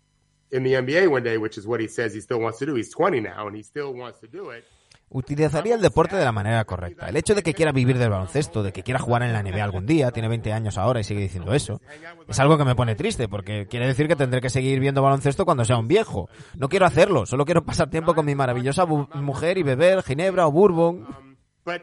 in 0.50 0.64
the 0.64 0.74
NBA 0.74 1.08
one 1.08 1.22
day, 1.22 1.38
which 1.38 1.56
is 1.56 1.64
what 1.64 1.80
he 1.80 1.88
says 1.88 2.12
he 2.12 2.20
still 2.20 2.40
wants 2.40 2.58
to 2.58 2.66
do. 2.66 2.76
He's 2.76 2.90
20 2.90 3.20
now 3.20 3.46
and 3.46 3.56
he 3.56 3.62
still 3.62 3.94
wants 3.94 4.20
to 4.20 4.26
do 4.26 4.50
it. 4.50 4.64
Utilizaría 5.12 5.74
el 5.74 5.80
deporte 5.80 6.16
de 6.16 6.24
la 6.24 6.30
manera 6.30 6.64
correcta. 6.64 7.08
El 7.08 7.16
hecho 7.16 7.34
de 7.34 7.42
que 7.42 7.52
quiera 7.52 7.72
vivir 7.72 7.98
del 7.98 8.10
baloncesto, 8.10 8.62
de 8.62 8.72
que 8.72 8.84
quiera 8.84 9.00
jugar 9.00 9.24
en 9.24 9.32
la 9.32 9.42
NBA 9.42 9.64
algún 9.64 9.84
día, 9.84 10.12
tiene 10.12 10.28
20 10.28 10.52
años 10.52 10.78
ahora 10.78 11.00
y 11.00 11.04
sigue 11.04 11.20
diciendo 11.20 11.52
eso, 11.52 11.80
es 12.28 12.38
algo 12.38 12.56
que 12.56 12.64
me 12.64 12.76
pone 12.76 12.94
triste, 12.94 13.28
porque 13.28 13.66
quiere 13.66 13.88
decir 13.88 14.06
que 14.06 14.14
tendré 14.14 14.40
que 14.40 14.50
seguir 14.50 14.78
viendo 14.78 15.02
baloncesto 15.02 15.44
cuando 15.44 15.64
sea 15.64 15.78
un 15.78 15.88
viejo. 15.88 16.28
No 16.56 16.68
quiero 16.68 16.86
hacerlo, 16.86 17.26
solo 17.26 17.44
quiero 17.44 17.64
pasar 17.64 17.90
tiempo 17.90 18.14
con 18.14 18.24
mi 18.24 18.36
maravillosa 18.36 18.86
mujer 18.86 19.58
y 19.58 19.64
beber 19.64 20.04
ginebra 20.04 20.46
o 20.46 20.52
bourbon. 20.52 21.02
Um, 21.02 21.36
but 21.64 21.82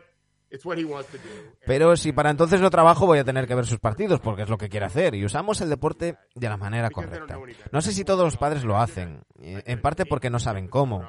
Pero 1.66 1.95
si 1.98 2.12
para 2.12 2.30
entonces 2.30 2.62
no 2.62 2.70
trabajo 2.70 3.06
voy 3.06 3.20
a 3.20 3.24
tener 3.24 3.48
que 3.48 3.56
ver 3.56 3.66
sus 3.66 3.80
partidos, 3.80 4.20
porque 4.20 4.43
es 4.43 4.50
lo 4.50 4.58
que 4.58 4.70
quiere 4.70 4.86
hacer, 4.86 5.16
y 5.16 5.26
usamos 5.26 5.62
el 5.62 5.70
deporte 5.70 6.18
de 6.36 6.50
la 6.50 6.58
manera 6.58 6.89
correcta. 6.89 7.38
No 7.72 7.82
sé 7.82 7.91
si 7.91 8.06
todos 8.06 8.24
los 8.24 8.38
padres 8.38 8.64
lo 8.64 8.78
hacen, 8.78 9.24
en 9.41 9.82
parte 9.82 10.06
porque 10.06 10.30
no 10.30 10.39
saben 10.39 10.68
cómo. 10.68 11.08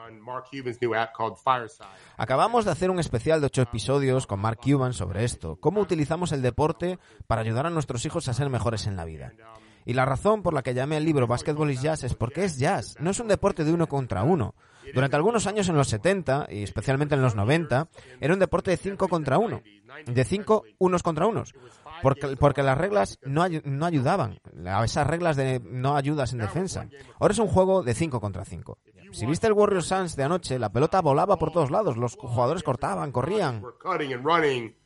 Acabamos 2.16 2.64
de 2.64 2.72
hacer 2.72 2.90
un 2.90 2.98
especial 2.98 3.40
de 3.40 3.46
ocho 3.46 3.62
episodios 3.62 4.26
con 4.26 4.40
Mark 4.40 4.58
Cuban 4.62 4.92
sobre 4.92 5.24
esto, 5.24 5.56
cómo 5.56 5.80
utilizamos 5.80 6.32
el 6.32 6.42
deporte 6.42 6.98
para 7.26 7.42
ayudar 7.42 7.66
a 7.66 7.70
nuestros 7.70 8.04
hijos 8.06 8.28
a 8.28 8.34
ser 8.34 8.50
mejores 8.50 8.86
en 8.86 8.96
la 8.96 9.04
vida. 9.04 9.32
Y 9.84 9.94
la 9.94 10.04
razón 10.04 10.42
por 10.42 10.52
la 10.52 10.62
que 10.62 10.74
llamé 10.74 10.98
el 10.98 11.04
libro 11.04 11.26
Basketball 11.26 11.70
is 11.70 11.80
Jazz 11.80 12.04
es 12.04 12.14
porque 12.14 12.44
es 12.44 12.58
jazz, 12.58 12.96
no 13.00 13.10
es 13.10 13.20
un 13.20 13.28
deporte 13.28 13.64
de 13.64 13.72
uno 13.72 13.86
contra 13.86 14.22
uno. 14.22 14.54
Durante 14.94 15.16
algunos 15.16 15.46
años 15.46 15.68
en 15.68 15.76
los 15.76 15.88
70 15.88 16.46
y 16.50 16.62
especialmente 16.62 17.14
en 17.14 17.22
los 17.22 17.34
90 17.34 17.88
era 18.20 18.32
un 18.34 18.40
deporte 18.40 18.70
de 18.70 18.76
5 18.76 19.08
contra 19.08 19.38
1, 19.38 19.62
de 20.06 20.24
5 20.24 20.64
unos 20.78 21.02
contra 21.02 21.26
unos, 21.26 21.54
porque, 22.02 22.36
porque 22.36 22.62
las 22.62 22.78
reglas 22.78 23.18
no, 23.22 23.44
ayu- 23.44 23.62
no 23.64 23.86
ayudaban, 23.86 24.40
esas 24.84 25.06
reglas 25.06 25.36
de 25.36 25.60
no 25.64 25.96
ayudas 25.96 26.32
en 26.32 26.38
defensa. 26.38 26.88
Ahora 27.18 27.32
es 27.32 27.38
un 27.38 27.48
juego 27.48 27.82
de 27.82 27.94
5 27.94 28.20
contra 28.20 28.44
5. 28.44 28.78
Si 29.12 29.24
viste 29.26 29.46
el 29.46 29.54
Warriors 29.54 29.86
Suns 29.86 30.16
de 30.16 30.24
anoche, 30.24 30.58
la 30.58 30.70
pelota 30.70 31.00
volaba 31.00 31.38
por 31.38 31.50
todos 31.50 31.70
lados, 31.70 31.96
los 31.96 32.14
jugadores 32.16 32.62
cortaban, 32.62 33.10
corrían. 33.10 33.62
We're 33.62 33.78
cutting 33.78 34.12
and 34.12 34.24
running. 34.24 34.76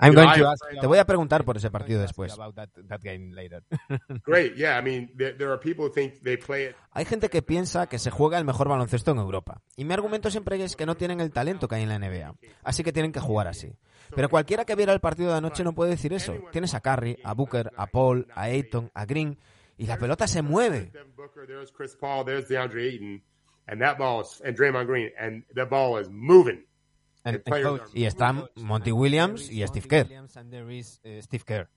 I'm 0.00 0.14
going 0.14 0.26
going 0.26 0.40
to 0.40 0.48
ask 0.48 0.64
Te 0.80 0.86
voy 0.86 0.98
a 0.98 1.04
preguntar 1.04 1.44
por 1.44 1.56
ese 1.56 1.70
partido 1.70 2.00
después. 2.00 2.36
Great. 4.24 4.54
Yeah. 4.56 4.78
I 4.78 4.82
mean, 4.82 5.10
there, 5.16 5.36
there 5.36 5.50
are 5.50 5.58
people 5.58 5.84
who 5.84 5.92
think 5.92 6.22
they 6.22 6.36
play 6.36 6.66
it. 6.70 6.76
Hay 6.92 7.04
gente 7.04 7.28
que 7.28 7.42
piensa 7.42 7.86
que 7.86 7.98
se 7.98 8.10
juega 8.10 8.38
el 8.38 8.44
mejor 8.44 8.68
baloncesto 8.68 9.10
en 9.10 9.18
Europa. 9.18 9.62
Y 9.76 9.84
mi 9.84 9.92
argumento 9.92 10.30
siempre 10.30 10.62
es 10.62 10.76
que 10.76 10.86
no 10.86 10.96
tienen 10.96 11.20
el 11.20 11.30
talento 11.30 11.68
que 11.68 11.76
hay 11.76 11.82
en 11.82 11.88
la 11.88 11.98
NBA. 11.98 12.34
Así 12.64 12.82
que 12.82 12.92
tienen 12.92 13.12
que 13.12 13.20
jugar 13.20 13.46
así. 13.46 13.76
Pero 14.14 14.28
cualquiera 14.28 14.64
que 14.64 14.74
viera 14.74 14.92
el 14.92 15.00
partido 15.00 15.30
de 15.30 15.36
anoche 15.36 15.64
no 15.64 15.74
puede 15.74 15.90
decir 15.90 16.12
eso. 16.12 16.34
Tienes 16.50 16.74
a 16.74 16.80
Curry, 16.80 17.18
a 17.22 17.34
Booker, 17.34 17.70
a 17.76 17.86
Paul, 17.86 18.26
a 18.34 18.44
Ayton, 18.44 18.90
a 18.94 19.04
Green. 19.04 19.38
Y 19.76 19.86
la 19.86 19.98
pelota 19.98 20.26
se 20.26 20.42
mueve. 20.42 20.90
Devin 20.92 21.14
Booker, 21.16 21.46
there's 21.46 21.70
Chris 21.72 21.96
Paul, 21.96 22.24
there's 22.24 22.48
DeAndre 22.48 22.82
Ayton, 22.82 23.22
and 23.66 23.80
that 23.80 23.96
ball 23.96 24.20
is, 24.20 24.42
and 24.44 24.54
Draymond 24.54 24.86
Green, 24.86 25.10
Y 27.92 28.04
están 28.04 28.46
Monty 28.56 28.92
Williams 28.92 29.50
y 29.50 29.66
Steve 29.66 29.88
Kerr. 31.44 31.68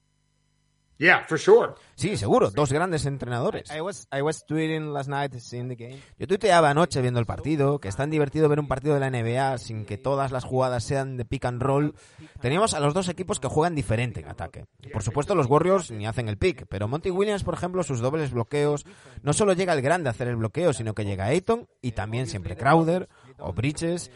Yeah, 0.98 1.26
for 1.28 1.40
sure. 1.40 1.74
Sí, 1.96 2.16
seguro, 2.18 2.52
dos 2.52 2.72
grandes 2.72 3.06
entrenadores. 3.06 3.70
I 3.76 3.82
was 3.82 4.08
I 4.12 4.22
was 4.22 4.46
tweeting 4.46 4.94
last 4.94 5.10
night 5.10 5.34
seeing 5.40 5.68
the 5.68 5.76
game. 5.76 6.00
Yo 6.20 6.28
tuiteaba 6.28 6.70
anoche 6.70 7.02
viendo 7.02 7.20
el 7.20 7.26
partido, 7.26 7.80
que 7.80 7.88
es 7.88 7.96
tan 7.96 8.12
divertido 8.12 8.48
ver 8.48 8.60
un 8.60 8.68
partido 8.68 8.94
de 8.94 9.00
la 9.00 9.10
NBA 9.10 9.58
sin 9.58 9.86
que 9.86 9.98
todas 9.98 10.32
las 10.32 10.44
jugadas 10.44 10.84
sean 10.84 11.18
de 11.18 11.26
pick 11.26 11.46
and 11.46 11.62
roll. 11.62 11.96
Teníamos 12.42 12.74
a 12.76 12.80
los 12.80 12.94
dos 12.94 13.10
equipos 13.10 13.40
que 13.40 13.48
juegan 13.48 13.74
diferente 13.74 14.20
en 14.20 14.30
ataque. 14.30 14.66
Por 14.94 15.02
supuesto, 15.02 15.34
los 15.34 15.48
Warriors 15.48 15.90
ni 15.90 16.06
hacen 16.06 16.30
el 16.30 16.38
pick, 16.38 16.68
pero 16.70 16.88
Monty 16.88 17.10
Williams, 17.10 17.44
por 17.44 17.56
ejemplo, 17.56 17.84
sus 17.84 18.00
dobles 18.00 18.32
bloqueos, 18.32 18.86
no 19.24 19.34
solo 19.34 19.54
llega 19.54 19.74
el 19.74 19.82
grande 19.82 20.10
a 20.10 20.12
hacer 20.12 20.28
el 20.28 20.36
bloqueo, 20.36 20.74
sino 20.74 20.94
que 20.94 21.06
llega 21.06 21.26
Ayton 21.26 21.68
y 21.82 21.94
también 21.94 22.28
siempre 22.28 22.56
Crowder 22.56 23.10
o 23.40 23.52
Bridges. 23.52 24.12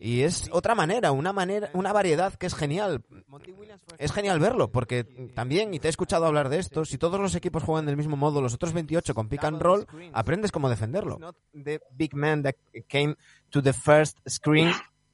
Y 0.00 0.22
es 0.22 0.48
otra 0.52 0.74
manera, 0.74 1.10
una 1.12 1.32
manera, 1.32 1.70
una 1.72 1.92
variedad 1.92 2.32
que 2.34 2.46
es 2.46 2.54
genial. 2.54 3.02
Es 3.98 4.12
genial 4.12 4.38
verlo, 4.38 4.70
porque 4.70 5.04
también, 5.34 5.74
y 5.74 5.80
te 5.80 5.88
he 5.88 5.90
escuchado 5.90 6.26
hablar 6.26 6.48
de 6.48 6.58
esto, 6.58 6.84
si 6.84 6.98
todos 6.98 7.20
los 7.20 7.34
equipos 7.34 7.62
juegan 7.64 7.86
del 7.86 7.96
mismo 7.96 8.16
modo, 8.16 8.40
los 8.40 8.54
otros 8.54 8.72
28 8.72 9.14
con 9.14 9.28
pick 9.28 9.42
and 9.44 9.60
roll, 9.60 9.86
aprendes 10.12 10.52
cómo 10.52 10.68
defenderlo. 10.70 11.18
The 11.52 11.80
big 11.96 12.14
man 12.14 12.42
that 12.44 12.54
came 12.88 13.16
to 13.50 13.60
the 13.60 13.72
first 13.72 14.18
screen, 14.28 14.68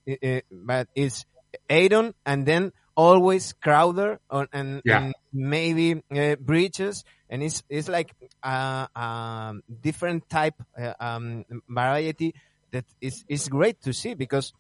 uh, 0.07 0.13
uh, 0.13 0.41
but 0.51 0.89
it's 0.95 1.27
Aaron 1.69 2.15
and 2.27 2.45
then 2.47 2.73
always 2.95 3.55
Crowder 3.55 4.21
or, 4.29 4.49
and, 4.53 4.83
Yeah. 4.85 4.99
and 5.05 5.15
maybe 5.33 6.03
uh, 6.11 6.37
Breaches, 6.39 7.05
and 7.31 7.43
it's 7.43 7.65
it's 7.69 7.89
like 7.89 8.15
a, 8.43 8.89
a 8.95 9.55
different 9.81 10.29
type 10.29 10.55
uh, 10.79 10.93
um, 11.01 11.45
variety 11.69 12.35
that 12.71 12.85
is 13.01 13.25
is 13.29 13.49
great 13.49 13.81
to 13.83 13.93
see 13.93 14.15
because 14.15 14.53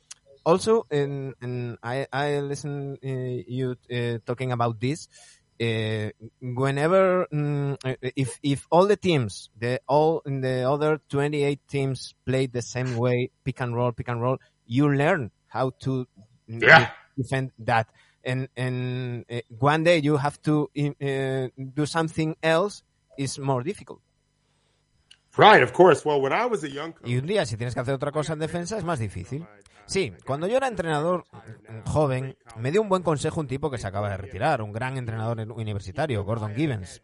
also 0.44 0.86
in, 0.90 1.34
in 1.42 1.76
I 1.82 2.06
I 2.12 2.40
listen 2.40 2.98
uh, 3.02 3.42
you 3.46 3.76
uh, 3.90 4.18
talking 4.24 4.52
about 4.52 4.80
this. 4.80 5.08
Uh, 5.60 6.10
whenever 6.40 7.26
mm, 7.32 7.76
if 8.16 8.40
if 8.42 8.66
all 8.70 8.86
the 8.86 8.96
teams 8.96 9.50
the 9.56 9.80
all 9.86 10.20
in 10.26 10.40
the 10.40 10.68
other 10.68 11.00
28 11.08 11.60
teams 11.68 12.12
play 12.26 12.46
the 12.46 12.60
same 12.60 12.96
way 12.96 13.30
pick 13.44 13.60
and 13.60 13.72
roll 13.72 13.92
pick 13.92 14.08
and 14.08 14.20
roll 14.20 14.36
you 14.66 14.92
learn 14.92 15.30
how 15.46 15.70
to 15.78 16.08
Yeah. 16.48 16.90
defend 17.16 17.52
that 17.60 17.86
and 18.24 18.48
and 18.56 19.24
one 19.60 19.84
day 19.84 19.98
you 19.98 20.16
have 20.16 20.42
to 20.42 20.68
do 20.74 21.86
something 21.86 22.34
else 22.42 22.82
is 23.16 23.38
more 23.38 23.62
difficult 23.62 24.00
Right, 25.36 25.62
of 25.62 25.72
course. 25.72 26.04
Well, 26.04 26.20
when 26.20 26.32
I 26.32 26.46
was 26.46 26.62
a 26.62 26.70
young 26.70 26.94
Y 27.04 27.16
un 27.16 27.26
día, 27.26 27.44
si 27.44 27.56
tienes 27.56 27.74
que 27.74 27.80
hacer 27.80 27.94
otra 27.94 28.12
cosa 28.12 28.34
en 28.34 28.38
defensa, 28.38 28.76
es 28.78 28.84
más 28.84 28.98
difícil. 29.00 29.44
Sí, 29.86 30.12
cuando 30.26 30.46
yo 30.46 30.56
era 30.56 30.68
entrenador 30.68 31.24
mm, 31.32 31.88
joven, 31.88 32.36
me 32.56 32.70
dio 32.70 32.80
un 32.80 32.88
buen 32.88 33.02
consejo 33.02 33.40
un 33.40 33.46
tipo 33.46 33.70
que 33.70 33.78
se 33.78 33.86
acaba 33.86 34.10
de 34.10 34.16
retirar, 34.16 34.62
un 34.62 34.72
gran 34.72 34.96
entrenador 34.96 35.40
universitario, 35.52 36.24
Gordon 36.24 36.54
Gibbons. 36.54 37.02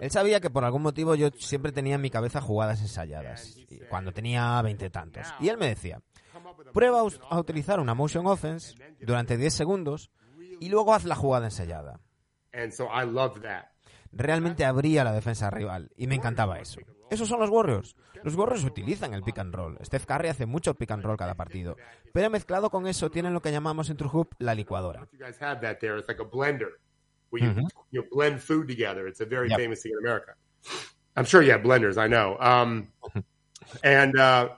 Él 0.00 0.10
sabía 0.10 0.40
que 0.40 0.50
por 0.50 0.64
algún 0.64 0.82
motivo 0.82 1.14
yo 1.14 1.30
siempre 1.38 1.72
tenía 1.72 1.96
en 1.96 2.00
mi 2.00 2.10
cabeza 2.10 2.40
jugadas 2.40 2.80
ensayadas, 2.80 3.56
cuando 3.88 4.12
tenía 4.12 4.60
veintitantos. 4.62 5.26
Y 5.40 5.48
él 5.48 5.56
me 5.56 5.68
decía, 5.68 6.00
prueba 6.72 7.00
a 7.00 7.38
utilizar 7.40 7.80
una 7.80 7.94
motion 7.94 8.26
offense 8.26 8.76
durante 9.00 9.36
10 9.36 9.52
segundos 9.52 10.10
y 10.60 10.68
luego 10.68 10.94
haz 10.94 11.04
la 11.04 11.16
jugada 11.16 11.46
ensayada. 11.46 12.00
Realmente 14.12 14.64
abría 14.64 15.04
la 15.04 15.12
defensa 15.12 15.50
rival 15.50 15.90
y 15.96 16.06
me 16.06 16.14
encantaba 16.14 16.58
eso. 16.58 16.80
Esos 17.10 17.28
son 17.28 17.40
los 17.40 17.50
Warriors. 17.50 17.96
Los 18.22 18.34
Warriors 18.34 18.64
utilizan 18.64 19.14
el 19.14 19.22
pick 19.22 19.38
and 19.38 19.54
roll. 19.54 19.78
Steph 19.84 20.06
Curry 20.06 20.28
hace 20.28 20.46
mucho 20.46 20.74
pick 20.74 20.90
and 20.90 21.04
roll 21.04 21.16
cada 21.16 21.34
partido. 21.34 21.76
Pero 22.12 22.30
mezclado 22.30 22.70
con 22.70 22.86
eso 22.86 23.10
tienen 23.10 23.32
lo 23.32 23.40
que 23.40 23.52
llamamos 23.52 23.90
en 23.90 23.96
True 23.96 24.10
Hoop 24.12 24.34
la 24.38 24.54
licuadora. 24.54 25.06
In 29.92 29.98
America. 29.98 30.36
I'm 31.16 31.24
sure 31.24 31.42
you 31.42 31.52
have 31.52 31.62
blenders. 31.62 31.96
I 31.96 32.08
know. 32.08 32.36
Um, 32.40 32.88
and 33.82 34.18
uh, 34.18 34.50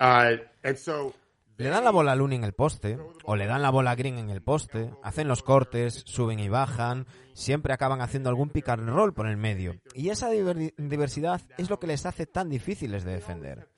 uh, 0.00 0.36
and 0.62 0.78
so 0.78 1.14
Le 1.56 1.68
dan 1.68 1.84
la 1.84 1.92
bola 1.92 2.12
a 2.12 2.16
Looney 2.16 2.36
en 2.38 2.44
el 2.44 2.52
poste, 2.52 2.98
o 3.24 3.36
le 3.36 3.46
dan 3.46 3.62
la 3.62 3.70
bola 3.70 3.92
a 3.92 3.94
Green 3.94 4.18
en 4.18 4.30
el 4.30 4.42
poste, 4.42 4.90
hacen 5.02 5.28
los 5.28 5.42
cortes, 5.42 6.02
suben 6.04 6.40
y 6.40 6.48
bajan, 6.48 7.06
siempre 7.32 7.72
acaban 7.72 8.00
haciendo 8.00 8.28
algún 8.28 8.48
pick 8.50 8.68
and 8.70 9.14
por 9.14 9.28
el 9.28 9.36
medio. 9.36 9.76
Y 9.94 10.08
esa 10.08 10.30
diver- 10.32 10.74
diversidad 10.76 11.40
es 11.56 11.70
lo 11.70 11.78
que 11.78 11.86
les 11.86 12.06
hace 12.06 12.26
tan 12.26 12.48
difíciles 12.50 13.04
de 13.04 13.12
defender. 13.12 13.68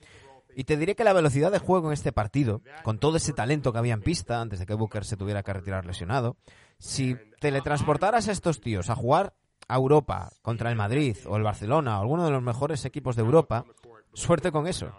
Y 0.55 0.65
te 0.65 0.79
diré 0.79 0.95
que 0.95 1.05
la 1.05 1.13
velocidad 1.13 1.53
de 1.53 1.59
juego 1.59 1.89
en 1.89 1.93
este 1.93 2.13
partido, 2.13 2.63
con 2.83 2.99
todo 2.99 3.19
ese 3.19 3.35
talento 3.35 3.73
que 3.73 3.79
había 3.79 3.93
en 3.93 4.01
pista 4.01 4.41
antes 4.41 4.59
de 4.59 4.65
que 4.65 4.73
Booker 4.73 5.05
se 5.05 5.19
tuviera 5.19 5.43
que 5.43 5.53
retirar 5.53 5.85
lesionado, 5.85 6.39
si 6.79 7.15
teletransportaras 7.41 8.29
a 8.29 8.33
estos 8.33 8.63
tíos 8.63 8.89
a 8.89 8.95
jugar 8.95 9.35
a 9.69 9.77
Europa 9.77 10.31
contra 10.41 10.71
el 10.71 10.77
Madrid 10.77 11.17
o 11.27 11.37
el 11.37 11.43
Barcelona 11.43 11.99
o 11.99 12.01
alguno 12.01 12.25
de 12.25 12.31
los 12.31 12.43
mejores 12.43 12.87
equipos 12.87 13.17
de 13.17 13.23
Europa, 13.23 13.67
suerte 14.15 14.51
con 14.51 14.67
eso. 14.67 14.91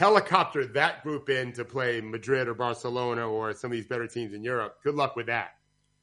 Helicopter 0.00 0.64
that 0.72 1.02
group 1.02 1.28
in 1.28 1.52
to 1.52 1.64
play 1.64 2.00
Madrid 2.00 2.48
or 2.48 2.54
Barcelona 2.54 3.26
or 3.28 3.54
some 3.54 3.70
of 3.70 3.76
these 3.76 3.86
better 3.86 4.08
teams 4.08 4.32
in 4.32 4.42
Europe. 4.42 4.78
Good 4.82 4.94
luck 4.96 5.14
with 5.16 5.26
that. 5.26 5.50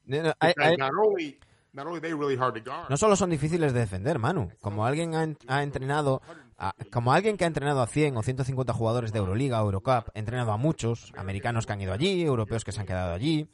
No, 0.05 0.21
no, 0.21 0.33
I- 0.39 0.53
I- 0.57 0.75
not 0.77 0.91
only 0.93 1.39
not 1.73 1.85
only 1.87 1.99
they 1.99 2.13
really 2.13 2.35
hard 2.37 2.53
to 2.55 2.61
guard. 2.61 2.89
No 2.89 2.97
solo 2.97 3.15
son 3.15 3.29
difíciles 3.29 3.73
de 3.73 3.79
defender, 3.79 4.17
Manu. 4.19 4.49
Como 4.61 4.85
alguien 4.85 5.13
ha, 5.15 5.27
ha 5.47 5.63
entrenado, 5.63 6.21
a- 6.57 6.73
como 6.91 7.11
alguien 7.11 7.37
que 7.37 7.43
ha 7.43 7.47
entrenado 7.47 7.81
a 7.81 7.87
100 7.87 8.15
o 8.17 8.23
150 8.23 8.73
jugadores 8.73 9.11
de 9.11 9.19
Euroliga 9.19 9.61
o 9.61 9.65
Eurocup, 9.65 10.09
ha 10.13 10.19
entrenado 10.19 10.51
a 10.53 10.57
muchos, 10.57 11.11
americanos 11.17 11.65
que 11.65 11.73
han 11.73 11.81
ido 11.81 11.93
allí, 11.93 12.21
europeos 12.23 12.63
que 12.63 12.71
se 12.71 12.79
han 12.79 12.85
quedado 12.87 13.13
allí. 13.13 13.47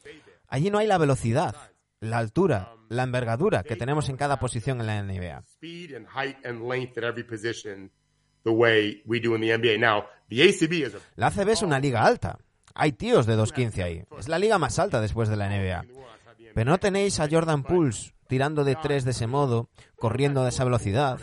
Allí 0.47 0.69
no 0.69 0.77
hay 0.77 0.87
la 0.87 0.97
velocidad, 0.97 1.55
la 1.99 2.17
altura, 2.19 2.75
la 2.89 3.03
envergadura 3.03 3.63
que 3.63 3.75
tenemos 3.75 4.07
en 4.09 4.15
cada 4.17 4.39
posición 4.39 4.79
en 4.79 4.87
la 4.87 4.99
NBA. 5.03 5.43
The 8.43 8.51
way 8.51 9.01
we 9.05 9.19
do 9.19 9.35
in 9.35 9.41
the 9.41 9.49
NBA. 9.49 9.79
Now, 9.79 10.05
the 10.29 10.41
ACB 10.41 10.87
is 10.87 10.95
a 10.95 10.99
La 11.15 11.27
ACB 11.27 11.49
es 11.49 11.61
una 11.61 11.79
liga 11.79 12.05
alta. 12.05 12.39
Hay 12.75 12.93
tíos 12.93 13.25
de 13.25 13.37
2.15 13.37 13.83
ahí. 13.83 14.03
Es 14.17 14.27
la 14.27 14.39
liga 14.39 14.57
más 14.57 14.79
alta 14.79 14.99
después 14.99 15.29
de 15.29 15.37
la 15.37 15.47
NBA. 15.47 15.85
Pero 16.55 16.71
no 16.71 16.79
tenéis 16.79 17.19
a 17.19 17.29
Jordan 17.29 17.63
Pools 17.63 18.13
tirando 18.27 18.63
de 18.63 18.75
tres 18.75 19.05
de 19.05 19.11
ese 19.11 19.27
modo, 19.27 19.69
corriendo 19.97 20.43
de 20.43 20.49
esa 20.49 20.63
velocidad. 20.63 21.19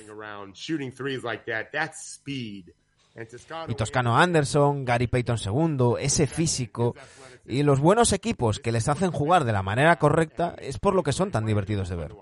y 3.67 3.75
Toscano 3.75 4.17
Anderson, 4.17 4.85
Gary 4.85 5.07
Payton 5.09 5.39
II, 5.45 5.95
ese 5.99 6.27
físico 6.29 6.95
y 7.45 7.65
los 7.65 7.81
buenos 7.81 8.13
equipos 8.13 8.61
que 8.61 8.71
les 8.71 8.89
hacen 8.89 9.11
jugar 9.11 9.45
de 9.45 9.53
la 9.53 9.63
manera 9.63 9.99
correcta 9.99 10.55
es 10.59 10.79
por 10.79 10.95
lo 10.95 11.03
que 11.03 11.13
son 11.13 11.33
tan 11.33 11.47
divertidos 11.47 11.89
de 11.89 11.97
ver. 11.97 12.15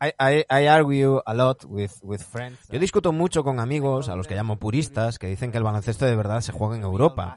I, 0.00 0.12
I, 0.18 0.44
I 0.48 0.68
argue 0.68 1.20
a 1.26 1.34
lot 1.34 1.64
with, 1.64 1.92
with 2.02 2.20
friends. 2.20 2.58
Yo 2.70 2.78
discuto 2.78 3.12
mucho 3.12 3.42
con 3.42 3.58
amigos, 3.58 4.08
a 4.08 4.16
los 4.16 4.26
que 4.28 4.34
llamo 4.34 4.58
puristas, 4.58 5.18
que 5.18 5.26
dicen 5.26 5.50
que 5.50 5.58
el 5.58 5.64
baloncesto 5.64 6.06
de 6.06 6.14
verdad 6.14 6.40
se 6.40 6.52
juega 6.52 6.76
en 6.76 6.82
Europa. 6.82 7.34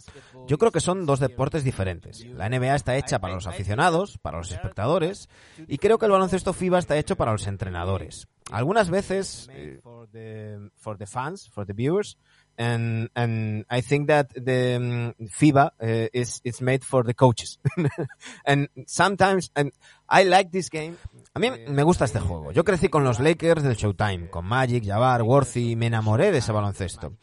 Yo 0.48 0.58
creo 0.58 0.72
que 0.72 0.80
son 0.80 1.06
dos 1.06 1.20
deportes 1.20 1.64
diferentes. 1.64 2.26
La 2.26 2.50
NBA 2.50 2.76
está 2.76 2.96
hecha 2.98 3.20
para 3.20 3.34
los 3.34 3.48
aficionados, 3.48 4.18
para 4.20 4.38
los 4.38 4.52
espectadores, 4.52 5.28
y 5.68 5.78
creo 5.78 5.98
que 5.98 6.06
el 6.06 6.12
baloncesto 6.12 6.54
FIBA 6.54 6.80
está 6.80 6.98
hecho 6.98 7.16
para 7.16 7.32
los 7.32 7.48
entrenadores. 7.48 8.28
Algunas 8.52 8.90
veces 8.90 9.48
eh, 9.54 9.80
for 9.82 10.98
the 10.98 11.06
fans, 11.06 11.50
for 11.50 11.66
the 11.66 11.74
viewers, 11.74 12.18
and 12.58 13.10
and 13.16 13.66
I 13.70 13.82
think 13.82 14.08
that 14.08 14.30
the 14.34 14.76
um, 14.76 15.14
FIBA 15.40 15.72
uh, 15.82 16.10
is 16.12 16.42
it's 16.44 16.60
made 16.60 16.84
for 16.84 17.04
the 17.04 17.14
coaches, 17.14 17.60
and 18.46 18.68
sometimes 18.88 19.52
and 19.56 19.72
I 20.10 20.24
like 20.24 20.52
this 20.52 20.70
game. 20.70 20.98
A 21.34 21.40
mí 21.40 21.50
me 21.68 21.84
gusta 21.84 22.04
este 22.04 22.20
juego. 22.20 22.52
Yo 22.52 22.66
crecí 22.66 22.90
con 22.90 23.06
los 23.06 23.22
Lakers 23.22 23.64
del 23.64 23.78
Showtime, 23.78 24.30
con 24.30 24.46
Magic, 24.46 24.86
Jabbar, 24.86 25.22
Worthy, 25.22 25.78
me 25.78 25.86
enamoré 25.86 26.30
de 26.30 26.40
ese 26.40 26.52
baloncesto. 26.52 27.14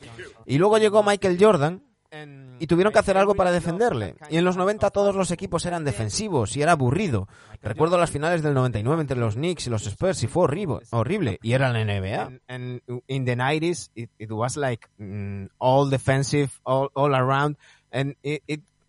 Y 0.47 0.57
luego 0.57 0.79
llegó 0.79 1.03
Michael 1.03 1.37
Jordan 1.39 1.83
y 2.59 2.67
tuvieron 2.67 2.91
que 2.91 3.01
hacer 3.01 3.19
algo 3.19 3.35
para 3.35 3.53
defenderle. 3.53 4.15
Y 4.31 4.39
en 4.39 4.47
los 4.47 4.57
90 4.57 4.89
todos 4.91 5.15
los 5.15 5.31
equipos 5.31 5.67
eran 5.67 5.85
defensivos 5.85 6.57
y 6.57 6.63
era 6.63 6.73
aburrido. 6.73 7.29
Recuerdo 7.61 7.99
las 7.99 8.11
finales 8.11 8.43
del 8.43 8.55
99 8.55 9.03
entre 9.03 9.19
los 9.19 9.35
Knicks 9.35 9.67
y 9.67 9.71
los 9.71 9.87
Spurs 9.87 10.23
y 10.23 10.27
fue 10.27 10.45
horrible, 10.91 11.39
y 11.43 11.53
era 11.53 11.71
la 11.71 11.85
NBA. 11.85 12.23
And, 12.23 12.41
and 12.49 12.81
in 13.09 13.27
the 13.27 13.37
90s, 13.37 13.91
it, 13.95 14.31
was 14.31 14.57
like 14.57 14.89
mm, 14.99 15.49
all 15.59 15.91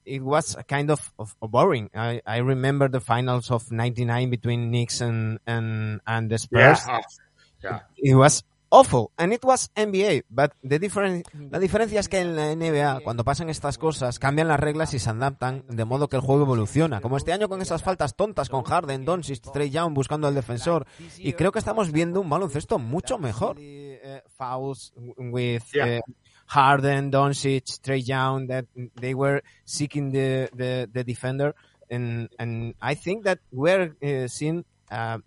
it 0.05 0.21
was 0.21 0.55
a 0.57 0.63
kind 0.63 0.89
of, 0.91 1.11
of 1.17 1.35
boring. 1.41 1.89
I, 1.93 2.21
I 2.25 2.37
remember 2.41 2.89
the 2.89 2.99
finals 3.01 3.51
of 3.51 3.71
'99 3.71 4.29
between 4.29 4.71
Knicks 4.71 5.01
and 5.01 5.39
and 5.45 6.01
and 6.05 6.29
the 6.29 6.37
Yeah. 6.51 6.75
Spurs. 6.75 7.19
Yeah. 7.63 7.79
It 7.97 8.15
was 8.15 8.43
awful, 8.71 9.11
and 9.17 9.33
it 9.33 9.43
was 9.43 9.69
NBA. 9.75 10.23
But 10.29 10.53
the 10.63 10.79
different 10.79 11.25
La 11.51 11.59
diferencia 11.59 11.99
es 11.99 12.07
que 12.07 12.19
en 12.19 12.35
la 12.35 12.55
NBA, 12.55 13.01
cuando 13.03 13.23
pasan 13.23 13.49
estas 13.49 13.77
cosas, 13.77 14.19
cambian 14.19 14.47
las 14.47 14.59
reglas 14.59 14.93
y 14.93 14.99
se 14.99 15.09
adaptan 15.09 15.65
de 15.67 15.83
modo 15.85 16.07
que 16.07 16.15
el 16.15 16.21
juego 16.21 16.43
evoluciona. 16.43 17.01
Como 17.01 17.17
este 17.17 17.33
año 17.33 17.49
con 17.49 17.61
esas 17.61 17.81
faltas 17.83 18.15
tontas 18.15 18.47
con 18.49 18.63
Harden, 18.63 19.05
Doncic, 19.05 19.41
Trey 19.51 19.69
Young 19.71 19.93
buscando 19.93 20.27
al 20.27 20.35
defensor. 20.35 20.85
Y 21.17 21.33
creo 21.33 21.51
que 21.51 21.59
estamos 21.59 21.91
viendo 21.91 22.21
un 22.21 22.29
baloncesto 22.29 22.79
mucho 22.79 23.17
mejor. 23.17 23.57
uh, 23.59 24.19
fouls 24.37 24.93
with 25.17 25.63
Yeah. 25.73 25.99
uh, 25.99 26.13
Harden, 26.49 27.11
Doncic, 27.11 27.79
Trey 27.83 27.99
Young, 27.99 28.47
that 28.47 28.65
they 28.95 29.13
were 29.13 29.43
seeking 29.65 30.11
the, 30.11 30.49
the, 30.53 30.89
the 30.91 31.03
defender. 31.03 31.53
And, 31.91 32.29
and 32.39 32.73
I 32.81 32.95
think 32.95 33.23
that 33.25 33.39
we're 33.51 33.95
uh, 34.03 34.27
seeing 34.27 34.65
uh, 34.91 35.19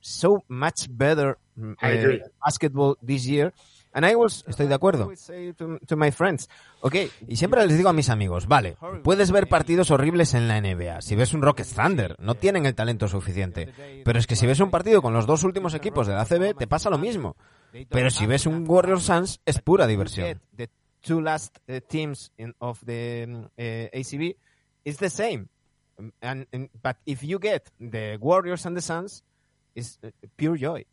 so 0.00 0.42
much 0.48 0.88
better 0.90 1.38
uh, 1.80 1.96
basketball 2.44 2.96
this 3.00 3.26
year. 3.26 3.52
And 3.92 4.04
I 4.04 4.16
was, 4.16 4.44
estoy 4.48 4.66
de 4.66 4.74
acuerdo. 4.74 5.08
To, 5.56 5.78
to, 5.86 5.96
my 5.96 6.10
friends. 6.10 6.48
Ok, 6.80 6.96
y 7.28 7.36
siempre 7.36 7.64
les 7.64 7.76
digo 7.76 7.88
a 7.88 7.92
mis 7.92 8.10
amigos, 8.10 8.48
vale, 8.48 8.76
puedes 9.04 9.30
ver 9.30 9.48
partidos 9.48 9.92
horribles 9.92 10.34
en 10.34 10.48
la 10.48 10.60
NBA. 10.60 11.00
Si 11.00 11.14
ves 11.14 11.32
un 11.32 11.42
Rockets 11.42 11.74
Thunder, 11.74 12.16
no 12.18 12.34
tienen 12.34 12.66
el 12.66 12.74
talento 12.74 13.06
suficiente. 13.06 13.72
Pero 14.04 14.18
es 14.18 14.26
que 14.26 14.34
si 14.34 14.48
ves 14.48 14.58
un 14.58 14.72
partido 14.72 15.00
con 15.00 15.12
los 15.12 15.26
dos 15.26 15.44
últimos 15.44 15.74
equipos 15.74 16.08
de 16.08 16.14
la 16.14 16.22
ACB, 16.22 16.56
te 16.56 16.66
pasa 16.66 16.90
lo 16.90 16.98
mismo. 16.98 17.36
Pero 17.88 18.10
si 18.10 18.26
ves 18.26 18.46
un 18.46 18.64
Warriors 18.68 19.02
Suns, 19.02 19.40
es 19.44 19.60
pura 19.60 19.86
diversión. 19.86 20.40
The 20.56 20.70
two 21.00 21.20
last 21.20 21.58
uh, 21.68 21.80
teams 21.88 22.30
in, 22.38 22.54
of 22.60 22.80
the 22.84 23.26
uh, 23.26 23.96
ACB 23.96 24.36
is 24.84 24.98
the 24.98 25.10
same. 25.10 25.48
And, 26.20 26.46
and, 26.52 26.70
but 26.82 26.96
if 27.06 27.22
you 27.22 27.38
get 27.38 27.70
the 27.78 28.18
Warriors 28.20 28.66
and 28.66 28.76
the 28.76 28.82
Suns, 28.82 29.24
it's 29.74 29.98
pure 30.36 30.56
joy. 30.56 30.84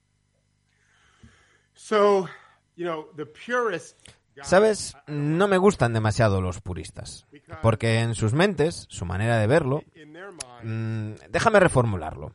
So, 1.74 2.28
you 2.76 2.86
know, 2.86 3.08
the 3.16 3.26
purist 3.26 3.96
Sabes, 4.44 4.96
no 5.08 5.48
me 5.48 5.58
gustan 5.58 5.94
demasiado 5.94 6.42
los 6.42 6.62
puristas, 6.62 7.28
porque 7.62 8.00
en 8.00 8.16
sus 8.16 8.34
mentes, 8.34 8.86
su 8.90 9.06
manera 9.06 9.38
de 9.38 9.46
verlo, 9.48 9.84
mmm, 10.64 11.14
déjame 11.30 11.60
reformularlo. 11.60 12.34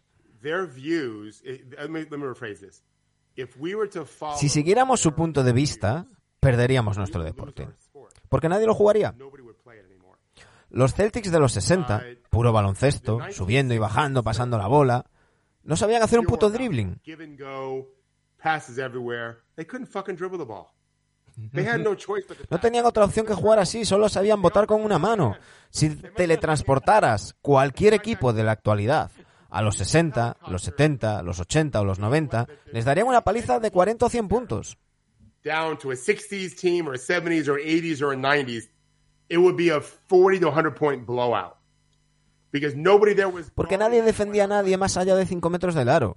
Si 4.37 4.49
siguiéramos 4.49 5.01
su 5.01 5.15
punto 5.15 5.45
de 5.45 5.53
vista, 5.53 6.07
perderíamos 6.41 6.97
nuestro 6.97 7.23
deporte, 7.23 7.69
porque 8.29 8.49
nadie 8.49 8.67
lo 8.67 8.75
jugaría. 8.75 9.15
Los 10.71 10.95
Celtics 10.95 11.31
de 11.31 11.39
los 11.39 11.53
60, 11.53 12.03
puro 12.31 12.53
baloncesto, 12.53 13.21
subiendo 13.31 13.75
y 13.75 13.79
bajando, 13.79 14.23
pasando 14.23 14.59
la 14.59 14.67
bola, 14.67 15.07
no 15.63 15.77
sabían 15.77 16.03
hacer 16.03 16.19
un 16.19 16.27
puto 16.27 16.51
dribbling. 16.51 17.01
No 22.51 22.59
tenían 22.61 22.87
otra 22.87 23.05
opción 23.05 23.27
que 23.27 23.35
jugar 23.35 23.59
así, 23.59 23.85
solo 23.85 24.09
sabían 24.09 24.41
votar 24.41 24.67
con 24.67 24.83
una 24.83 24.99
mano. 24.99 25.37
Si 25.71 25.91
teletransportaras 25.91 27.35
cualquier 27.43 27.95
equipo 27.95 28.33
de 28.33 28.45
la 28.45 28.53
actualidad 28.53 29.11
a 29.51 29.63
los 29.63 29.77
60, 29.77 30.39
los 30.49 30.63
70, 30.63 31.23
los 31.23 31.41
80 31.41 31.81
o 31.81 31.85
los 31.85 31.99
90, 31.99 32.47
les 32.73 32.85
darían 32.85 33.07
una 33.07 33.23
paliza 33.23 33.61
de 33.61 33.71
40 33.71 34.07
o 34.07 34.09
100 34.09 34.29
puntos. 34.29 34.79
Down 35.45 35.79
to 35.79 35.91
a 35.91 35.95
60s 35.95 36.57
team 36.57 36.89
or 36.89 36.95
a 36.95 36.99
70s 36.99 37.49
or 37.49 37.59
80s 37.59 38.03
or 38.03 38.13
a 38.13 38.17
90s, 38.17 38.69
it 39.29 39.39
would 39.39 39.57
be 39.57 39.71
a 39.71 39.81
40 39.81 40.41
to 40.41 40.47
100 40.47 40.75
point 40.75 41.07
blowout. 41.07 41.57
Because 42.51 42.77
nobody 42.77 43.15
there 43.15 43.29
was 43.29 43.51
Porque 43.55 43.77
nadie 43.77 44.03
defendía 44.03 44.45
a 44.45 44.47
nadie 44.47 44.77
más 44.77 44.97
allá 44.97 45.15
de 45.15 45.27
5 45.27 45.51
metros 45.51 45.75
del 45.75 45.89
aro. 45.89 46.17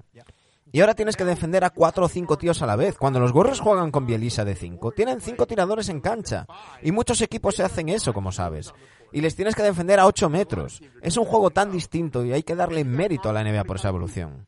Y 0.71 0.81
ahora 0.81 0.93
tienes 0.93 1.15
que 1.15 1.25
defender 1.25 1.63
a 1.63 1.71
cuatro 1.71 2.05
o 2.05 2.09
cinco 2.09 2.37
tíos 2.37 2.61
a 2.61 2.67
la 2.67 2.75
vez. 2.75 2.97
Cuando 2.97 3.19
los 3.19 3.31
gorros 3.31 3.59
juegan 3.59 3.91
con 3.91 4.05
Bielisa 4.05 4.45
de 4.45 4.55
cinco, 4.55 4.91
tienen 4.91 5.19
cinco 5.21 5.47
tiradores 5.47 5.89
en 5.89 5.99
cancha. 5.99 6.45
Y 6.81 6.91
muchos 6.91 7.21
equipos 7.21 7.55
se 7.55 7.63
hacen 7.63 7.89
eso, 7.89 8.13
como 8.13 8.31
sabes. 8.31 8.73
Y 9.11 9.21
les 9.21 9.35
tienes 9.35 9.55
que 9.55 9.63
defender 9.63 9.99
a 9.99 10.05
ocho 10.05 10.29
metros. 10.29 10.81
Es 11.01 11.17
un 11.17 11.25
juego 11.25 11.49
tan 11.49 11.71
distinto 11.71 12.23
y 12.23 12.33
hay 12.33 12.43
que 12.43 12.55
darle 12.55 12.83
mérito 12.83 13.29
a 13.29 13.33
la 13.33 13.43
NBA 13.43 13.63
por 13.63 13.77
esa 13.77 13.89
evolución. 13.89 14.45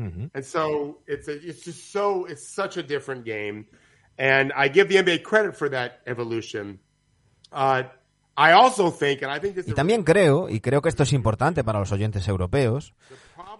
A, 0.00 0.40
and 4.18 4.52
I 4.56 4.68
give 4.68 4.88
the 4.88 4.98
NBA 5.02 5.22
credit 5.22 5.54
for 5.54 5.70
that 5.70 6.00
evolution. 6.06 6.80
Uh, 7.52 7.84
I 8.40 8.52
also 8.52 8.90
think, 8.90 9.22
and 9.22 9.36
I 9.36 9.38
think 9.38 9.54
this 9.54 9.68
y 9.68 9.74
también 9.74 10.02
creo, 10.02 10.48
y 10.48 10.60
creo 10.60 10.80
que 10.80 10.88
esto 10.88 11.02
es 11.02 11.12
importante 11.12 11.62
para 11.62 11.78
los 11.78 11.92
oyentes 11.92 12.26
europeos, 12.26 12.94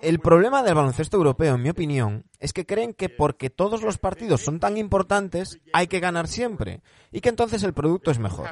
el 0.01 0.21
problema 0.21 0.63
del 0.63 0.75
baloncesto 0.75 1.19
europeo, 1.19 1.57
en 1.57 1.63
mi 1.63 1.69
opinión, 1.69 2.25
es 2.39 2.55
que 2.55 2.65
creen 2.65 2.95
que 2.95 3.11
porque 3.11 3.51
todos 3.51 3.83
los 3.83 3.99
partidos 3.99 4.41
son 4.41 4.59
tan 4.59 4.79
importantes, 4.79 5.61
hay 5.75 5.87
que 5.87 6.01
ganar 6.01 6.29
siempre, 6.29 6.81
y 7.11 7.21
que 7.21 7.29
entonces 7.29 7.63
el 7.63 7.75
producto 7.75 8.11
es 8.11 8.19
mejor. 8.19 8.49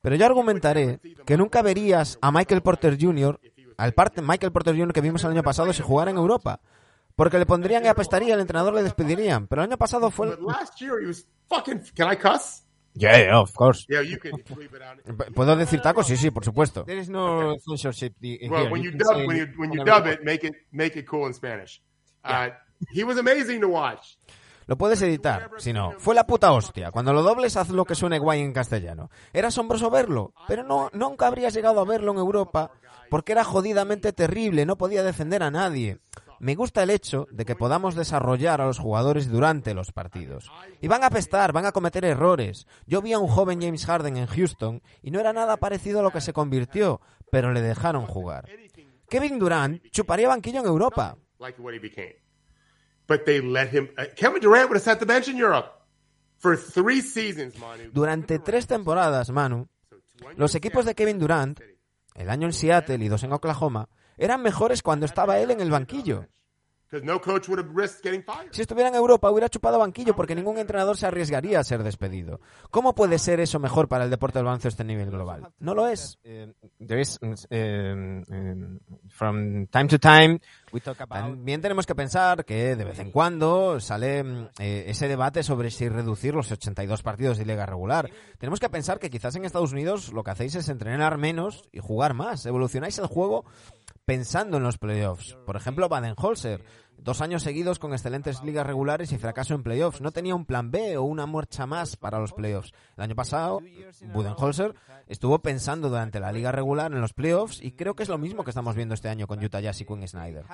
Pero 0.00 0.16
yo 0.16 0.26
argumentaré 0.26 1.00
que 1.26 1.36
nunca 1.36 1.60
verías 1.60 2.18
a 2.22 2.32
Michael 2.32 2.62
Porter 2.62 2.96
Jr., 2.98 3.38
al 3.76 3.92
parte 3.92 4.22
Michael 4.22 4.52
Porter 4.52 4.74
Jr. 4.74 4.92
que 4.92 5.00
vimos 5.02 5.22
el 5.24 5.32
año 5.32 5.42
pasado, 5.42 5.72
si 5.72 5.82
jugara 5.82 6.10
en 6.10 6.16
Europa. 6.16 6.60
Porque 7.16 7.38
le 7.38 7.46
pondrían 7.46 7.84
y 7.84 7.88
apestaría, 7.88 8.34
el 8.34 8.40
entrenador 8.40 8.74
le 8.74 8.82
despedirían. 8.82 9.46
Pero 9.46 9.62
el 9.62 9.70
año 9.70 9.78
pasado 9.78 10.10
fue... 10.10 10.36
Yeah, 12.94 13.18
yeah, 13.18 13.40
of 13.40 13.54
course. 13.54 13.86
Yeah, 13.88 14.02
you 14.02 14.18
can 14.18 14.32
it 14.38 14.82
out. 14.82 15.34
¿Puedo 15.34 15.56
decir 15.56 15.80
tacos? 15.80 16.06
Sí, 16.06 16.16
sí, 16.16 16.30
por 16.30 16.44
supuesto. 16.44 16.84
There 16.84 17.00
is 17.00 17.08
no 17.08 17.56
censorship 17.66 18.14
Well, 18.20 18.70
when 18.70 18.82
you 18.82 18.90
dub, 18.90 19.26
when 19.26 19.38
you, 19.38 19.46
when 19.56 19.72
you 19.72 19.82
dub 19.82 20.06
it, 20.06 20.22
make 20.22 20.46
it, 20.46 20.54
make 20.70 20.98
it 20.98 21.06
cool 21.06 21.26
in 21.26 21.32
Spanish. 21.32 21.80
Uh, 22.22 22.50
he 22.92 23.02
was 23.02 23.16
amazing 23.16 23.60
to 23.62 23.68
watch. 23.68 24.18
Lo 24.66 24.76
puedes 24.76 25.00
editar, 25.02 25.50
si 25.56 25.72
no. 25.72 25.92
Fue 25.98 26.14
la 26.14 26.26
puta 26.26 26.52
hostia. 26.52 26.90
Cuando 26.90 27.12
lo 27.12 27.22
dobles, 27.22 27.56
haz 27.56 27.70
lo 27.70 27.84
que 27.84 27.94
suene 27.94 28.18
guay 28.18 28.40
en 28.40 28.52
castellano. 28.52 29.10
Era 29.32 29.48
asombroso 29.48 29.90
verlo, 29.90 30.34
pero 30.46 30.62
no, 30.62 30.88
nunca 30.92 31.26
habrías 31.26 31.54
llegado 31.54 31.80
a 31.80 31.84
verlo 31.84 32.12
en 32.12 32.18
Europa 32.18 32.70
porque 33.10 33.32
era 33.32 33.44
jodidamente 33.44 34.12
terrible, 34.12 34.64
no 34.64 34.76
podía 34.76 35.02
defender 35.02 35.42
a 35.42 35.50
nadie. 35.50 35.98
Me 36.42 36.56
gusta 36.56 36.82
el 36.82 36.90
hecho 36.90 37.28
de 37.30 37.44
que 37.44 37.54
podamos 37.54 37.94
desarrollar 37.94 38.60
a 38.60 38.66
los 38.66 38.80
jugadores 38.80 39.30
durante 39.30 39.74
los 39.74 39.92
partidos. 39.92 40.50
Y 40.80 40.88
van 40.88 41.04
a 41.04 41.10
pestar, 41.10 41.52
van 41.52 41.66
a 41.66 41.70
cometer 41.70 42.04
errores. 42.04 42.66
Yo 42.84 43.00
vi 43.00 43.12
a 43.12 43.20
un 43.20 43.28
joven 43.28 43.62
James 43.62 43.86
Harden 43.86 44.16
en 44.16 44.26
Houston 44.26 44.82
y 45.02 45.12
no 45.12 45.20
era 45.20 45.32
nada 45.32 45.56
parecido 45.58 46.00
a 46.00 46.02
lo 46.02 46.10
que 46.10 46.20
se 46.20 46.32
convirtió, 46.32 47.00
pero 47.30 47.52
le 47.52 47.60
dejaron 47.60 48.06
jugar. 48.06 48.48
Kevin 49.08 49.38
Durant 49.38 49.88
chuparía 49.92 50.26
banquillo 50.26 50.58
en 50.58 50.66
Europa. 50.66 51.16
Durante 57.92 58.40
tres 58.40 58.66
temporadas, 58.66 59.30
Manu, 59.30 59.68
los 60.34 60.56
equipos 60.56 60.86
de 60.86 60.96
Kevin 60.96 61.20
Durant, 61.20 61.60
el 62.16 62.28
año 62.28 62.48
en 62.48 62.52
Seattle 62.52 63.04
y 63.04 63.06
dos 63.06 63.22
en 63.22 63.32
Oklahoma, 63.32 63.88
eran 64.16 64.42
mejores 64.42 64.82
cuando 64.82 65.06
estaba 65.06 65.38
él 65.38 65.50
en 65.50 65.60
el 65.60 65.70
banquillo. 65.70 66.26
Si 68.50 68.60
estuviera 68.60 68.90
en 68.90 68.94
Europa 68.94 69.30
hubiera 69.30 69.48
chupado 69.48 69.78
banquillo 69.78 70.14
porque 70.14 70.34
ningún 70.34 70.58
entrenador 70.58 70.98
se 70.98 71.06
arriesgaría 71.06 71.58
a 71.58 71.64
ser 71.64 71.82
despedido. 71.82 72.40
¿Cómo 72.70 72.94
puede 72.94 73.18
ser 73.18 73.40
eso 73.40 73.58
mejor 73.58 73.88
para 73.88 74.04
el 74.04 74.10
deporte 74.10 74.38
del 74.38 74.44
baloncesto 74.44 74.82
a 74.82 74.84
este 74.84 74.84
nivel 74.84 75.10
global? 75.10 75.48
No 75.58 75.74
lo 75.74 75.86
es. 75.86 76.18
También 81.22 81.60
tenemos 81.60 81.86
que 81.86 81.94
pensar 81.94 82.44
que 82.44 82.74
de 82.76 82.84
vez 82.84 82.98
en 82.98 83.10
cuando 83.10 83.78
sale 83.80 84.24
mm, 84.24 84.48
eh, 84.58 84.84
ese 84.88 85.06
debate 85.06 85.42
sobre 85.42 85.70
si 85.70 85.88
reducir 85.88 86.34
los 86.34 86.50
82 86.50 87.02
partidos 87.02 87.38
de 87.38 87.46
liga 87.46 87.66
regular. 87.66 88.10
Tenemos 88.38 88.58
que 88.58 88.70
pensar 88.70 88.98
que 88.98 89.10
quizás 89.10 89.36
en 89.36 89.44
Estados 89.44 89.72
Unidos 89.72 90.12
lo 90.12 90.24
que 90.24 90.30
hacéis 90.30 90.54
es 90.54 90.68
entrenar 90.68 91.18
menos 91.18 91.68
y 91.72 91.80
jugar 91.80 92.14
más. 92.14 92.46
Evolucionáis 92.46 92.98
el 92.98 93.06
juego 93.06 93.44
pensando 94.04 94.56
en 94.56 94.62
los 94.62 94.78
playoffs. 94.78 95.36
Por 95.46 95.56
ejemplo, 95.56 95.88
Baden-Holzer, 95.88 96.64
dos 97.02 97.20
años 97.20 97.42
seguidos 97.42 97.78
con 97.78 97.92
excelentes 97.92 98.42
ligas 98.42 98.66
regulares 98.66 99.12
y 99.12 99.18
fracaso 99.18 99.54
en 99.54 99.62
playoffs. 99.62 100.00
No 100.00 100.12
tenía 100.12 100.34
un 100.34 100.46
plan 100.46 100.70
B 100.70 100.96
o 100.96 101.02
una 101.02 101.26
marcha 101.26 101.66
más 101.66 101.96
para 101.96 102.18
los 102.18 102.32
playoffs. 102.32 102.72
El 102.96 103.04
año 103.04 103.14
pasado, 103.14 103.60
Budenholzer 104.12 104.74
estuvo 105.06 105.40
pensando 105.40 105.88
durante 105.88 106.20
la 106.20 106.32
liga 106.32 106.52
regular 106.52 106.92
en 106.92 107.00
los 107.00 107.12
playoffs 107.12 107.62
y 107.62 107.72
creo 107.72 107.94
que 107.94 108.02
es 108.02 108.08
lo 108.08 108.18
mismo 108.18 108.44
que 108.44 108.50
estamos 108.50 108.76
viendo 108.76 108.94
este 108.94 109.08
año 109.08 109.26
con 109.26 109.44
Utah 109.44 109.60
Jazz 109.60 109.80
y 109.80 109.84
Quinn 109.84 110.06
Snyder. 110.06 110.44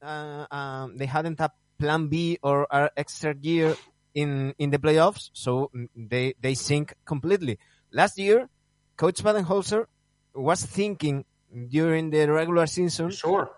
Uh, 0.00 0.54
uh, 0.54 0.96
they 0.96 1.08
hadn't 1.08 1.40
a 1.40 1.52
plan 1.76 2.08
B 2.08 2.38
or 2.42 2.66
extra 2.96 3.34
year 3.40 3.76
in, 4.14 4.54
in 4.58 4.70
the 4.70 4.78
playoffs, 4.78 5.30
so 5.32 5.70
they, 5.94 6.34
they 6.40 6.54
sink 6.54 6.94
completely. 7.04 7.58
Last 7.90 8.18
year, 8.18 8.48
Coach 8.96 9.22
Baden-Holzer 9.22 9.86
was 10.34 10.64
thinking 10.64 11.24
during 11.70 12.10
the 12.10 12.26
regular 12.26 12.66
season. 12.66 13.10
Sure. 13.10 13.50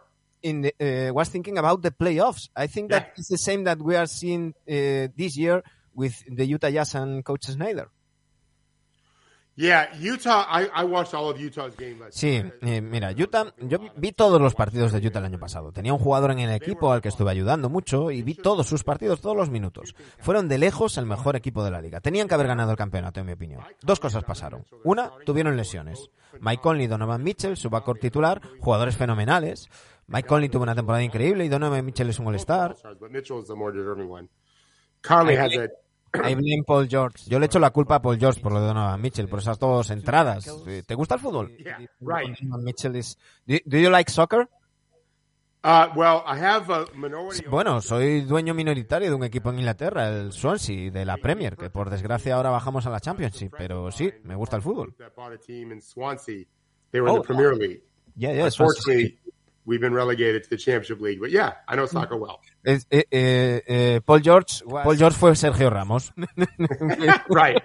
In 0.42 0.62
the, 0.62 0.72
uh, 0.80 1.12
was 1.12 1.28
thinking 1.28 1.58
about 1.58 1.82
the 1.82 1.90
playoffs. 1.90 2.48
I 2.56 2.66
think 2.66 2.90
that 2.90 3.12
it's 3.16 3.28
the 3.28 3.36
same 3.38 3.64
that 3.64 3.78
we 3.78 3.94
are 3.94 4.06
seeing 4.06 4.54
uh, 4.68 5.08
this 5.14 5.36
year 5.36 5.62
with 5.94 6.14
the 6.28 6.46
Utah 6.46 6.70
Jazz 6.70 6.94
and 6.94 7.22
Coach 7.24 7.44
Snyder. 7.44 7.90
Yeah, 9.60 9.90
Utah, 10.00 10.46
I, 10.48 10.70
I 10.74 10.84
watched 10.84 11.12
all 11.12 11.28
of 11.28 11.38
Utah's 11.38 11.76
game 11.76 11.98
sí, 12.08 12.42
eh, 12.62 12.80
mira, 12.80 13.12
Utah, 13.12 13.52
yo 13.58 13.78
vi 13.94 14.12
todos 14.12 14.40
los 14.40 14.54
partidos 14.54 14.90
de 14.90 15.06
Utah 15.06 15.18
el 15.18 15.26
año 15.26 15.38
pasado. 15.38 15.70
Tenía 15.70 15.92
un 15.92 15.98
jugador 15.98 16.30
en 16.30 16.38
el 16.38 16.52
equipo 16.52 16.92
al 16.92 17.02
que 17.02 17.08
estuve 17.08 17.30
ayudando 17.30 17.68
mucho 17.68 18.10
y 18.10 18.22
vi 18.22 18.32
todos 18.32 18.66
sus 18.66 18.84
partidos, 18.84 19.20
todos 19.20 19.36
los 19.36 19.50
minutos. 19.50 19.94
Fueron 20.20 20.48
de 20.48 20.56
lejos 20.56 20.96
el 20.96 21.04
mejor 21.04 21.36
equipo 21.36 21.62
de 21.62 21.72
la 21.72 21.82
liga. 21.82 22.00
Tenían 22.00 22.26
que 22.26 22.34
haber 22.34 22.46
ganado 22.46 22.70
el 22.70 22.78
campeonato, 22.78 23.20
en 23.20 23.26
mi 23.26 23.32
opinión. 23.32 23.60
Dos 23.82 24.00
cosas 24.00 24.24
pasaron. 24.24 24.64
Una, 24.82 25.10
tuvieron 25.26 25.58
lesiones. 25.58 26.08
Mike 26.40 26.62
Conley, 26.62 26.86
Donovan 26.86 27.22
Mitchell, 27.22 27.58
su 27.58 27.68
backcourt 27.68 28.00
titular, 28.00 28.40
jugadores 28.60 28.96
fenomenales. 28.96 29.68
Mike 30.10 30.26
Conley 30.26 30.48
tuvo 30.48 30.64
una 30.64 30.74
temporada 30.74 31.04
increíble 31.04 31.44
y 31.44 31.48
Donovan 31.48 31.84
Mitchell 31.84 32.10
es 32.10 32.18
un 32.18 32.26
all-star. 32.26 32.76
Blame 36.12 36.64
Paul 36.66 36.88
George. 36.88 37.30
Yo 37.30 37.38
le 37.38 37.46
echo 37.46 37.60
la 37.60 37.70
culpa 37.70 37.94
a 37.94 38.02
Paul 38.02 38.18
George 38.18 38.40
por 38.40 38.50
lo 38.50 38.60
de 38.60 38.66
Donovan 38.66 39.00
Mitchell, 39.00 39.28
por 39.28 39.38
esas 39.38 39.60
dos 39.60 39.88
entradas. 39.90 40.52
¿Te 40.84 40.94
gusta 40.96 41.14
el 41.14 41.20
fútbol? 41.20 41.56
Yeah, 41.56 41.78
right. 42.00 42.36
Donovan 42.40 42.64
Mitchell 42.64 42.96
is... 42.96 43.16
Do, 43.46 43.58
do 43.64 43.78
you 43.78 43.88
like 43.88 44.10
soccer? 44.10 44.48
Uh, 45.62 45.86
well, 45.94 46.22
I 46.26 46.42
have 46.42 46.72
a 46.72 46.86
minority. 46.96 47.44
Bueno, 47.48 47.80
soy 47.80 48.22
dueño 48.22 48.52
minoritario 48.52 49.10
de 49.10 49.14
un 49.14 49.22
equipo 49.22 49.50
en 49.50 49.60
Inglaterra, 49.60 50.08
el 50.08 50.32
Swansea, 50.32 50.90
de 50.90 51.04
la 51.04 51.18
Premier, 51.18 51.56
que 51.56 51.70
por 51.70 51.88
desgracia 51.88 52.34
ahora 52.34 52.50
bajamos 52.50 52.84
a 52.86 52.90
la 52.90 52.98
Championship, 52.98 53.52
pero 53.56 53.92
sí, 53.92 54.10
me 54.24 54.34
gusta 54.34 54.56
el 54.56 54.62
fútbol. 54.62 54.96
Oh. 57.06 57.22
Yeah, 58.16 58.32
yeah, 58.32 58.48
we've 59.64 59.80
been 59.80 59.94
relegated 59.94 60.42
to 60.44 60.50
the 60.50 60.56
Championship 60.56 61.00
League. 61.00 61.20
But 61.20 61.30
yeah, 61.30 61.54
I 61.68 61.76
know 61.76 61.86
soccer 61.86 62.16
well. 62.16 62.40
Eh, 62.64 62.80
eh, 62.90 63.04
eh, 63.66 64.00
Paul 64.04 64.20
George, 64.20 64.62
Paul 64.64 64.96
George 64.96 65.16
fue 65.16 65.34
Sergio 65.36 65.70
Ramos. 65.70 66.12
right. 67.28 67.62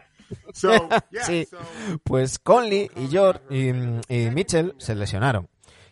So 0.53 0.89
yeah. 1.11 1.23
Sí. 1.23 1.45
So 1.45 1.57
Pues 2.03 2.39
Conley 2.39 2.89
y 2.95 3.07
George 3.07 3.41
y, 3.49 3.69
y 4.09 4.29
Mitchell 4.31 4.73
se 4.77 4.95
lesionaron. 4.95 5.47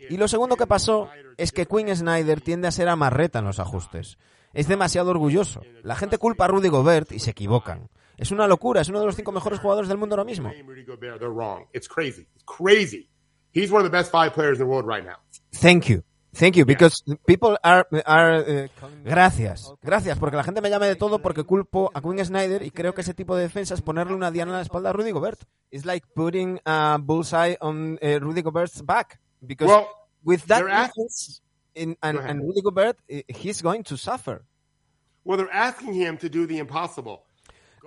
Y 0.09 0.17
lo 0.17 0.27
segundo 0.27 0.57
que 0.57 0.67
pasó 0.67 1.09
es 1.37 1.51
que 1.51 1.65
Quinn 1.65 1.95
Snyder 1.95 2.41
tiende 2.41 2.67
a 2.67 2.71
ser 2.71 2.89
amarreta 2.89 3.39
en 3.39 3.45
los 3.45 3.59
ajustes. 3.59 4.17
Es 4.53 4.67
demasiado 4.67 5.09
orgulloso. 5.11 5.61
La 5.81 5.95
gente 5.95 6.17
culpa 6.17 6.45
a 6.45 6.47
Rudy 6.49 6.67
Gobert 6.69 7.11
y 7.11 7.19
se 7.19 7.31
equivocan. 7.31 7.89
Es 8.17 8.31
una 8.31 8.47
locura, 8.47 8.81
es 8.81 8.89
uno 8.89 8.99
de 8.99 9.07
los 9.07 9.15
cinco 9.15 9.31
mejores 9.31 9.59
jugadores 9.59 9.89
del 9.89 9.97
mundo 9.97 10.13
ahora 10.15 10.25
mismo. 10.25 10.51
Thank 15.53 15.89
you. 15.89 16.03
Thank 16.35 16.55
you, 16.55 16.65
because 16.65 17.03
people 17.27 17.57
are, 17.63 17.87
are 18.07 18.43
eh, 18.47 18.69
gracias, 19.05 19.71
gracias, 19.83 20.17
porque 20.17 20.35
la 20.35 20.43
gente 20.43 20.61
me 20.61 20.69
llama 20.71 20.87
de 20.87 20.95
todo 20.95 21.19
porque 21.19 21.43
culpo 21.43 21.91
a 21.93 22.01
Quinn 22.01 22.25
Snyder 22.25 22.63
y 22.63 22.71
creo 22.71 22.95
que 22.95 23.01
ese 23.01 23.13
tipo 23.13 23.35
de 23.35 23.43
defensa 23.43 23.75
es 23.75 23.83
ponerle 23.83 24.15
una 24.15 24.31
diana 24.31 24.51
en 24.51 24.57
la 24.57 24.63
espalda 24.63 24.89
a 24.89 24.93
Rudy 24.93 25.11
Gobert. 25.11 25.43
It's 25.69 25.85
like 25.85 26.07
putting 26.15 26.59
a 26.65 26.97
bullseye 26.99 27.55
on 27.61 27.99
eh, 28.01 28.17
Rudy 28.19 28.41
Gobert's 28.41 28.81
back, 28.81 29.19
because 29.41 29.71
Well, 29.71 29.85
with 30.23 30.41
that 30.47 30.63
defense 30.65 31.43
in, 31.75 31.97
and, 32.01 32.17
and 32.17 32.41
Rudy 32.41 32.61
Gobert, 32.63 32.97
eh, 33.07 33.21
he's 33.27 33.61
going 33.61 33.83
to 33.83 33.95
suffer. 33.95 34.43
well, 35.23 35.37
they're 35.37 35.53
asking 35.53 35.93
him 35.93 36.17
to 36.17 36.29
do 36.29 36.47
the 36.47 36.57
impossible. 36.57 37.25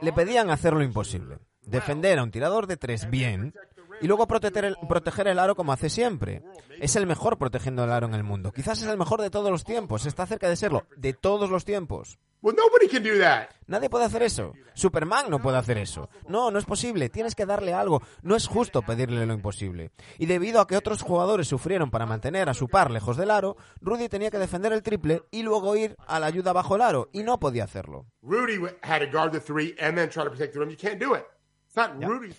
Le 0.03 0.13
pedían 0.13 0.51
hacer 0.51 0.73
lo 0.73 0.83
imposible, 0.83 1.39
defender 1.63 2.21
a 2.21 2.23
un 2.23 2.31
tirador 2.31 2.69
de 2.69 2.77
tres 2.77 3.11
bien 3.11 3.53
y 4.01 4.07
luego 4.07 4.27
proteger 4.27 4.65
el, 4.65 4.77
proteger 4.89 5.29
el 5.29 5.39
aro 5.39 5.55
como 5.55 5.73
hace 5.73 5.89
siempre. 5.91 6.43
Es 6.81 6.97
el 6.97 7.07
mejor 7.07 7.39
protegiendo 7.39 7.85
el 7.85 7.93
aro 7.93 8.07
en 8.07 8.15
el 8.15 8.25
mundo. 8.25 8.53
Quizás 8.53 8.83
es 8.83 8.89
el 8.89 8.99
mejor 8.99 9.21
de 9.23 9.31
todos 9.31 9.51
los 9.51 9.65
tiempos. 9.65 10.07
Está 10.07 10.27
cerca 10.27 10.49
de 10.49 10.57
serlo. 10.57 10.87
De 10.97 11.13
todos 11.13 11.51
los 11.51 11.65
tiempos. 11.65 12.19
Well, 12.43 12.55
nobody 12.55 12.87
can 12.87 13.03
do 13.03 13.19
that. 13.19 13.49
Nadie 13.67 13.89
puede 13.89 14.05
hacer 14.05 14.23
eso. 14.23 14.53
Superman 14.75 15.31
no 15.31 15.41
puede 15.41 15.57
hacer 15.57 15.79
eso. 15.79 16.11
No, 16.29 16.51
no 16.51 16.59
es 16.59 16.65
posible. 16.67 17.09
Tienes 17.09 17.35
que 17.35 17.47
darle 17.47 17.73
algo. 17.73 18.03
No 18.23 18.37
es 18.37 18.47
justo 18.47 18.83
pedirle 18.83 19.27
lo 19.27 19.33
imposible. 19.33 19.91
Y 20.19 20.27
debido 20.27 20.61
a 20.61 20.67
que 20.67 20.77
otros 20.77 21.03
jugadores 21.03 21.49
sufrieron 21.49 21.91
para 21.91 22.07
mantener 22.07 22.49
a 22.49 22.55
su 22.55 22.69
par 22.69 22.91
lejos 22.91 23.17
del 23.17 23.31
aro, 23.31 23.57
Rudy 23.81 24.09
tenía 24.09 24.31
que 24.31 24.39
defender 24.39 24.73
el 24.73 24.83
triple 24.83 25.23
y 25.31 25.43
luego 25.43 25.77
ir 25.77 25.97
a 26.07 26.21
la 26.21 26.27
ayuda 26.27 26.53
bajo 26.53 26.77
el 26.77 26.83
aro. 26.83 27.09
Y 27.13 27.23
no 27.23 27.41
podía 27.41 27.65
hacerlo. 27.65 28.07
Rudy 28.23 28.61
had 28.83 29.01
to 29.01 29.11
guard 29.11 29.33
the 29.33 29.41
three 29.41 29.75
and 29.81 29.97
then 29.97 30.09
try 30.11 30.23
to 30.23 30.31
protect 30.31 30.53
the 30.53 30.61
rim. 30.61 30.71
You 30.71 30.77
can't 30.77 31.01
do 31.01 31.17
it. 31.17 31.25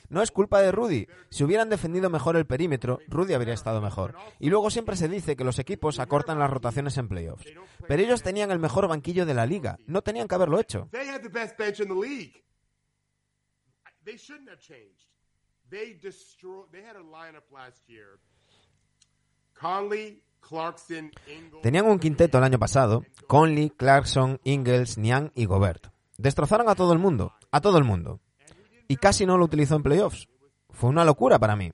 No 0.09 0.21
es 0.21 0.31
culpa 0.31 0.61
de 0.61 0.71
Rudy. 0.71 1.07
Si 1.29 1.43
hubieran 1.43 1.69
defendido 1.69 2.09
mejor 2.09 2.35
el 2.35 2.47
perímetro, 2.47 2.99
Rudy 3.07 3.33
habría 3.33 3.53
estado 3.53 3.81
mejor. 3.81 4.15
Y 4.39 4.49
luego 4.49 4.69
siempre 4.69 4.95
se 4.95 5.07
dice 5.07 5.35
que 5.35 5.43
los 5.43 5.59
equipos 5.59 5.99
acortan 5.99 6.39
las 6.39 6.49
rotaciones 6.49 6.97
en 6.97 7.07
playoffs. 7.07 7.45
Pero 7.87 8.01
ellos 8.01 8.23
tenían 8.23 8.51
el 8.51 8.59
mejor 8.59 8.87
banquillo 8.87 9.25
de 9.25 9.33
la 9.33 9.45
liga. 9.45 9.77
No 9.85 10.01
tenían 10.01 10.27
que 10.27 10.35
haberlo 10.35 10.59
hecho. 10.59 10.89
Conley, 19.59 20.23
Clarkson. 20.39 21.11
Tenían 21.61 21.85
un 21.85 21.99
quinteto 21.99 22.37
el 22.37 22.43
año 22.43 22.59
pasado. 22.59 23.03
Conley, 23.27 23.69
Clarkson, 23.71 24.39
Ingles, 24.43 24.97
Niang 24.97 25.31
y 25.35 25.45
Gobert. 25.45 25.87
Destrozaron 26.17 26.69
a 26.69 26.75
todo 26.75 26.93
el 26.93 26.99
mundo. 26.99 27.33
A 27.51 27.61
todo 27.61 27.77
el 27.77 27.83
mundo. 27.83 28.21
Y 28.87 28.97
casi 28.97 29.25
no 29.25 29.37
lo 29.37 29.45
utilizó 29.45 29.75
en 29.75 29.83
playoffs. 29.83 30.27
Fue 30.69 30.89
una 30.89 31.03
locura 31.03 31.39
para 31.39 31.55
mí. 31.55 31.71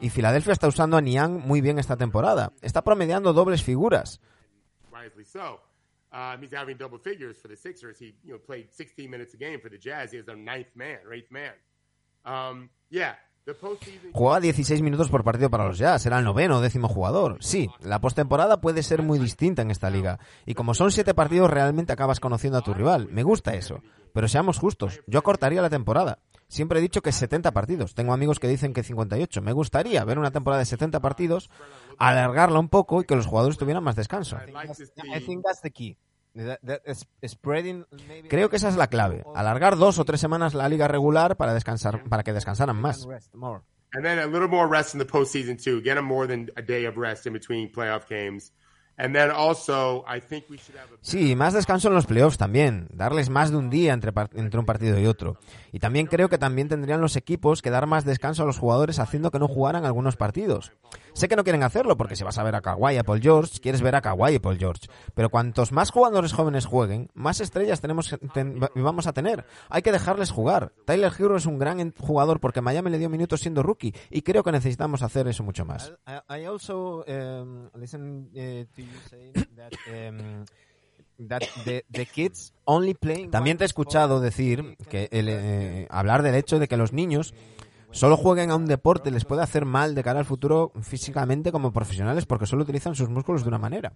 Y 0.00 0.10
Filadelfia 0.10 0.52
está 0.52 0.68
usando 0.68 0.96
a 0.96 1.00
Niang 1.00 1.40
muy 1.46 1.60
bien 1.60 1.78
esta 1.78 1.96
temporada. 1.96 2.52
Está 2.60 2.82
promediando 2.82 3.32
dobles 3.32 3.62
figuras. 3.62 4.20
Um, 6.14 6.40
he's 6.40 6.52
having 6.52 6.76
double 6.76 6.98
figures 6.98 7.36
for 7.40 7.48
the 7.48 7.56
Sixers. 7.56 7.98
He, 7.98 8.14
you 8.22 8.34
know, 8.34 8.38
played 8.38 8.70
16 8.70 9.10
minutes 9.10 9.34
a 9.34 9.36
game 9.36 9.58
for 9.60 9.68
the 9.68 9.78
Jazz. 9.78 10.12
He 10.12 10.18
is 10.18 10.24
their 10.24 10.36
ninth 10.36 10.68
man 10.76 10.98
or 11.04 11.12
eighth 11.12 11.32
man. 11.32 11.54
Um, 12.24 12.70
yeah, 12.88 13.14
Jugaba 14.12 14.40
16 14.40 14.80
minutos 14.80 15.10
por 15.10 15.22
partido 15.22 15.50
para 15.50 15.66
los 15.66 15.76
Jazz, 15.76 16.06
era 16.06 16.18
el 16.18 16.24
noveno 16.24 16.58
o 16.58 16.60
décimo 16.62 16.88
jugador. 16.88 17.36
Sí, 17.40 17.68
la 17.80 18.00
postemporada 18.00 18.60
puede 18.60 18.82
ser 18.82 19.02
muy 19.02 19.18
distinta 19.18 19.60
en 19.60 19.70
esta 19.70 19.90
liga. 19.90 20.18
Y 20.46 20.54
como 20.54 20.72
son 20.72 20.90
siete 20.90 21.12
partidos, 21.12 21.50
realmente 21.50 21.92
acabas 21.92 22.20
conociendo 22.20 22.58
a 22.58 22.62
tu 22.62 22.72
rival. 22.72 23.08
Me 23.10 23.22
gusta 23.22 23.54
eso. 23.54 23.82
Pero 24.14 24.28
seamos 24.28 24.58
justos, 24.58 25.00
yo 25.06 25.22
cortaría 25.22 25.60
la 25.60 25.68
temporada. 25.68 26.20
Siempre 26.48 26.78
he 26.78 26.82
dicho 26.82 27.02
que 27.02 27.12
70 27.12 27.52
partidos. 27.52 27.94
Tengo 27.94 28.12
amigos 28.12 28.38
que 28.38 28.48
dicen 28.48 28.72
que 28.72 28.82
58. 28.82 29.42
Me 29.42 29.52
gustaría 29.52 30.04
ver 30.04 30.18
una 30.18 30.30
temporada 30.30 30.60
de 30.60 30.66
70 30.66 31.00
partidos, 31.00 31.50
alargarla 31.98 32.60
un 32.60 32.68
poco 32.68 33.00
y 33.00 33.04
que 33.04 33.16
los 33.16 33.26
jugadores 33.26 33.58
tuvieran 33.58 33.84
más 33.84 33.96
descanso. 33.96 34.36
To 34.36 34.74
see. 34.74 35.40
that's 35.42 35.60
the 35.62 35.70
key. 35.70 35.96
Creo 38.28 38.50
que 38.50 38.56
esa 38.56 38.68
es 38.68 38.76
la 38.76 38.88
clave. 38.88 39.22
Alargar 39.34 39.76
dos 39.76 39.98
o 39.98 40.04
tres 40.04 40.20
semanas 40.20 40.54
la 40.54 40.68
liga 40.68 40.88
regular 40.88 41.36
para 41.36 41.54
descansar, 41.54 42.04
para 42.08 42.22
que 42.22 42.32
descansaran 42.32 42.76
más. 42.76 43.06
And 43.96 44.04
then 44.04 44.18
a 44.18 44.26
little 44.26 44.48
more 44.48 44.66
rest 44.66 44.94
in 44.94 44.98
the 44.98 45.06
postseason 45.06 45.56
too. 45.56 45.80
Get 45.80 45.94
them 45.94 46.04
more 46.04 46.26
than 46.26 46.50
a 46.56 46.62
day 46.62 46.84
of 46.84 46.96
rest 46.96 47.26
in 47.26 47.32
between 47.32 47.70
playoff 47.70 48.08
games. 48.08 48.52
And 48.96 49.12
then 49.14 49.30
also, 49.30 50.04
I 50.08 50.20
think 50.20 50.44
we 50.48 50.56
should 50.56 50.76
have 50.78 50.92
a 50.94 50.98
Sí, 51.00 51.34
más 51.34 51.52
descanso 51.52 51.88
en 51.88 51.94
los 51.94 52.06
playoffs 52.06 52.38
también, 52.38 52.86
darles 52.92 53.28
más 53.28 53.50
de 53.50 53.56
un 53.56 53.68
día 53.70 53.92
entre, 53.92 54.12
un 54.58 54.66
partido 54.66 54.98
y 55.00 55.06
otro. 55.06 55.36
Y 55.72 55.80
también 55.80 56.06
creo 56.06 56.28
que 56.28 56.38
también 56.38 56.68
tendrían 56.68 57.00
los 57.00 57.16
equipos 57.16 57.60
que 57.60 57.70
dar 57.70 57.86
más 57.86 58.04
descanso 58.04 58.44
a 58.44 58.46
los 58.46 58.58
jugadores 58.58 59.00
haciendo 59.00 59.30
que 59.32 59.40
no 59.40 59.48
jugaran 59.48 59.84
algunos 59.84 60.16
partidos. 60.16 60.70
Sé 61.12 61.28
que 61.28 61.34
no 61.36 61.42
quieren 61.44 61.64
hacerlo 61.64 61.96
porque 61.96 62.14
si 62.16 62.22
vas 62.24 62.38
a 62.38 62.44
ver 62.44 62.54
a 62.54 62.60
Kawhi 62.60 62.94
y 62.94 62.98
a 62.98 63.04
Paul 63.04 63.20
George, 63.20 63.58
quieres 63.60 63.82
ver 63.82 63.96
a 63.96 64.00
Kawhi 64.00 64.34
y 64.34 64.38
Paul 64.38 64.58
George. 64.58 64.88
Pero 65.14 65.28
cuantos 65.30 65.72
más 65.72 65.90
jugadores 65.90 66.32
jóvenes 66.32 66.66
jueguen, 66.66 67.10
más 67.14 67.40
estrellas 67.40 67.80
tenemos 67.80 68.08
que 68.10 68.18
ten- 68.28 68.60
vamos 68.76 69.06
a 69.08 69.12
tener. 69.12 69.44
Hay 69.70 69.82
que 69.82 69.90
dejarles 69.92 70.30
jugar. 70.30 70.72
Tyler 70.84 71.12
Hero 71.18 71.36
es 71.36 71.46
un 71.46 71.58
gran 71.58 71.92
jugador 71.98 72.38
porque 72.38 72.60
Miami 72.60 72.90
le 72.90 72.98
dio 72.98 73.10
minutos 73.10 73.40
siendo 73.40 73.62
rookie 73.64 73.94
y 74.10 74.22
creo 74.22 74.44
que 74.44 74.52
necesitamos 74.52 75.02
hacer 75.02 75.26
eso 75.26 75.42
mucho 75.42 75.64
más. 75.64 75.92
I, 76.28 76.44
also 76.44 77.04
listen 77.74 78.28
to 78.32 78.83
you 78.86 78.98
saying 79.08 79.32
that 79.56 79.72
that 81.28 81.42
the, 81.64 81.84
the 81.90 82.06
kids 82.06 82.52
only 82.64 82.94
playing 82.94 83.30
También 83.30 83.56
te 83.56 83.64
he 83.64 83.66
escuchado 83.66 84.20
decir 84.20 84.76
que 84.88 85.08
el, 85.12 85.28
eh, 85.28 85.86
hablar 85.90 86.22
del 86.22 86.34
hecho 86.34 86.58
de 86.58 86.68
que 86.68 86.76
los 86.76 86.92
niños 86.92 87.34
solo 87.90 88.16
jueguen 88.16 88.50
a 88.50 88.56
un 88.56 88.66
deporte 88.66 89.10
les 89.10 89.24
puede 89.24 89.42
hacer 89.42 89.64
mal 89.64 89.94
de 89.94 90.02
cara 90.02 90.18
al 90.18 90.24
futuro 90.24 90.72
físicamente 90.82 91.52
como 91.52 91.72
profesionales 91.72 92.26
porque 92.26 92.46
solo 92.46 92.62
utilizan 92.64 92.94
sus 92.94 93.08
músculos 93.08 93.42
de 93.42 93.48
una 93.48 93.58
manera. 93.58 93.92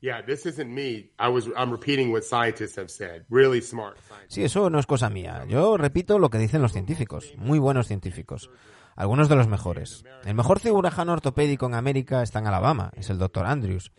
Yeah, 0.00 0.22
this 0.22 0.44
isn't 0.44 0.68
me. 0.68 1.10
I 1.18 1.30
was 1.30 1.46
I'm 1.56 1.70
repeating 1.70 2.12
what 2.12 2.24
scientists 2.24 2.76
have 2.76 2.90
said. 2.90 3.24
Really 3.30 3.62
smart 3.62 3.96
scientists. 4.06 4.34
Sí, 4.34 4.44
eso 4.44 4.68
no 4.68 4.78
es 4.78 4.84
cosa 4.84 5.08
mía. 5.08 5.46
Yo 5.48 5.78
repito 5.78 6.18
lo 6.18 6.28
que 6.28 6.36
dicen 6.36 6.60
los 6.60 6.72
científicos, 6.72 7.32
muy 7.38 7.58
buenos 7.58 7.86
científicos. 7.86 8.50
Algunos 8.96 9.28
de 9.28 9.36
los 9.36 9.48
mejores. 9.48 10.04
El 10.24 10.34
mejor 10.34 10.60
cirujano 10.60 11.12
ortopédico 11.12 11.66
en 11.66 11.74
América 11.74 12.22
está 12.22 12.38
en 12.38 12.46
Alabama, 12.46 12.90
es 12.96 13.10
el 13.10 13.18
doctor 13.18 13.46
Andrews. 13.46 13.92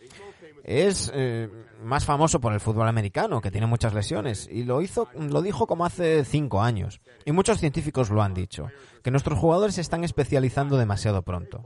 Es 0.64 1.12
eh, 1.14 1.48
más 1.82 2.04
famoso 2.04 2.40
por 2.40 2.52
el 2.52 2.60
fútbol 2.60 2.88
americano, 2.88 3.40
que 3.40 3.50
tiene 3.50 3.66
muchas 3.66 3.94
lesiones, 3.94 4.48
y 4.50 4.64
lo 4.64 4.82
hizo, 4.82 5.08
lo 5.14 5.42
dijo 5.42 5.66
como 5.66 5.84
hace 5.84 6.24
cinco 6.24 6.62
años. 6.62 7.00
Y 7.24 7.32
muchos 7.32 7.60
científicos 7.60 8.10
lo 8.10 8.22
han 8.22 8.34
dicho, 8.34 8.68
que 9.02 9.10
nuestros 9.12 9.38
jugadores 9.38 9.76
se 9.76 9.80
están 9.80 10.02
especializando 10.02 10.76
demasiado 10.76 11.22
pronto. 11.22 11.62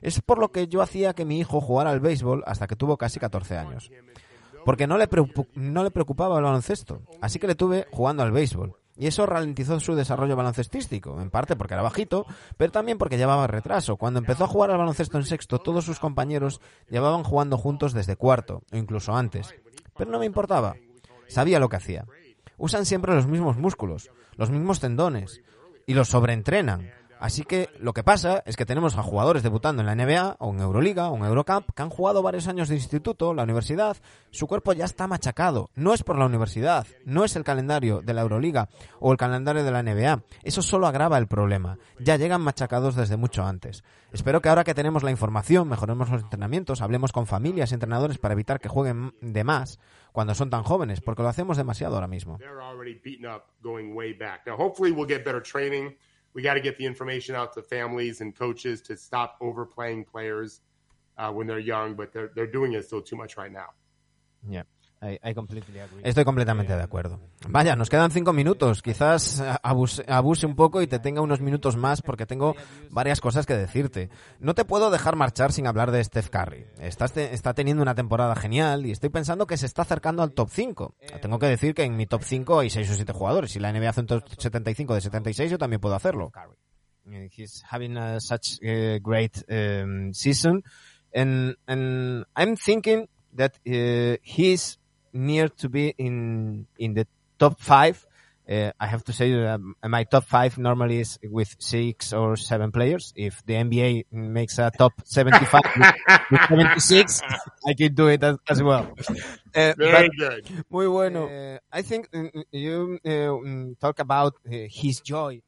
Es 0.00 0.22
por 0.22 0.38
lo 0.38 0.50
que 0.50 0.68
yo 0.68 0.80
hacía 0.80 1.12
que 1.12 1.24
mi 1.24 1.40
hijo 1.40 1.60
jugara 1.60 1.90
al 1.90 2.00
béisbol 2.00 2.42
hasta 2.46 2.66
que 2.66 2.76
tuvo 2.76 2.96
casi 2.96 3.20
14 3.20 3.58
años. 3.58 3.90
Porque 4.64 4.86
no 4.86 4.96
le, 4.96 5.08
no 5.54 5.82
le 5.82 5.90
preocupaba 5.90 6.38
el 6.38 6.44
baloncesto, 6.44 7.02
así 7.20 7.38
que 7.38 7.48
le 7.48 7.54
tuve 7.54 7.86
jugando 7.90 8.22
al 8.22 8.32
béisbol. 8.32 8.77
Y 8.98 9.06
eso 9.06 9.26
ralentizó 9.26 9.78
su 9.78 9.94
desarrollo 9.94 10.34
baloncestístico, 10.34 11.20
en 11.20 11.30
parte 11.30 11.54
porque 11.54 11.74
era 11.74 11.82
bajito, 11.84 12.26
pero 12.56 12.72
también 12.72 12.98
porque 12.98 13.16
llevaba 13.16 13.46
retraso. 13.46 13.96
Cuando 13.96 14.18
empezó 14.18 14.44
a 14.44 14.48
jugar 14.48 14.72
al 14.72 14.78
baloncesto 14.78 15.18
en 15.18 15.24
sexto, 15.24 15.60
todos 15.60 15.84
sus 15.84 16.00
compañeros 16.00 16.60
llevaban 16.90 17.22
jugando 17.22 17.58
juntos 17.58 17.92
desde 17.92 18.16
cuarto, 18.16 18.62
o 18.72 18.76
incluso 18.76 19.14
antes. 19.14 19.54
Pero 19.96 20.10
no 20.10 20.18
me 20.18 20.26
importaba. 20.26 20.74
Sabía 21.28 21.60
lo 21.60 21.68
que 21.68 21.76
hacía. 21.76 22.06
Usan 22.56 22.86
siempre 22.86 23.14
los 23.14 23.28
mismos 23.28 23.56
músculos, 23.56 24.10
los 24.36 24.50
mismos 24.50 24.80
tendones, 24.80 25.42
y 25.86 25.94
los 25.94 26.08
sobreentrenan. 26.08 26.90
Así 27.20 27.42
que 27.42 27.68
lo 27.80 27.92
que 27.92 28.04
pasa 28.04 28.42
es 28.46 28.56
que 28.56 28.66
tenemos 28.66 28.96
a 28.96 29.02
jugadores 29.02 29.42
debutando 29.42 29.82
en 29.82 29.86
la 29.86 29.94
NBA 29.94 30.36
o 30.38 30.52
en 30.52 30.60
Euroliga 30.60 31.08
o 31.08 31.16
en 31.16 31.24
Eurocup 31.24 31.72
que 31.74 31.82
han 31.82 31.90
jugado 31.90 32.22
varios 32.22 32.46
años 32.46 32.68
de 32.68 32.76
instituto, 32.76 33.34
la 33.34 33.42
universidad, 33.42 33.96
su 34.30 34.46
cuerpo 34.46 34.72
ya 34.72 34.84
está 34.84 35.06
machacado. 35.06 35.70
No 35.74 35.94
es 35.94 36.04
por 36.04 36.18
la 36.18 36.26
universidad, 36.26 36.86
no 37.04 37.24
es 37.24 37.34
el 37.36 37.44
calendario 37.44 38.00
de 38.02 38.14
la 38.14 38.22
Euroliga 38.22 38.68
o 39.00 39.10
el 39.10 39.18
calendario 39.18 39.64
de 39.64 39.70
la 39.70 39.82
NBA. 39.82 40.22
Eso 40.42 40.62
solo 40.62 40.86
agrava 40.86 41.18
el 41.18 41.26
problema. 41.26 41.78
Ya 41.98 42.16
llegan 42.16 42.40
machacados 42.40 42.94
desde 42.94 43.16
mucho 43.16 43.44
antes. 43.44 43.82
Espero 44.12 44.40
que 44.40 44.48
ahora 44.48 44.64
que 44.64 44.74
tenemos 44.74 45.02
la 45.02 45.10
información, 45.10 45.68
mejoremos 45.68 46.10
los 46.10 46.22
entrenamientos, 46.22 46.80
hablemos 46.80 47.12
con 47.12 47.26
familias 47.26 47.70
y 47.70 47.74
entrenadores 47.74 48.18
para 48.18 48.34
evitar 48.34 48.60
que 48.60 48.68
jueguen 48.68 49.14
de 49.20 49.44
más 49.44 49.78
cuando 50.12 50.34
son 50.34 50.50
tan 50.50 50.62
jóvenes, 50.62 51.00
porque 51.00 51.22
lo 51.22 51.28
hacemos 51.28 51.56
demasiado 51.56 51.94
ahora 51.94 52.08
mismo. 52.08 52.38
We 56.34 56.42
got 56.42 56.54
to 56.54 56.60
get 56.60 56.76
the 56.76 56.86
information 56.86 57.34
out 57.34 57.52
to 57.54 57.62
families 57.62 58.20
and 58.20 58.36
coaches 58.36 58.80
to 58.82 58.96
stop 58.96 59.36
overplaying 59.40 60.04
players 60.04 60.60
uh, 61.16 61.32
when 61.32 61.46
they're 61.46 61.58
young, 61.58 61.94
but 61.94 62.12
they're, 62.12 62.30
they're 62.34 62.46
doing 62.46 62.74
it 62.74 62.84
still 62.84 63.02
too 63.02 63.16
much 63.16 63.36
right 63.36 63.52
now. 63.52 63.70
Yeah. 64.48 64.62
Estoy 66.02 66.24
completamente 66.24 66.74
de 66.74 66.82
acuerdo. 66.82 67.20
Vaya, 67.48 67.76
nos 67.76 67.88
quedan 67.88 68.10
cinco 68.10 68.32
minutos. 68.32 68.82
Quizás 68.82 69.40
abuse, 69.62 70.04
abuse, 70.08 70.46
un 70.46 70.56
poco 70.56 70.82
y 70.82 70.88
te 70.88 70.98
tenga 70.98 71.20
unos 71.20 71.40
minutos 71.40 71.76
más 71.76 72.02
porque 72.02 72.26
tengo 72.26 72.56
varias 72.90 73.20
cosas 73.20 73.46
que 73.46 73.54
decirte. 73.54 74.10
No 74.40 74.54
te 74.54 74.64
puedo 74.64 74.90
dejar 74.90 75.14
marchar 75.14 75.52
sin 75.52 75.68
hablar 75.68 75.92
de 75.92 76.02
Steph 76.02 76.30
Curry. 76.30 76.66
Está, 76.80 77.04
está 77.04 77.54
teniendo 77.54 77.82
una 77.82 77.94
temporada 77.94 78.34
genial 78.34 78.86
y 78.86 78.90
estoy 78.90 79.10
pensando 79.10 79.46
que 79.46 79.56
se 79.56 79.66
está 79.66 79.82
acercando 79.82 80.22
al 80.22 80.32
top 80.32 80.48
5. 80.50 80.96
Tengo 81.22 81.38
que 81.38 81.46
decir 81.46 81.74
que 81.74 81.84
en 81.84 81.96
mi 81.96 82.06
top 82.06 82.22
5 82.24 82.58
hay 82.58 82.70
6 82.70 82.90
o 82.90 82.94
7 82.94 83.12
jugadores. 83.12 83.52
Si 83.52 83.60
la 83.60 83.72
NBA 83.72 83.90
hace 83.90 84.00
un 84.00 84.06
top 84.08 84.24
75 84.36 84.94
de 84.94 85.00
76, 85.00 85.50
yo 85.50 85.58
también 85.58 85.80
puedo 85.80 85.94
hacerlo. 85.94 86.32
He's 87.36 87.62
having 87.70 87.96
a, 87.96 88.20
such 88.20 88.58
a 88.62 88.98
great 89.00 89.44
um, 89.48 90.12
season. 90.12 90.62
And, 91.14 91.56
and 91.66 92.26
I'm 92.36 92.56
thinking 92.56 93.08
that 93.34 93.58
uh, 93.66 94.18
he's 94.22 94.78
near 95.18 95.48
to 95.48 95.68
be 95.68 95.94
in 95.98 96.66
in 96.78 96.94
the 96.94 97.06
top 97.38 97.60
five. 97.60 98.04
Uh, 98.48 98.72
I 98.80 98.86
have 98.86 99.04
to 99.04 99.12
say 99.12 99.30
that 99.32 99.60
my 99.84 100.04
top 100.04 100.24
five 100.24 100.56
normally 100.56 101.00
is 101.00 101.18
with 101.22 101.54
six 101.58 102.14
or 102.14 102.34
seven 102.36 102.72
players. 102.72 103.12
If 103.14 103.44
the 103.44 103.54
NBA 103.54 104.06
makes 104.10 104.58
a 104.58 104.70
top 104.70 104.92
75 105.04 105.60
with, 105.76 105.94
with 106.30 106.40
76, 106.80 107.20
I 107.66 107.74
can 107.74 107.92
do 107.92 108.06
it 108.08 108.22
as, 108.24 108.38
as 108.48 108.62
well. 108.62 108.88
Uh, 109.54 109.74
Very 109.76 110.08
good. 110.16 110.48
Muy 110.70 110.86
bueno. 110.86 111.26
Uh, 111.28 111.58
I 111.70 111.82
think 111.82 112.08
uh, 112.14 112.28
you 112.50 112.98
uh, 113.04 113.74
talk 113.78 113.98
about 113.98 114.34
uh, 114.46 114.64
his 114.70 115.00
joy 115.00 115.42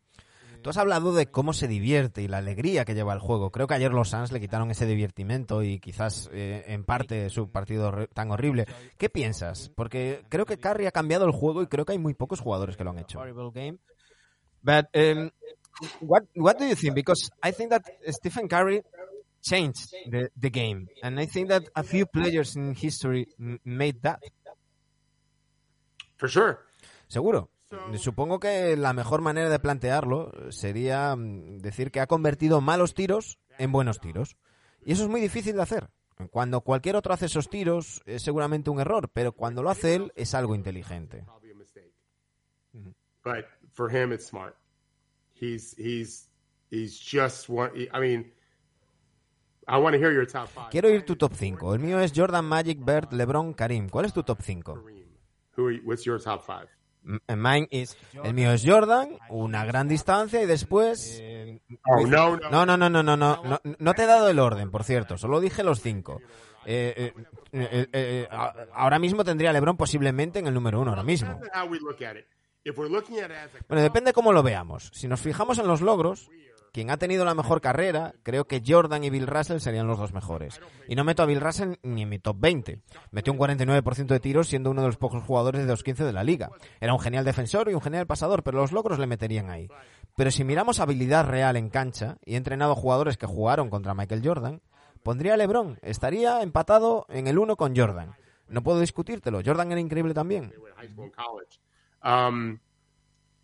Tú 0.63 0.71
has 0.71 0.77
hablado 0.77 1.15
de 1.15 1.31
cómo 1.31 1.53
se 1.53 1.69
divierte 1.69 2.23
y 2.23 2.29
la 2.29 2.39
alegría 2.39 2.85
que 2.85 2.95
lleva 2.95 3.15
el 3.15 3.19
juego. 3.19 3.51
Creo 3.51 3.67
que 3.67 3.75
ayer 3.75 3.93
los 3.93 4.11
Suns 4.11 4.33
le 4.33 4.41
quitaron 4.41 4.71
ese 4.71 4.87
divertimento 4.87 5.63
y 5.63 5.81
quizás 5.81 6.29
eh, 6.33 6.65
en 6.67 6.85
parte 6.85 7.31
su 7.31 7.51
partido 7.51 8.07
tan 8.13 8.31
horrible. 8.31 8.67
¿Qué 8.99 9.09
piensas? 9.09 9.71
Porque 9.75 10.25
creo 10.29 10.45
que 10.45 10.59
Curry 10.59 10.87
ha 10.87 10.93
cambiado 10.93 11.25
el 11.25 11.33
juego 11.33 11.63
y 11.63 11.67
creo 11.67 11.85
que 11.85 11.93
hay 11.93 11.99
muy 11.99 12.15
pocos 12.15 12.41
jugadores 12.41 12.77
que 12.77 12.85
lo 12.85 12.91
han 12.91 12.99
hecho. 12.99 13.21
But 14.63 14.87
um, 14.95 15.31
what 16.01 16.25
what 16.37 16.59
do 16.59 16.67
you 16.67 16.77
think? 16.77 16.95
Because 16.95 17.31
I 17.43 17.53
think 17.53 17.71
that 17.71 17.83
Stephen 18.09 18.47
Curry 18.47 18.83
changed 19.41 19.91
the, 20.11 20.31
the 20.37 20.51
game, 20.51 20.89
and 21.03 21.19
I 21.19 21.27
think 21.27 21.49
that 21.49 21.63
a 21.75 21.83
few 21.83 22.05
players 22.05 22.57
in 22.57 22.75
history 22.75 23.27
made 23.65 24.03
that. 24.03 24.21
For 26.19 26.29
sure. 26.29 26.67
Seguro. 27.09 27.49
Supongo 27.97 28.41
que 28.41 28.77
la 28.77 28.93
mejor 28.93 29.21
manera 29.21 29.49
de 29.49 29.59
plantearlo 29.59 30.33
sería 30.51 31.15
mm, 31.15 31.59
decir 31.59 31.91
que 31.91 32.01
ha 32.01 32.07
convertido 32.07 32.61
malos 32.61 32.95
tiros 32.95 33.39
en 33.59 33.73
buenos 33.73 34.01
tiros. 34.01 34.37
Y 34.85 34.93
eso 34.93 35.05
es 35.05 35.09
muy 35.09 35.21
difícil 35.21 35.57
de 35.57 35.63
hacer. 35.63 35.91
Cuando 36.31 36.61
cualquier 36.61 36.97
otro 36.97 37.15
hace 37.15 37.27
esos 37.27 37.49
tiros 37.49 38.03
es 38.05 38.23
seguramente 38.23 38.71
un 38.71 38.81
error, 38.81 39.11
pero 39.13 39.33
cuando 39.33 39.63
lo 39.63 39.71
hace 39.71 39.95
él 39.95 40.13
es 40.17 40.35
algo 40.35 40.55
inteligente. 40.55 41.25
But 43.25 43.47
for 43.73 43.95
him 43.95 44.13
it's 44.13 44.27
smart. 44.27 44.55
He's 45.35 45.75
he's 45.79 46.29
he's 46.71 46.99
just 46.99 47.49
one 47.49 47.71
I 47.93 48.01
mean 48.01 48.33
I 49.67 49.79
want 49.79 49.95
to 49.95 49.99
hear 49.99 50.13
your 50.13 50.27
top 50.27 50.49
five. 50.49 50.71
Quiero 50.71 50.91
ir 50.91 51.05
tu 51.05 51.17
top 51.17 51.33
5. 51.35 51.75
El 51.75 51.81
mío 51.81 52.01
es 52.01 52.13
Jordan, 52.15 52.45
Magic, 52.45 52.85
Bird, 52.85 53.13
LeBron, 53.13 53.53
Karim. 53.55 53.89
¿Cuál 53.89 54.07
es 54.07 54.13
tu 54.13 54.23
top 54.23 54.41
5? 54.43 54.75
What's 55.85 56.05
your 56.05 56.21
top 56.21 56.43
five? 56.43 56.69
El 57.25 58.35
mío 58.35 58.53
es 58.53 58.63
Jordan, 58.65 59.19
una 59.29 59.65
gran 59.65 59.89
distancia 59.89 60.43
y 60.43 60.47
después... 60.47 61.23
no, 62.07 62.37
no, 62.37 62.67
no, 62.67 62.77
no, 62.77 62.89
no, 62.91 63.03
no, 63.03 63.17
no, 63.17 63.61
no 63.79 63.95
te 63.95 64.03
he 64.03 64.07
dado 64.07 64.29
el 64.29 64.39
orden, 64.39 64.71
por 64.71 64.85
cierto, 64.85 65.19
solo 65.19 65.41
dije 65.41 65.63
los 65.63 65.81
cinco. 65.81 66.21
Eh, 66.67 67.13
eh, 67.53 67.89
eh, 67.93 68.29
ahora 68.75 68.99
mismo 68.99 69.25
tendría 69.25 69.53
LeBron 69.53 69.77
posiblemente 69.77 70.39
en 70.39 70.47
el 70.47 70.55
número 70.55 70.81
uno, 70.81 70.91
ahora 70.91 71.03
mismo. 71.03 71.41
Bueno, 73.69 73.83
depende 73.83 74.13
cómo 74.13 74.33
lo 74.33 74.43
veamos. 74.43 74.91
Si 74.95 75.09
nos 75.09 75.21
fijamos 75.21 75.59
en 75.59 75.67
los 75.67 75.81
logros, 75.81 76.31
quien 76.73 76.91
ha 76.91 76.97
tenido 76.97 77.25
la 77.25 77.35
mejor 77.35 77.61
carrera, 77.61 78.15
creo 78.23 78.47
que 78.47 78.63
Jordan 78.67 79.05
y 79.05 79.11
Bill 79.11 79.27
Russell 79.27 79.59
serían 79.59 79.87
los 79.87 79.99
dos 79.99 80.13
mejores. 80.13 80.61
Y 80.89 80.95
no 80.95 81.05
meto 81.05 81.23
a 81.23 81.27
Bill 81.27 81.41
Russell 81.41 81.75
ni 81.83 82.03
en 82.03 82.09
mi 82.09 82.19
top 82.19 82.37
20. 82.39 82.81
Metió 83.11 83.33
un 83.33 83.39
49% 83.39 84.07
de 84.07 84.21
tiros 84.21 84.49
siendo 84.49 84.71
uno 84.71 84.83
de 84.83 84.89
los 84.89 84.97
pocos 84.97 85.23
jugadores 85.25 85.63
de 85.63 85.69
los 85.69 85.83
15 85.83 86.05
de 86.05 86.13
la 86.13 86.25
liga. 86.25 86.51
Era 86.81 86.93
un 86.93 87.01
genial 87.01 87.25
defensor 87.25 87.71
y 87.71 87.75
un 87.75 87.81
genial 87.81 88.07
pasador, 88.07 88.43
pero 88.43 88.59
los 88.59 88.73
logros 88.73 88.99
le 88.99 89.07
meterían 89.07 89.51
ahí. 89.51 89.69
Pero 90.17 90.31
si 90.31 90.45
miramos 90.45 90.81
habilidad 90.81 91.27
real 91.27 91.57
en 91.57 91.71
cancha, 91.71 92.19
y 92.25 92.35
he 92.35 92.37
entrenado 92.37 92.75
jugadores 92.75 93.17
que 93.17 93.27
jugaron 93.27 93.71
contra 93.71 93.95
Michael 93.95 94.23
Jordan, 94.25 94.61
pondría 95.03 95.35
a 95.35 95.37
LeBron. 95.37 95.79
Estaría 95.83 96.43
empatado 96.43 97.07
en 97.09 97.27
el 97.27 97.39
1 97.39 97.57
con 97.57 97.77
Jordan. 97.77 98.15
No 98.49 98.63
puedo 98.63 98.81
discutírtelo. 98.81 99.41
Jordan 99.45 99.71
era 99.73 99.81
increíble 99.81 100.13
también. 100.13 100.53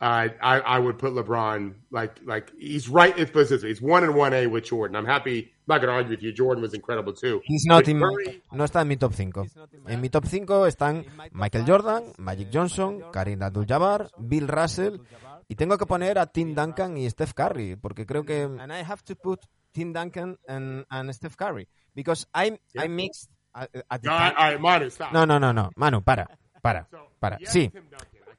I, 0.01 0.30
I 0.42 0.78
would 0.78 0.99
put 0.99 1.14
LeBron 1.14 1.74
like 1.90 2.20
like 2.24 2.53
he's 2.59 2.88
right. 2.88 3.14
It's 3.16 3.62
he's 3.62 3.80
one 3.80 4.05
and 4.05 4.14
one 4.14 4.34
A 4.34 4.47
with 4.47 4.64
Jordan. 4.64 4.94
I'm 4.94 5.07
happy. 5.07 5.38
I'm 5.38 5.74
not 5.74 5.80
going 5.80 5.88
to 5.88 5.94
argue 5.94 6.11
with 6.11 6.22
you. 6.22 6.32
Jordan 6.32 6.62
was 6.62 6.74
incredible 6.74 7.14
too. 7.14 7.40
He's 7.44 7.64
not 7.66 7.88
in, 7.88 7.99
no 7.99 8.64
está 8.64 8.82
en 8.82 8.88
mi 8.88 8.97
top 8.97 9.14
5. 9.14 9.47
En 9.88 10.01
mi 10.01 10.09
top 10.11 10.26
5 10.26 10.66
están 10.66 11.07
Michael 11.32 11.64
Jordan, 11.66 12.12
Magic 12.18 12.49
Johnson, 12.53 13.03
Karim 13.12 13.42
Abdul-Jabbar, 13.42 14.11
Bill 14.18 14.49
Russell 14.49 15.01
y 15.49 15.55
tengo 15.55 15.78
que 15.78 15.86
poner 15.86 16.18
a 16.18 16.26
Tim 16.26 16.55
Duncan 16.55 16.97
y 16.97 17.09
Steph 17.09 17.32
Curry 17.32 17.76
porque 17.76 18.05
creo 18.05 18.24
que 18.24 18.42
and 18.42 18.72
I 18.72 18.82
have 18.82 19.03
to 19.05 19.16
put 19.16 19.40
Tim 19.72 19.92
Duncan 19.92 20.38
and, 20.47 20.84
and 20.90 21.12
Steph 21.12 21.36
Curry 21.36 21.68
because 21.94 22.26
I 22.34 22.59
yeah. 22.74 22.84
I 22.84 22.88
mixed 22.88 23.30
at, 23.55 23.70
at 23.88 24.03
the 24.03 24.09
no, 24.09 24.16
time. 24.16 24.34
All 24.36 24.51
right, 24.51 24.61
Manu, 24.61 24.90
stop. 24.90 25.12
No, 25.12 25.24
no, 25.24 25.38
no, 25.38 25.53
no, 25.53 25.70
Manu, 25.76 26.03
para, 26.03 26.26
para, 26.62 26.88
para. 27.20 27.38
Sí. 27.44 27.70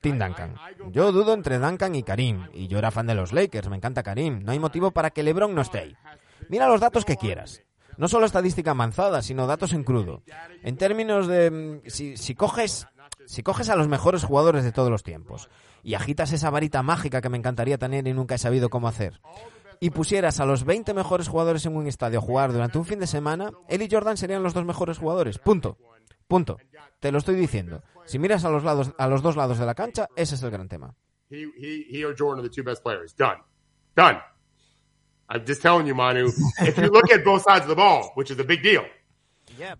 Tim 0.01 0.19
Duncan. 0.19 0.55
Yo 0.91 1.11
dudo 1.11 1.33
entre 1.33 1.59
Duncan 1.59 1.95
y 1.95 2.03
Karim, 2.03 2.47
y 2.53 2.67
yo 2.67 2.77
era 2.77 2.91
fan 2.91 3.07
de 3.07 3.15
los 3.15 3.33
Lakers, 3.33 3.69
me 3.69 3.77
encanta 3.77 4.03
Karim. 4.03 4.43
No 4.43 4.51
hay 4.51 4.59
motivo 4.59 4.91
para 4.91 5.09
que 5.09 5.23
LeBron 5.23 5.53
no 5.53 5.61
esté 5.61 5.79
ahí. 5.79 5.95
Mira 6.49 6.67
los 6.67 6.79
datos 6.79 7.05
que 7.05 7.17
quieras. 7.17 7.63
No 7.97 8.07
solo 8.07 8.27
estadística 8.27 8.71
avanzada, 8.71 9.21
sino 9.21 9.47
datos 9.47 9.73
en 9.73 9.83
crudo. 9.83 10.21
En 10.61 10.77
términos 10.77 11.27
de 11.27 11.49
mm, 11.49 11.89
si, 11.89 12.15
si 12.15 12.35
coges 12.35 12.87
si 13.25 13.43
coges 13.43 13.69
a 13.69 13.75
los 13.75 13.87
mejores 13.87 14.23
jugadores 14.23 14.63
de 14.63 14.71
todos 14.71 14.89
los 14.89 15.03
tiempos 15.03 15.49
y 15.83 15.95
agitas 15.95 16.31
esa 16.31 16.49
varita 16.49 16.81
mágica 16.81 17.21
que 17.21 17.29
me 17.29 17.37
encantaría 17.37 17.77
tener 17.77 18.07
y 18.07 18.13
nunca 18.13 18.35
he 18.35 18.37
sabido 18.37 18.69
cómo 18.69 18.87
hacer, 18.87 19.19
y 19.79 19.89
pusieras 19.89 20.39
a 20.39 20.45
los 20.45 20.63
20 20.63 20.93
mejores 20.93 21.27
jugadores 21.27 21.65
en 21.65 21.75
un 21.75 21.87
estadio 21.87 22.19
a 22.19 22.21
jugar 22.21 22.51
durante 22.51 22.77
un 22.77 22.85
fin 22.85 22.99
de 22.99 23.07
semana, 23.07 23.51
él 23.67 23.81
y 23.81 23.89
Jordan 23.89 24.17
serían 24.17 24.43
los 24.43 24.53
dos 24.53 24.65
mejores 24.65 24.97
jugadores. 24.97 25.37
Punto. 25.39 25.77
Punto. 26.27 26.57
Te 26.99 27.11
lo 27.11 27.19
estoy 27.19 27.35
diciendo. 27.35 27.83
Si 28.05 28.19
miras 28.19 28.43
a 28.45 28.49
los 28.49 28.63
lados, 28.63 28.91
a 28.97 29.07
los 29.07 29.21
dos 29.21 29.35
lados 29.35 29.59
de 29.59 29.65
la 29.65 29.75
cancha, 29.75 30.07
ese 30.15 30.35
es 30.35 30.43
el 30.43 30.51
gran 30.51 30.67
tema. 30.67 30.93
He, 31.29 31.45
he, 31.57 31.85
he 31.89 32.05
or 32.05 32.15
Jordan 32.17 32.39
are 32.39 32.49
the 32.49 32.53
two 32.53 32.63
best 32.63 32.83
players. 32.83 33.15
Done. 33.15 33.41
Done. 33.95 34.19
I'm 35.29 35.43
just 35.45 35.61
telling 35.61 35.85
you, 35.85 35.93
Manu. 35.93 36.29
If 36.59 36.77
you 36.77 36.89
look 36.89 37.11
at 37.11 37.23
both 37.23 37.43
sides 37.43 37.63
of 37.63 37.69
the 37.69 37.75
ball, 37.75 38.11
which 38.15 38.31
is 38.31 38.39
a 38.39 38.43
big 38.43 38.63
deal. 38.63 38.83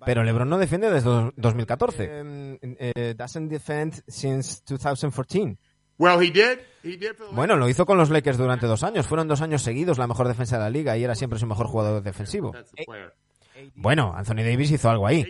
Pero 0.06 0.24
LeBron 0.24 0.50
no 0.50 0.58
defiende 0.58 0.90
desde 0.90 1.32
2014. 1.36 2.22
Um, 2.22 2.58
uh, 2.64 3.14
doesn't 3.16 3.50
defend 3.50 4.04
since 4.08 4.62
2014. 4.66 5.58
Well, 5.98 6.22
he 6.22 6.32
did. 6.32 6.60
He 6.84 6.98
did 6.98 7.14
bueno, 7.32 7.56
lo 7.56 7.68
hizo 7.68 7.86
con 7.86 7.98
los 7.98 8.10
Lakers 8.10 8.38
durante 8.38 8.68
dos 8.68 8.84
años. 8.84 9.08
Fueron 9.08 9.28
dos 9.28 9.42
años 9.42 9.62
seguidos 9.62 9.98
la 9.98 10.08
mejor 10.08 10.28
defensa 10.28 10.58
de 10.58 10.64
la 10.64 10.70
liga 10.70 10.98
y 10.98 11.04
era 11.04 11.16
siempre 11.16 11.40
su 11.40 11.48
mejor 11.48 11.68
jugador 11.68 12.02
defensivo. 12.04 12.54
Bueno, 13.76 14.14
Anthony 14.16 14.44
Davis 14.44 14.72
hizo 14.72 14.90
algo 14.90 15.08
ahí. 15.08 15.26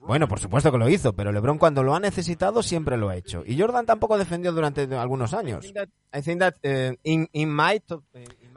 Bueno, 0.00 0.26
por 0.26 0.40
supuesto 0.40 0.72
que 0.72 0.78
lo 0.78 0.88
hizo, 0.88 1.12
pero 1.12 1.30
LeBron 1.30 1.58
cuando 1.58 1.82
lo 1.82 1.94
ha 1.94 2.00
necesitado 2.00 2.62
siempre 2.62 2.96
lo 2.96 3.08
ha 3.08 3.16
hecho. 3.16 3.44
Y 3.46 3.58
Jordan 3.58 3.86
tampoco 3.86 4.18
defendió 4.18 4.52
durante 4.52 4.82
algunos 4.96 5.32
años. 5.32 5.72
I 6.12 6.22
think 6.22 6.40
that, 6.40 6.54
in, 7.04 7.28
in 7.32 7.54
my 7.54 7.80
top, 7.80 8.02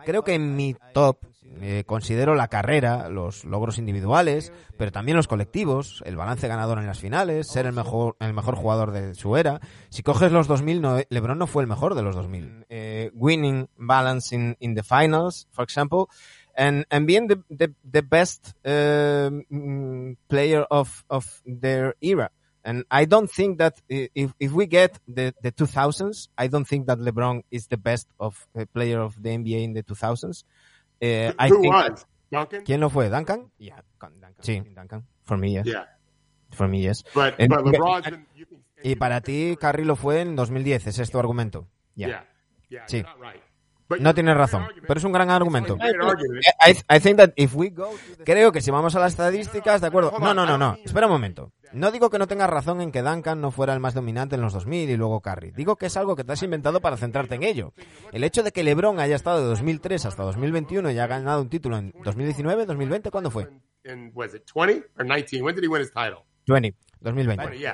Creo 0.06 0.24
que 0.24 0.34
en 0.34 0.56
mi 0.56 0.76
top 0.94 1.18
Eh, 1.62 1.84
considero 1.86 2.36
la 2.36 2.48
carrera, 2.48 3.10
los 3.10 3.44
logros 3.44 3.78
individuales, 3.78 4.54
pero 4.78 4.92
también 4.92 5.18
los 5.18 5.28
colectivos, 5.28 6.02
el 6.06 6.16
balance 6.16 6.48
ganador 6.48 6.80
en 6.80 6.86
las 6.86 7.00
finales, 7.00 7.48
ser 7.48 7.66
el 7.66 7.74
mejor, 7.74 8.16
el 8.20 8.34
mejor 8.34 8.56
jugador 8.56 8.92
de 8.92 9.16
su 9.16 9.36
era. 9.36 9.60
Si 9.90 10.04
coges 10.04 10.32
los 10.32 10.48
2000, 10.48 10.82
no, 10.82 10.98
LeBron 11.10 11.38
no 11.38 11.48
fue 11.48 11.64
el 11.64 11.68
mejor 11.68 11.96
de 11.96 12.04
los 12.04 12.16
2000. 12.16 12.66
Eh, 12.70 13.12
winning 13.14 13.68
balance 13.78 14.34
in, 14.34 14.56
in 14.60 14.76
the 14.76 14.84
finals, 14.84 15.48
for 15.52 15.64
example. 15.64 16.08
And, 16.56 16.86
and 16.90 17.06
being 17.06 17.28
the, 17.28 17.42
the, 17.50 18.02
best 18.02 18.54
uh, 18.66 19.30
player 20.28 20.66
of, 20.70 21.06
of 21.10 21.42
their 21.46 21.96
era. 22.02 22.32
And 22.64 22.84
I 22.92 23.06
don't 23.06 23.32
think 23.32 23.60
that 23.60 23.82
if, 23.88 24.34
if 24.40 24.52
we 24.52 24.66
get 24.66 25.00
the, 25.08 25.34
the 25.42 25.52
2000s, 25.52 26.28
I 26.38 26.48
don't 26.48 26.68
think 26.68 26.88
that 26.88 27.00
LeBron 27.00 27.44
is 27.50 27.68
the 27.68 27.78
best 27.78 28.08
of 28.20 28.46
uh, 28.58 28.66
player 28.74 29.00
of 29.00 29.22
the 29.22 29.30
NBA 29.30 29.64
in 29.64 29.74
the 29.74 29.84
2000s. 29.84 30.44
Uh, 31.02 31.34
I 31.38 31.50
Who 31.50 31.62
think 31.62 31.74
was? 31.74 32.06
Duncan? 32.32 32.64
¿Quién 32.64 32.80
lo 32.80 32.90
fue? 32.90 33.10
¿Duncan? 33.10 33.52
Yeah, 33.58 33.84
Duncan. 34.00 34.36
Sí. 34.42 34.62
Duncan. 34.76 35.08
For 35.24 35.38
me, 35.38 35.54
yes. 35.54 35.66
Yeah. 35.66 35.86
For 36.52 36.68
me, 36.68 36.82
yes. 36.82 37.04
But, 37.14 37.36
And, 37.40 37.50
but 37.50 37.64
LeBron's 37.66 38.10
been, 38.10 38.28
y 38.84 38.96
para 38.96 39.22
ti, 39.22 39.58
Curry 39.60 39.84
lo 39.86 39.96
fue 39.96 40.22
en 40.22 40.36
2010, 40.36 40.88
ese 40.88 41.04
es 41.04 41.12
tu 41.12 41.20
argumento. 41.20 41.68
Yeah. 41.96 42.08
yeah. 42.08 42.26
yeah 42.70 42.86
sí. 42.88 43.04
Right. 43.20 43.42
No 44.00 44.14
tienes 44.14 44.38
razón, 44.38 44.68
pero 44.88 45.00
es 45.00 45.04
un 45.04 45.12
gran 45.12 45.30
argumento. 45.30 45.78
I, 45.78 46.96
I 46.96 47.00
think 47.00 47.18
that 47.18 47.32
if 47.36 47.56
we 47.56 47.70
go 47.70 47.90
Creo 48.24 48.52
que 48.52 48.62
si 48.62 48.70
vamos 48.70 48.96
a 48.96 49.00
las 49.00 49.14
estadísticas, 49.14 49.82
de 49.82 49.88
acuerdo. 49.88 50.14
No, 50.20 50.34
no, 50.34 50.46
no, 50.46 50.58
no. 50.58 50.78
Espera 50.84 51.08
un 51.08 51.14
momento. 51.14 51.52
No 51.72 51.92
digo 51.92 52.10
que 52.10 52.18
no 52.18 52.28
tengas 52.28 52.50
razón 52.50 52.82
en 52.82 52.92
que 52.92 53.02
Duncan 53.02 53.42
no 53.42 53.52
fuera 53.52 53.74
el 53.74 53.80
más 53.80 53.94
dominante 53.94 54.36
en 54.36 54.42
los 54.42 54.54
2000 54.54 54.90
y 54.90 54.98
luego 54.98 55.22
Curry. 55.22 55.52
Digo 55.52 55.76
que 55.76 55.86
es 55.86 55.98
algo 55.98 56.16
que 56.16 56.24
te 56.24 56.34
has 56.34 56.42
inventado 56.42 56.82
para 56.82 56.98
centrarte 56.98 57.36
en 57.36 57.44
ello. 57.44 57.74
El 58.12 58.24
hecho 58.24 58.42
de 58.42 58.52
que 58.52 58.64
LeBron 58.64 59.00
haya 59.00 59.16
estado 59.16 59.42
de 59.42 59.48
2003 59.48 60.06
hasta 60.06 60.24
2021 60.24 60.90
y 60.90 60.94
haya 60.94 61.08
ganado 61.08 61.42
un 61.42 61.50
título 61.50 61.78
en 61.78 61.94
2019, 62.04 62.66
2020, 62.66 63.12
¿cuándo 63.12 63.30
fue? 63.30 63.50
En, 63.84 64.12
was 64.16 64.34
it 64.34 64.44
20 64.54 64.88
or 64.98 65.06
19? 65.06 65.44
When 65.44 65.56
did 65.56 65.64
he 65.64 65.68
win 65.68 65.82
his 65.82 65.92
title? 65.92 66.26
20, 66.48 66.76
2020. 67.02 67.74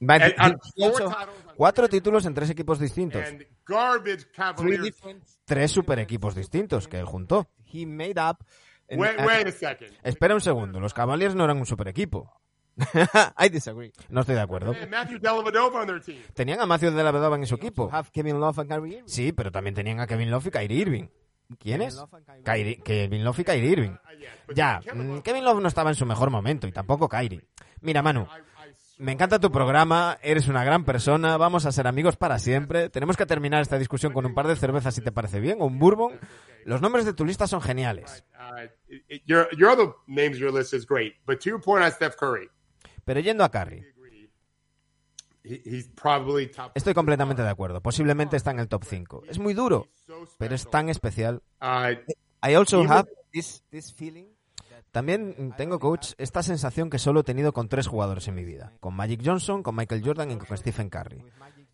20, 0.00 0.34
yeah. 0.74 0.90
Vale, 0.90 1.32
cuatro 1.56 1.88
títulos 1.88 2.24
en 2.26 2.34
tres 2.34 2.50
equipos 2.50 2.78
distintos. 2.78 3.22
Tres 5.44 5.70
super 5.70 5.98
equipos 5.98 6.34
distintos 6.34 6.88
que 6.88 6.98
él 6.98 7.04
juntó. 7.04 7.48
He 7.72 7.86
made 7.86 8.20
up. 8.20 8.38
Wait, 8.90 9.18
wait 9.20 9.46
a 9.46 9.52
second. 9.52 9.92
Espera 10.02 10.34
un 10.34 10.40
segundo, 10.40 10.80
los 10.80 10.94
Cavaliers 10.94 11.34
no 11.34 11.44
eran 11.44 11.58
un 11.58 11.66
super 11.66 11.88
equipo. 11.88 12.32
I 13.38 13.48
disagree. 13.48 13.92
No 14.08 14.20
estoy 14.20 14.36
de 14.36 14.40
acuerdo. 14.40 14.72
Tenían 16.34 16.60
a 16.60 16.66
Matthew 16.66 16.92
Dellavedova 16.92 17.36
en 17.36 17.46
su 17.46 17.56
equipo. 17.56 17.90
Kevin 18.12 18.38
Love 18.38 18.60
and 18.60 18.70
Kyrie 18.70 18.98
Irving. 18.98 19.08
Sí, 19.08 19.32
pero 19.32 19.50
también 19.50 19.74
tenían 19.74 20.00
a 20.00 20.06
Kevin 20.06 20.30
Love 20.30 20.46
y 20.46 20.50
Kyrie 20.50 20.78
Irving. 20.78 21.04
¿Quiénes? 21.58 22.00
Kevin 22.84 23.24
Love 23.24 23.40
y 23.40 23.44
Kyrie 23.44 23.70
Irving. 23.70 23.96
Ya, 24.54 24.80
mm, 24.94 25.18
Kevin 25.20 25.44
Love 25.44 25.60
no 25.60 25.68
estaba 25.68 25.90
en 25.90 25.96
su 25.96 26.06
mejor 26.06 26.30
momento 26.30 26.66
y 26.66 26.72
tampoco 26.72 27.08
Kyrie. 27.08 27.42
Mira, 27.80 28.02
Manu, 28.02 28.26
me 28.98 29.12
encanta 29.12 29.38
tu 29.38 29.50
programa, 29.52 30.18
eres 30.22 30.48
una 30.48 30.64
gran 30.64 30.84
persona, 30.84 31.36
vamos 31.36 31.66
a 31.66 31.72
ser 31.72 31.86
amigos 31.86 32.16
para 32.16 32.38
siempre. 32.38 32.90
Tenemos 32.90 33.16
que 33.16 33.26
terminar 33.26 33.62
esta 33.62 33.78
discusión 33.78 34.12
con 34.12 34.26
un 34.26 34.34
par 34.34 34.48
de 34.48 34.56
cervezas 34.56 34.94
si 34.94 35.00
te 35.00 35.12
parece 35.12 35.40
bien, 35.40 35.58
o 35.60 35.66
un 35.66 35.78
bourbon. 35.78 36.18
Los 36.64 36.80
nombres 36.80 37.04
de 37.04 37.14
tu 37.14 37.24
lista 37.24 37.46
son 37.46 37.62
geniales. 37.62 38.24
Pero 43.04 43.20
yendo 43.20 43.44
a 43.44 43.50
Curry. 43.50 43.86
Estoy 46.74 46.92
completamente 46.92 47.42
de 47.42 47.48
acuerdo. 47.48 47.80
Posiblemente 47.80 48.36
está 48.36 48.50
en 48.50 48.58
el 48.58 48.68
top 48.68 48.84
5. 48.84 49.22
Es 49.28 49.38
muy 49.38 49.54
duro, 49.54 49.88
pero 50.38 50.54
es 50.54 50.68
tan 50.68 50.88
especial. 50.88 51.42
Uh, 51.62 51.94
I 52.42 52.54
also 52.54 52.82
have 52.82 53.08
this, 53.32 53.62
this 53.70 53.92
feeling 53.92 54.37
también 54.98 55.54
tengo, 55.56 55.78
coach, 55.78 56.14
esta 56.18 56.42
sensación 56.42 56.90
que 56.90 56.98
solo 56.98 57.20
he 57.20 57.22
tenido 57.22 57.52
con 57.52 57.68
tres 57.68 57.86
jugadores 57.86 58.26
en 58.26 58.34
mi 58.34 58.44
vida. 58.44 58.72
Con 58.80 58.94
Magic 58.94 59.22
Johnson, 59.24 59.62
con 59.62 59.76
Michael 59.76 60.02
Jordan 60.04 60.32
y 60.32 60.36
con 60.38 60.56
Stephen 60.56 60.90
Curry. 60.90 61.22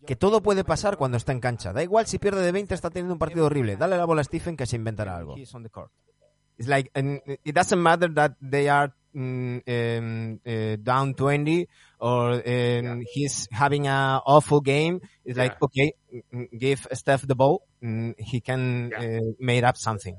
Que 0.05 0.15
todo 0.15 0.43
puede 0.43 0.63
pasar 0.63 0.95
cuando 0.95 1.17
está 1.17 1.31
en 1.31 1.39
cancha. 1.39 1.73
Da 1.73 1.81
igual 1.81 2.05
si 2.05 2.19
pierde 2.19 2.43
de 2.43 2.51
20, 2.51 2.75
está 2.75 2.91
teniendo 2.91 3.13
un 3.13 3.17
partido 3.17 3.47
horrible. 3.47 3.77
Dale 3.77 3.97
la 3.97 4.05
bola 4.05 4.21
a 4.21 4.23
Stephen 4.23 4.55
que 4.55 4.67
se 4.67 4.75
inventará 4.75 5.17
algo. 5.17 5.35
It's 5.37 6.67
like, 6.67 6.91
it 6.93 7.55
doesn't 7.55 7.81
matter 7.81 8.13
that 8.13 8.33
they 8.39 8.69
are 8.69 8.93
mm, 9.15 9.63
um, 9.67 10.39
uh, 10.45 10.77
down 10.83 11.15
20 11.15 11.67
or 12.01 12.33
um, 12.33 13.03
he's 13.11 13.47
having 13.51 13.87
an 13.87 14.21
awful 14.23 14.61
game. 14.61 15.01
It's 15.25 15.39
like, 15.39 15.59
okay, 15.63 15.95
mm, 16.31 16.47
give 16.55 16.87
Steph 16.93 17.25
the 17.25 17.33
ball. 17.33 17.63
Mm, 17.83 18.13
he 18.19 18.39
can 18.39 18.93
uh, 18.93 19.33
make 19.39 19.63
up 19.63 19.77
something. 19.77 20.15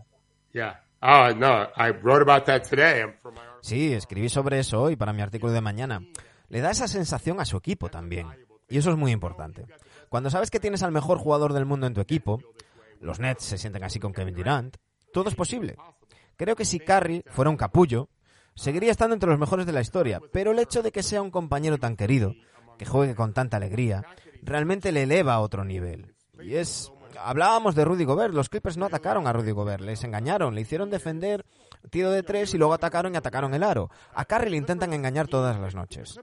Yeah. 0.52 0.74
Oh, 1.08 1.32
no, 1.36 1.68
I 1.76 1.92
wrote 2.02 2.22
about 2.22 2.46
that 2.46 2.62
today. 2.68 3.04
Sí, 3.60 3.92
escribí 3.92 4.28
sobre 4.28 4.58
eso 4.58 4.82
hoy 4.82 4.96
para 4.96 5.12
mi 5.12 5.22
artículo 5.22 5.52
de 5.52 5.60
mañana. 5.60 6.02
Le 6.48 6.60
da 6.60 6.72
esa 6.72 6.88
sensación 6.88 7.38
a 7.38 7.44
su 7.44 7.56
equipo 7.56 7.88
también. 7.88 8.26
Y 8.68 8.78
eso 8.78 8.90
es 8.90 8.96
muy 8.96 9.12
importante. 9.12 9.66
Cuando 10.08 10.30
sabes 10.30 10.50
que 10.50 10.58
tienes 10.58 10.82
al 10.82 10.90
mejor 10.90 11.18
jugador 11.18 11.52
del 11.52 11.64
mundo 11.64 11.86
en 11.86 11.94
tu 11.94 12.00
equipo, 12.00 12.40
los 13.00 13.20
Nets 13.20 13.44
se 13.44 13.56
sienten 13.56 13.84
así 13.84 14.00
con 14.00 14.12
Kevin 14.12 14.34
Durant, 14.34 14.78
todo 15.12 15.28
es 15.28 15.36
posible. 15.36 15.76
Creo 16.36 16.56
que 16.56 16.64
si 16.64 16.80
Curry 16.80 17.22
fuera 17.28 17.50
un 17.50 17.56
capullo, 17.56 18.08
seguiría 18.56 18.90
estando 18.90 19.14
entre 19.14 19.30
los 19.30 19.38
mejores 19.38 19.64
de 19.64 19.72
la 19.72 19.82
historia, 19.82 20.20
pero 20.32 20.50
el 20.50 20.58
hecho 20.58 20.82
de 20.82 20.90
que 20.90 21.04
sea 21.04 21.22
un 21.22 21.30
compañero 21.30 21.78
tan 21.78 21.94
querido, 21.94 22.34
que 22.78 22.84
juegue 22.84 23.14
con 23.14 23.32
tanta 23.32 23.58
alegría, 23.58 24.04
realmente 24.42 24.90
le 24.90 25.04
eleva 25.04 25.34
a 25.34 25.40
otro 25.40 25.64
nivel. 25.64 26.16
Y 26.40 26.56
es 26.56 26.92
hablábamos 27.18 27.74
de 27.74 27.84
Rudy 27.84 28.04
Gobert. 28.04 28.34
Los 28.34 28.48
Clippers 28.48 28.76
no 28.76 28.86
atacaron 28.86 29.26
a 29.26 29.32
Rudy 29.32 29.52
Gobert, 29.52 29.82
les 29.82 30.04
engañaron, 30.04 30.54
le 30.54 30.60
hicieron 30.60 30.90
defender 30.90 31.44
tiro 31.90 32.10
de 32.10 32.22
tres 32.22 32.54
y 32.54 32.58
luego 32.58 32.74
atacaron 32.74 33.14
y 33.14 33.16
atacaron 33.16 33.54
el 33.54 33.62
aro. 33.62 33.90
A 34.14 34.24
Curry 34.24 34.50
le 34.50 34.56
intentan 34.56 34.92
engañar 34.92 35.28
todas 35.28 35.58
las 35.58 35.74
noches. 35.74 36.18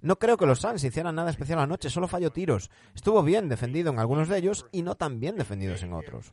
No 0.00 0.18
creo 0.18 0.36
que 0.36 0.46
los 0.46 0.60
Suns 0.60 0.84
hicieran 0.84 1.14
nada 1.14 1.30
especial 1.30 1.58
anoche, 1.58 1.90
solo 1.90 2.08
falló 2.08 2.30
tiros. 2.30 2.70
Estuvo 2.94 3.22
bien 3.22 3.48
defendido 3.48 3.90
en 3.90 3.98
algunos 3.98 4.28
de 4.28 4.38
ellos 4.38 4.66
y 4.72 4.82
no 4.82 4.94
tan 4.94 5.20
bien 5.20 5.36
defendidos 5.36 5.82
en 5.82 5.92
otros. 5.92 6.30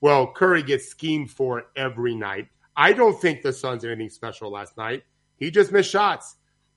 Well, 0.00 0.32
Curry 0.32 0.62
gets 0.62 0.88
schemed 0.88 1.30
for 1.30 1.70
every 1.74 2.14
night. 2.14 2.48
I 2.76 2.92
don't 2.92 3.20
think 3.20 3.42
the 3.42 3.52
Suns 3.52 3.82
did 3.82 3.90
anything 3.90 4.10
special 4.10 4.50
last 4.50 4.76
night. 4.76 5.02
He 5.36 5.50
just 5.50 5.72
missed 5.72 5.90
shots. 5.90 6.36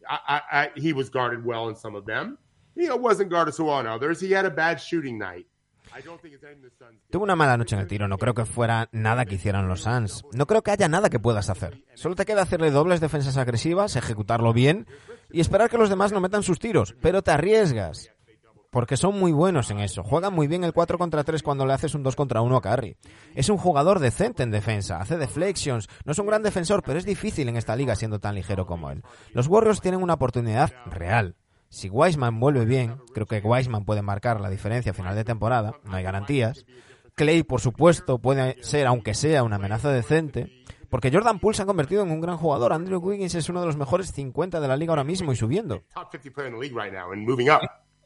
I, 0.10 0.20
I, 0.28 0.42
I, 0.52 0.70
he 0.76 0.94
was 0.94 1.10
guarded 1.10 1.46
well 1.46 1.70
in 1.70 1.76
some 1.76 1.96
of 1.96 2.06
them. 2.06 2.38
Tuvo 7.10 7.24
una 7.24 7.36
mala 7.36 7.58
noche 7.58 7.76
en 7.76 7.82
el 7.82 7.88
tiro. 7.88 8.08
No 8.08 8.18
creo 8.18 8.34
que 8.34 8.46
fuera 8.46 8.88
nada 8.92 9.26
que 9.26 9.36
hicieran 9.36 9.68
los 9.68 9.82
Suns. 9.82 10.24
No 10.34 10.48
creo 10.48 10.62
que 10.62 10.72
haya 10.72 10.88
nada 10.88 11.10
que 11.10 11.20
puedas 11.20 11.50
hacer. 11.50 11.84
Solo 11.96 12.16
te 12.16 12.26
queda 12.26 12.44
hacerle 12.44 12.72
dobles 12.72 13.02
defensas 13.02 13.38
agresivas, 13.38 13.96
ejecutarlo 13.96 14.54
bien 14.54 14.88
y 15.32 15.42
esperar 15.42 15.70
que 15.70 15.78
los 15.78 15.90
demás 15.90 16.14
no 16.14 16.22
metan 16.22 16.44
sus 16.44 16.60
tiros. 16.60 16.96
Pero 17.02 17.22
te 17.22 17.32
arriesgas. 17.32 18.10
Porque 18.70 18.96
son 18.96 19.20
muy 19.20 19.34
buenos 19.34 19.70
en 19.70 19.82
eso. 19.82 20.02
Juegan 20.02 20.34
muy 20.34 20.48
bien 20.48 20.64
el 20.64 20.72
4 20.72 20.98
contra 20.98 21.26
3 21.26 21.44
cuando 21.44 21.66
le 21.66 21.74
haces 21.74 21.94
un 21.94 22.04
2 22.04 22.16
contra 22.16 22.42
1 22.42 22.56
a 22.56 22.62
Curry. 22.62 22.96
Es 23.36 23.50
un 23.50 23.58
jugador 23.58 24.00
decente 24.00 24.44
en 24.44 24.52
defensa. 24.52 25.02
Hace 25.02 25.18
deflections. 25.18 25.90
No 26.06 26.14
es 26.14 26.20
un 26.20 26.28
gran 26.28 26.42
defensor, 26.42 26.82
pero 26.82 26.98
es 26.98 27.04
difícil 27.04 27.50
en 27.50 27.58
esta 27.58 27.76
liga 27.76 27.98
siendo 27.98 28.20
tan 28.20 28.36
ligero 28.36 28.66
como 28.66 28.90
él. 28.90 29.04
Los 29.34 29.48
Warriors 29.48 29.82
tienen 29.82 30.02
una 30.02 30.14
oportunidad 30.14 30.72
real 30.86 31.36
si 31.72 31.90
Wiseman 31.90 32.38
vuelve 32.42 32.66
bien, 32.66 32.98
creo 33.14 33.26
que 33.26 33.40
Wiseman 33.40 33.86
puede 33.86 34.02
marcar 34.02 34.42
la 34.42 34.50
diferencia 34.50 34.92
a 34.92 34.94
final 34.94 35.16
de 35.16 35.24
temporada, 35.24 35.74
no 35.86 35.96
hay 35.96 36.04
garantías. 36.04 36.66
Clay, 37.16 37.44
por 37.44 37.62
supuesto, 37.62 38.20
puede 38.20 38.62
ser, 38.62 38.88
aunque 38.88 39.14
sea, 39.14 39.44
una 39.44 39.56
amenaza 39.56 39.90
decente. 39.90 40.52
Porque 40.90 41.10
Jordan 41.12 41.40
Poole 41.40 41.56
se 41.56 41.64
ha 41.64 41.66
convertido 41.66 42.04
en 42.04 42.12
un 42.12 42.20
gran 42.20 42.36
jugador. 42.36 42.74
Andrew 42.74 43.00
Wiggins 43.00 43.36
es 43.36 43.48
uno 43.48 43.62
de 43.62 43.68
los 43.68 43.78
mejores 43.78 44.12
50 44.12 44.60
de 44.60 44.68
la 44.68 44.76
liga 44.76 44.92
ahora 44.92 45.06
mismo 45.06 45.32
y 45.32 45.38
subiendo. 45.38 45.82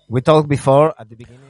We 0.07 0.21
talked 0.21 0.47
before 0.47 0.93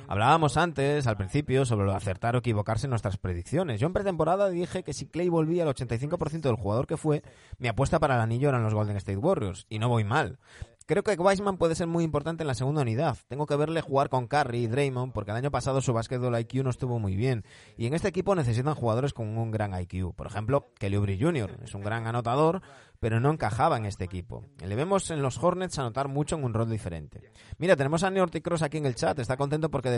Hablábamos 0.08 0.56
antes, 0.56 1.08
al 1.08 1.18
principio, 1.18 1.66
sobre 1.66 1.86
lo 1.86 1.92
de 1.92 1.98
acertar 1.98 2.36
o 2.36 2.40
equivocarse 2.40 2.86
en 2.86 2.92
nuestras 2.92 3.18
predicciones. 3.18 3.82
Yo 3.82 3.88
en 3.88 3.94
pretemporada 3.94 4.50
dije 4.50 4.84
que 4.84 4.94
si 4.94 5.08
Clay 5.08 5.28
volvía 5.28 5.64
al 5.64 5.76
85% 5.76 6.40
del 6.40 6.56
jugador 6.56 6.88
que 6.88 6.96
fue, 6.96 7.22
mi 7.58 7.68
apuesta 7.68 8.00
para 8.00 8.16
el 8.16 8.22
anillo 8.22 8.48
eran 8.48 8.64
los 8.64 8.74
Golden 8.74 8.96
State 8.96 9.18
Warriors. 9.18 9.66
Y 9.68 9.80
no 9.80 9.90
voy 9.90 10.06
mal. 10.06 10.40
Creo 10.88 11.02
que 11.02 11.16
Weisman 11.16 11.58
puede 11.58 11.74
ser 11.74 11.88
muy 11.88 12.04
importante 12.04 12.44
en 12.44 12.48
la 12.48 12.54
segunda 12.54 12.84
unidad. 12.84 13.18
Tengo 13.28 13.48
que 13.48 13.56
verle 13.56 13.82
jugar 13.82 14.10
con 14.10 14.28
Curry 14.28 14.66
y 14.66 14.68
Draymond 14.68 15.14
porque 15.14 15.32
el 15.32 15.38
año 15.38 15.50
pasado 15.50 15.82
su 15.82 15.94
básquetbol 15.94 16.40
IQ 16.40 16.64
no 16.64 16.70
estuvo 16.70 17.00
muy 17.00 17.16
bien. 17.16 17.44
Y 17.76 17.88
en 17.88 17.96
este 17.96 18.08
equipo 18.08 18.36
necesitan 18.36 18.76
jugadores 18.76 19.12
con 19.12 19.36
un 19.36 19.50
gran 19.50 19.74
IQ. 19.74 20.14
Por 20.14 20.28
ejemplo, 20.28 20.72
Kelly 20.78 20.98
Oubre 20.98 21.18
Jr. 21.20 21.58
es 21.64 21.74
un 21.74 21.82
gran 21.82 22.06
anotador, 22.06 22.62
pero 23.00 23.20
no 23.20 23.32
encajaba 23.32 23.78
en 23.78 23.86
este 23.86 24.04
equipo. 24.06 24.46
Le 24.66 24.76
vemos 24.76 25.10
en 25.12 25.22
los 25.22 25.42
Hornets 25.42 25.80
anotar 25.80 26.08
mucho 26.08 26.36
en 26.36 26.44
un 26.44 26.54
rol 26.54 26.70
diferente. 26.70 27.32
Mira, 27.58 27.76
tenemos 27.76 28.04
a 28.04 28.10
Neorty 28.10 28.42
Cross 28.42 28.62
aquí 28.62 28.78
en 28.78 28.86
el 28.86 28.96
chat. 28.96 29.18
Está 29.20 29.38
contento 29.38 29.70
porque, 29.70 29.90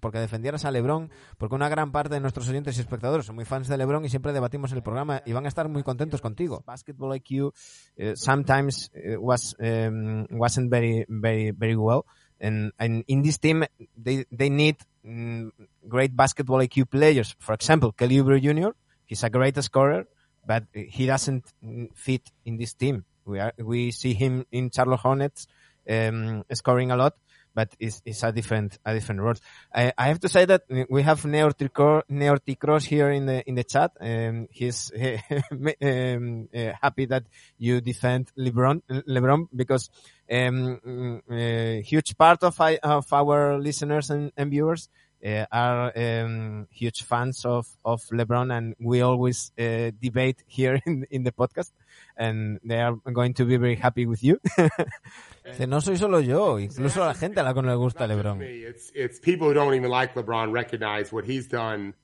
porque 0.00 0.18
defendieras 0.18 0.64
a 0.64 0.70
LeBron, 0.70 1.10
porque 1.38 1.54
una 1.54 1.68
gran 1.68 1.92
parte 1.92 2.14
de 2.14 2.20
nuestros 2.20 2.48
oyentes 2.48 2.76
y 2.76 2.80
espectadores 2.80 3.26
son 3.26 3.36
muy 3.36 3.44
fans 3.44 3.68
de 3.68 3.76
LeBron 3.76 4.04
y 4.04 4.08
siempre 4.08 4.32
debatimos 4.32 4.72
el 4.72 4.82
programa 4.82 5.22
y 5.24 5.32
van 5.32 5.44
a 5.44 5.48
estar 5.48 5.68
muy 5.68 5.82
contentos 5.82 6.20
contigo. 6.20 6.62
Basketball 6.66 7.14
IQ 7.16 7.44
uh, 7.44 7.52
sometimes 8.14 8.90
uh, 8.94 9.20
was 9.20 9.56
um, 9.60 10.26
wasn't 10.30 10.70
very 10.70 11.04
very 11.08 11.52
very 11.52 11.76
well. 11.76 12.04
and, 12.40 12.72
and 12.78 13.04
in 13.06 13.22
this 13.22 13.38
team, 13.38 13.64
they, 13.96 14.24
they 14.32 14.48
need 14.48 14.76
mm, 15.06 15.50
great 15.86 16.16
basketball 16.16 16.58
IQ 16.58 16.90
players. 16.90 17.36
For 17.38 17.54
example, 17.54 17.92
Kelly 17.92 18.16
Oubre 18.16 18.40
Jr., 18.40 18.70
he's 19.06 19.22
a 19.22 19.30
great 19.30 19.62
scorer, 19.62 20.06
but 20.44 20.64
he 20.72 21.06
doesn't 21.06 21.44
mm, 21.64 21.94
fit 21.94 22.22
in 22.44 22.56
this 22.56 22.74
team. 22.74 23.04
We 23.24 23.38
are, 23.38 23.52
we 23.58 23.90
see 23.90 24.14
him 24.14 24.46
in 24.50 24.70
Charlotte 24.70 25.00
Hornets, 25.00 25.46
um, 25.88 26.44
scoring 26.52 26.90
a 26.90 26.96
lot, 26.96 27.14
but 27.54 27.74
it's, 27.78 28.00
it's 28.04 28.22
a 28.22 28.32
different 28.32 28.78
a 28.84 28.94
different 28.94 29.20
role. 29.20 29.34
I, 29.74 29.92
I 29.96 30.08
have 30.08 30.20
to 30.20 30.28
say 30.28 30.44
that 30.46 30.62
we 30.88 31.02
have 31.02 31.22
Neorticross 31.22 32.84
here 32.84 33.10
in 33.10 33.26
the 33.26 33.48
in 33.48 33.54
the 33.54 33.64
chat. 33.64 33.92
Um, 34.00 34.48
he's 34.50 34.90
um, 35.82 36.48
uh, 36.54 36.72
happy 36.80 37.06
that 37.06 37.24
you 37.58 37.80
defend 37.80 38.30
LeBron 38.38 38.82
LeBron 39.08 39.48
because 39.54 39.90
um, 40.30 41.22
a 41.30 41.78
uh, 41.78 41.82
huge 41.82 42.16
part 42.16 42.42
of 42.42 42.60
I, 42.60 42.76
of 42.82 43.12
our 43.12 43.58
listeners 43.58 44.10
and, 44.10 44.32
and 44.36 44.50
viewers 44.50 44.88
uh, 45.24 45.46
are 45.52 45.92
um, 45.96 46.66
huge 46.70 47.02
fans 47.02 47.44
of, 47.44 47.66
of 47.84 48.02
LeBron 48.10 48.56
and 48.56 48.74
we 48.80 49.00
always 49.00 49.52
uh, 49.58 49.90
debate 50.00 50.42
here 50.46 50.80
in, 50.86 51.06
in 51.10 51.22
the 51.24 51.32
podcast 51.32 51.72
and 52.16 52.60
they 52.64 52.80
are 52.80 52.94
going 53.12 53.34
to 53.34 53.44
be 53.44 53.56
very 53.56 53.76
happy 53.76 54.06
with 54.06 54.22
you. 54.22 54.40
no 55.68 55.80
soy 55.80 55.96
solo 55.96 56.18
yo, 56.18 56.58
incluso 56.58 57.04
la 57.04 57.14
gente 57.14 57.40
a 57.40 57.42
la 57.42 57.52
que 57.52 57.62
no 57.62 57.68
le 57.68 57.76
gusta 57.76 58.06
LeBron. 58.06 58.40
It's, 58.42 58.90
it's 58.94 59.18
people 59.18 59.48
who 59.48 59.54
don't 59.54 59.74
even 59.74 59.90
like 59.90 60.14
LeBron 60.14 60.52
recognize 60.52 61.12
what 61.12 61.24
he's 61.24 61.46
done 61.46 61.94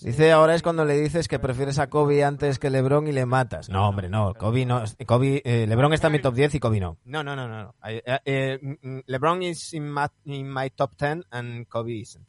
Dice 0.00 0.32
ahora 0.32 0.54
es 0.54 0.62
cuando 0.62 0.84
le 0.84 0.98
dices 0.98 1.28
que 1.28 1.38
prefieres 1.38 1.78
a 1.78 1.88
Kobe 1.88 2.24
antes 2.24 2.58
que 2.58 2.70
LeBron 2.70 3.06
y 3.06 3.12
le 3.12 3.24
matas. 3.24 3.68
No, 3.68 3.88
hombre, 3.88 4.08
no. 4.08 4.34
Kobe 4.34 4.66
no. 4.66 4.82
Kobe, 5.06 5.42
eh, 5.44 5.66
LeBron 5.66 5.92
está 5.92 6.08
en 6.08 6.12
mi 6.14 6.18
top 6.18 6.34
10 6.34 6.56
y 6.56 6.60
Kobe 6.60 6.80
no. 6.80 6.98
No, 7.04 7.22
no, 7.22 7.36
no, 7.36 7.46
no. 7.46 7.74
Eh, 7.84 8.02
eh, 8.24 8.58
LeBron 9.06 9.42
is 9.42 9.74
in 9.74 9.90
my, 9.90 10.06
in 10.24 10.50
my 10.50 10.70
top 10.70 10.96
10 10.96 11.24
and 11.30 11.68
Kobe 11.68 12.00
isn't. 12.00 12.26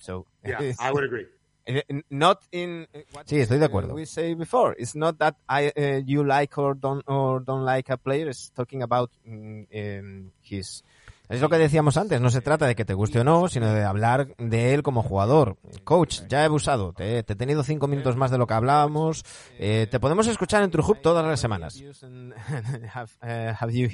So. 0.00 0.26
Yeah, 0.44 0.58
I 0.80 0.90
would 0.92 1.04
agree. 1.04 1.26
Not 2.10 2.40
in. 2.50 2.88
Sí, 3.26 3.40
estoy 3.40 3.58
de 3.58 3.66
acuerdo. 3.66 3.94
We 3.94 4.06
say 4.06 4.34
before, 4.34 4.74
it's 4.78 4.94
not 4.94 5.18
that 5.18 5.36
I 5.48 5.70
uh, 5.76 6.00
you 6.04 6.24
like 6.24 6.56
or 6.56 6.74
don't 6.74 7.04
or 7.06 7.40
don't 7.40 7.64
like 7.64 7.90
a 7.90 7.98
player. 7.98 8.28
It's 8.28 8.50
talking 8.50 8.82
about 8.82 9.10
um, 9.26 10.32
his 10.40 10.82
es 11.28 11.40
lo 11.40 11.48
que 11.48 11.58
decíamos 11.58 11.96
antes, 11.96 12.20
no 12.20 12.30
se 12.30 12.40
trata 12.40 12.66
de 12.66 12.74
que 12.74 12.84
te 12.84 12.94
guste 12.94 13.20
o 13.20 13.24
no, 13.24 13.48
sino 13.48 13.72
de 13.72 13.84
hablar 13.84 14.34
de 14.38 14.74
él 14.74 14.82
como 14.82 15.02
jugador. 15.02 15.56
Coach, 15.84 16.22
ya 16.28 16.42
he 16.42 16.44
abusado, 16.46 16.92
te, 16.92 17.18
he 17.18 17.22
tenido 17.22 17.62
cinco 17.62 17.86
minutos 17.86 18.16
más 18.16 18.30
de 18.30 18.38
lo 18.38 18.46
que 18.46 18.54
hablábamos. 18.54 19.24
Eh, 19.58 19.86
te 19.90 20.00
podemos 20.00 20.26
escuchar 20.26 20.62
en 20.62 20.70
TrueHoop 20.70 21.02
todas 21.02 21.26
las 21.26 21.38
semanas. 21.40 21.78
have, 22.92 23.72
you 23.72 23.88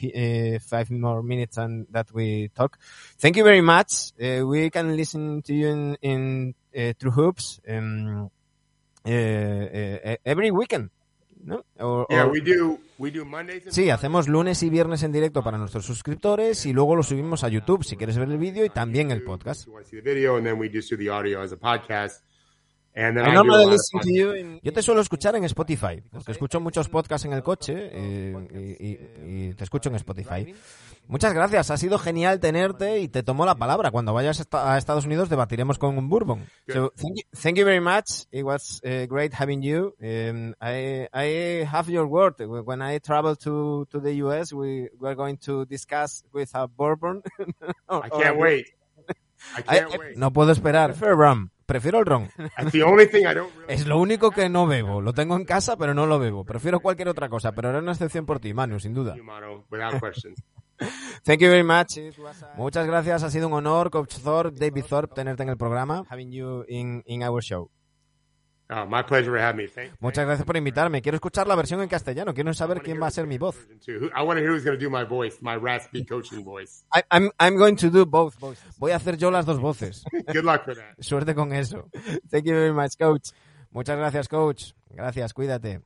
five 0.61 0.91
more 0.91 1.23
minutes 1.23 1.59
and 1.59 1.87
that 1.93 2.07
we 2.13 2.51
talk? 2.55 2.79
Thank 3.19 3.37
you 3.37 3.45
very 3.45 3.63
much. 3.63 4.13
Uh, 4.21 4.47
we 4.47 4.71
can 4.71 4.97
listen 4.97 5.43
to 5.43 5.53
you 5.53 5.69
in, 5.69 5.99
in 6.03 6.55
uh, 6.75 6.93
TrueHoops 6.99 7.61
um, 7.69 8.31
every 9.05 10.51
weekend. 10.51 10.91
¿no? 11.45 11.65
Sí, 13.71 13.91
hacemos 13.91 14.29
lunes 14.29 14.63
y 14.63 14.71
viernes 14.71 15.03
en 15.03 15.13
directo 15.13 15.43
para 15.43 15.59
nuestros 15.59 15.85
suscriptores 15.85 16.67
y 16.67 16.73
luego 16.73 16.97
lo 16.97 17.03
subimos 17.03 17.45
a 17.45 17.49
YouTube 17.49 17.85
si 17.85 17.97
quieres 17.97 18.17
ver 18.17 18.31
el 18.31 18.39
vídeo 18.39 18.65
y 18.65 18.71
también 18.71 19.11
el 19.11 19.23
podcast. 19.23 19.67
Yo 24.63 24.73
te 24.73 24.83
suelo 24.83 25.01
escuchar 25.01 25.35
en 25.35 25.45
Spotify, 25.45 26.01
porque 26.13 26.31
escucho 26.31 26.61
muchos 26.61 26.89
podcasts 26.89 27.27
en 27.27 27.33
el 27.33 27.43
coche 27.43 27.75
eh, 27.77 29.09
y, 29.27 29.55
te 29.55 29.65
escucho 29.65 29.89
en 29.89 29.97
Spotify. 29.97 30.55
Muchas 31.07 31.35
gracias, 31.35 31.71
ha 31.71 31.77
sido 31.77 31.99
genial 31.99 32.41
tenerte 32.41 33.01
y 33.01 33.09
te 33.09 33.23
tomo 33.23 33.45
la 33.45 33.57
palabra. 33.57 33.91
Cuando 33.91 34.15
vayas 34.15 34.47
a 34.53 34.79
Estados 34.79 35.07
Unidos 35.07 35.29
debatiremos 35.29 35.79
con 35.79 35.99
un 35.99 36.09
bourbon. 36.09 36.47
So, 36.69 36.93
thank 37.41 37.57
you, 37.57 37.65
very 37.65 37.81
much. 37.81 38.27
It 38.33 38.45
was 38.45 38.81
uh, 38.85 39.07
great 39.07 39.33
having 39.35 39.63
you. 39.63 39.95
Um, 40.01 40.55
I, 40.61 41.09
I 41.13 41.67
have 41.71 41.91
your 41.91 42.07
word. 42.07 42.37
When 42.41 42.83
I 42.83 42.99
travel 43.01 43.37
to, 43.37 43.87
to 43.91 44.01
the 44.01 44.15
US, 44.25 44.53
we 44.53 44.89
are 45.03 45.15
going 45.15 45.37
to 45.45 45.67
discuss 45.67 46.25
with 46.33 46.51
a 46.55 46.67
bourbon. 46.67 47.23
I 47.89 48.09
can't 48.09 48.39
wait. 48.39 48.67
I 49.57 49.63
can't 49.63 49.99
wait. 49.99 50.17
No 50.17 50.33
puedo 50.33 50.53
esperar. 50.53 50.95
Fair 50.95 51.17
rum. 51.17 51.51
Prefiero 51.67 51.99
el 51.99 52.07
ron. 52.07 52.29
es 53.69 53.87
lo 53.87 53.99
único 53.99 54.31
que 54.31 54.49
no 54.49 54.67
bebo. 54.67 55.01
Lo 55.01 55.15
tengo 55.15 55.37
en 55.37 55.45
casa, 55.45 55.77
pero 55.77 55.95
no 55.95 56.07
lo 56.07 56.19
bebo. 56.19 56.45
Prefiero 56.45 56.81
cualquier 56.81 57.09
otra 57.09 57.29
cosa, 57.29 57.53
pero 57.53 57.71
era 57.71 57.79
una 57.79 57.93
excepción 57.93 58.27
por 58.27 58.39
ti, 58.39 58.53
Manu, 58.53 58.79
sin 58.81 58.93
duda. 58.93 59.17
Thank 61.25 61.41
you 61.41 61.49
very 61.49 61.63
much. 61.63 61.99
Muchas 62.57 62.87
gracias. 62.87 63.23
Ha 63.23 63.31
sido 63.31 63.49
un 63.49 63.55
honor, 63.55 63.91
Coach 63.91 64.17
Thorpe, 64.19 64.59
David 64.59 64.85
Thorpe, 64.85 65.15
tenerte 65.15 65.43
en 65.43 65.49
el 65.49 65.57
programa. 65.57 66.05
Having 66.11 66.33
you 66.33 66.65
in, 66.69 67.03
in 67.07 67.23
our 67.23 67.43
show. 67.43 67.71
Oh, 68.71 68.87
my 68.87 69.03
pleasure 69.03 69.37
to 69.37 69.43
have 69.43 69.57
me. 69.57 69.69
Muchas 70.01 70.25
gracias 70.25 70.47
por 70.47 70.57
invitarme. 70.57 71.03
Quiero 71.03 71.17
escuchar 71.17 71.47
la 71.47 71.55
versión 71.55 71.83
en 71.83 71.89
castellano. 71.89 72.33
Quiero 72.33 72.53
saber 72.55 72.81
quién 72.81 73.01
va 73.01 73.09
a 73.09 73.11
ser 73.11 73.27
mi 73.27 73.37
voz. 73.37 73.57
I 74.17 74.23
want 74.23 74.39
to 74.39 74.43
hear 74.43 74.53
who's 74.53 74.65
going 74.65 74.79
to 74.79 74.83
do 74.83 74.89
my 74.91 75.05
voice, 75.05 75.37
my 75.43 75.55
raspy 75.55 76.05
coaching 76.09 76.43
voice. 76.43 76.85
I, 76.95 77.03
I'm, 77.11 77.31
I'm 77.39 77.57
going 77.57 77.77
to 77.77 77.91
do 77.91 78.07
both. 78.07 78.37
Voy 78.79 78.93
a 78.93 78.97
hacer 78.97 79.19
yo 79.19 79.31
las 79.31 79.45
dos 79.45 79.61
voces. 79.61 80.03
Good 80.33 80.45
luck 80.45 80.65
for 80.65 80.75
that. 80.75 80.97
Suerte 80.99 81.35
con 81.35 81.53
eso. 81.53 81.91
Thank 82.31 82.47
you 82.47 82.55
very 82.55 82.73
much, 82.73 82.97
coach. 82.99 83.33
Muchas 83.71 83.99
gracias, 83.99 84.29
coach. 84.29 84.73
Gracias, 84.89 85.35
cuídate. 85.35 85.83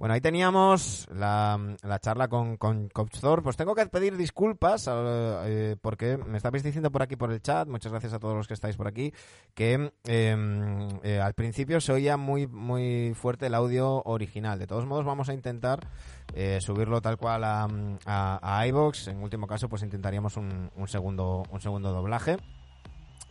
Bueno, 0.00 0.14
ahí 0.14 0.22
teníamos 0.22 1.06
la, 1.14 1.76
charla 2.00 2.28
con, 2.28 2.56
con 2.56 2.88
Coach 2.88 3.20
Thor. 3.20 3.42
Pues 3.42 3.58
tengo 3.58 3.74
que 3.74 3.84
pedir 3.84 4.16
disculpas 4.16 4.88
eh, 4.90 5.76
porque 5.78 6.16
me 6.16 6.38
estabais 6.38 6.62
diciendo 6.62 6.90
por 6.90 7.02
aquí 7.02 7.16
por 7.16 7.30
el 7.30 7.42
chat, 7.42 7.68
muchas 7.68 7.92
gracias 7.92 8.14
a 8.14 8.18
todos 8.18 8.34
los 8.34 8.48
que 8.48 8.54
estáis 8.54 8.78
por 8.78 8.88
aquí, 8.88 9.12
que 9.52 9.92
em, 10.04 10.88
eh, 11.02 11.20
al 11.20 11.34
principio 11.34 11.82
se 11.82 11.92
oía 11.92 12.16
muy, 12.16 12.46
muy 12.46 13.12
fuerte 13.12 13.48
el 13.48 13.54
audio 13.54 14.02
original. 14.04 14.58
De 14.58 14.66
todos 14.66 14.86
modos, 14.86 15.04
vamos 15.04 15.28
a 15.28 15.34
intentar 15.34 15.86
eh, 16.32 16.60
subirlo 16.62 17.02
tal 17.02 17.18
cual 17.18 17.44
a, 17.44 17.68
a, 18.06 18.66
iVox. 18.68 19.08
En 19.08 19.22
último 19.22 19.46
caso, 19.46 19.68
pues 19.68 19.82
intentaríamos 19.82 20.38
un, 20.38 20.70
un 20.76 20.88
segundo, 20.88 21.42
un 21.50 21.60
segundo 21.60 21.92
doblaje. 21.92 22.38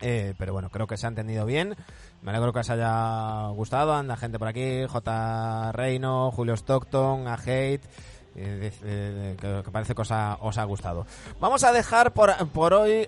Eh, 0.01 0.33
pero 0.37 0.53
bueno, 0.53 0.69
creo 0.69 0.87
que 0.87 0.97
se 0.97 1.05
ha 1.05 1.09
entendido 1.09 1.45
bien. 1.45 1.75
Me 2.21 2.31
alegro 2.31 2.53
que 2.53 2.59
os 2.59 2.69
haya 2.69 3.47
gustado. 3.49 3.93
Anda 3.93 4.17
gente 4.17 4.39
por 4.39 4.47
aquí, 4.47 4.85
J. 4.87 5.71
Reino, 5.71 6.31
Julio 6.31 6.55
Stockton, 6.55 7.27
a 7.27 7.33
Hate. 7.35 7.81
Eh, 8.35 8.71
eh, 8.83 9.35
que, 9.39 9.71
parece 9.71 9.95
que 9.95 10.01
os 10.01 10.11
ha, 10.11 10.63
gustado. 10.65 11.05
Vamos 11.39 11.63
a 11.63 11.71
dejar 11.71 12.13
por, 12.13 12.35
por 12.49 12.73
hoy. 12.73 13.07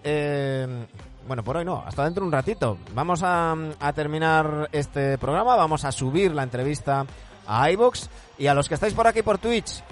bueno, 1.28 1.44
por 1.44 1.58
hoy 1.58 1.66
no, 1.66 1.84
hasta 1.86 2.04
dentro 2.04 2.22
de 2.22 2.28
un 2.28 2.34
ratito. 2.34 2.78
Vamos 2.94 3.22
a, 3.24 3.56
a 3.80 3.94
terminar 3.94 4.70
este 4.72 5.18
programa. 5.18 5.56
Vamos 5.56 5.86
a 5.86 5.92
subir 5.92 6.34
la 6.34 6.44
entrevista 6.44 7.06
a 7.48 7.72
iBox. 7.72 8.10
Y 8.38 8.48
a 8.48 8.54
los 8.54 8.68
que 8.68 8.76
estáis 8.76 8.94
por 8.94 9.08
aquí 9.08 9.22
por 9.22 9.38
Twitch, 9.38 9.84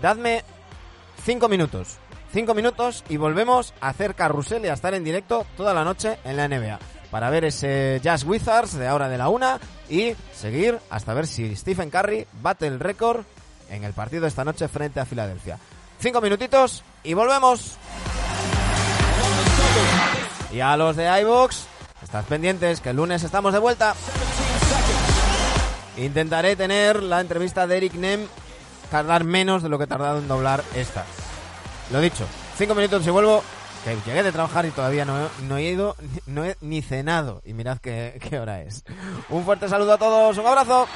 dadme 0.00 0.44
cinco 1.24 1.48
minutos 1.48 2.01
Cinco 2.32 2.54
minutos 2.54 3.04
y 3.10 3.18
volvemos 3.18 3.74
a 3.82 3.90
hacer 3.90 4.14
carrusel 4.14 4.64
y 4.64 4.68
a 4.68 4.72
estar 4.72 4.94
en 4.94 5.04
directo 5.04 5.44
toda 5.54 5.74
la 5.74 5.84
noche 5.84 6.18
en 6.24 6.38
la 6.38 6.48
NBA. 6.48 6.78
Para 7.10 7.28
ver 7.28 7.44
ese 7.44 8.00
Jazz 8.02 8.24
Wizards 8.24 8.72
de 8.72 8.88
ahora 8.88 9.10
de 9.10 9.18
la 9.18 9.28
una 9.28 9.60
y 9.90 10.14
seguir 10.34 10.78
hasta 10.88 11.12
ver 11.12 11.26
si 11.26 11.54
Stephen 11.54 11.90
Curry 11.90 12.26
bate 12.40 12.66
el 12.66 12.80
récord 12.80 13.26
en 13.68 13.84
el 13.84 13.92
partido 13.92 14.26
esta 14.26 14.46
noche 14.46 14.66
frente 14.68 14.98
a 14.98 15.04
Filadelfia. 15.04 15.58
Cinco 15.98 16.22
minutitos 16.22 16.82
y 17.04 17.12
volvemos. 17.12 17.76
Y 20.54 20.60
a 20.60 20.74
los 20.78 20.96
de 20.96 21.20
iBox, 21.20 21.66
estás 22.02 22.24
pendientes 22.24 22.80
que 22.80 22.90
el 22.90 22.96
lunes 22.96 23.22
estamos 23.24 23.52
de 23.52 23.58
vuelta. 23.58 23.94
Intentaré 25.98 26.56
tener 26.56 27.02
la 27.02 27.20
entrevista 27.20 27.66
de 27.66 27.76
Eric 27.76 27.92
Nem 27.94 28.26
tardar 28.90 29.24
menos 29.24 29.62
de 29.62 29.68
lo 29.68 29.76
que 29.76 29.84
he 29.84 29.86
tardado 29.86 30.18
en 30.18 30.28
doblar 30.28 30.64
esta. 30.74 31.04
Lo 31.92 32.00
dicho, 32.00 32.26
cinco 32.56 32.74
minutos 32.74 33.06
y 33.06 33.10
vuelvo. 33.10 33.44
Que 33.84 33.96
llegué 34.06 34.22
de 34.22 34.32
trabajar 34.32 34.64
y 34.64 34.70
todavía 34.70 35.04
no, 35.04 35.28
no 35.48 35.56
he 35.56 35.64
ido, 35.64 35.96
no 36.26 36.44
he 36.44 36.56
ni 36.60 36.82
cenado. 36.82 37.42
Y 37.44 37.52
mirad 37.52 37.78
qué, 37.78 38.18
qué 38.30 38.38
hora 38.38 38.62
es. 38.62 38.84
Un 39.28 39.44
fuerte 39.44 39.68
saludo 39.68 39.92
a 39.94 39.98
todos, 39.98 40.38
un 40.38 40.46
abrazo. 40.46 40.86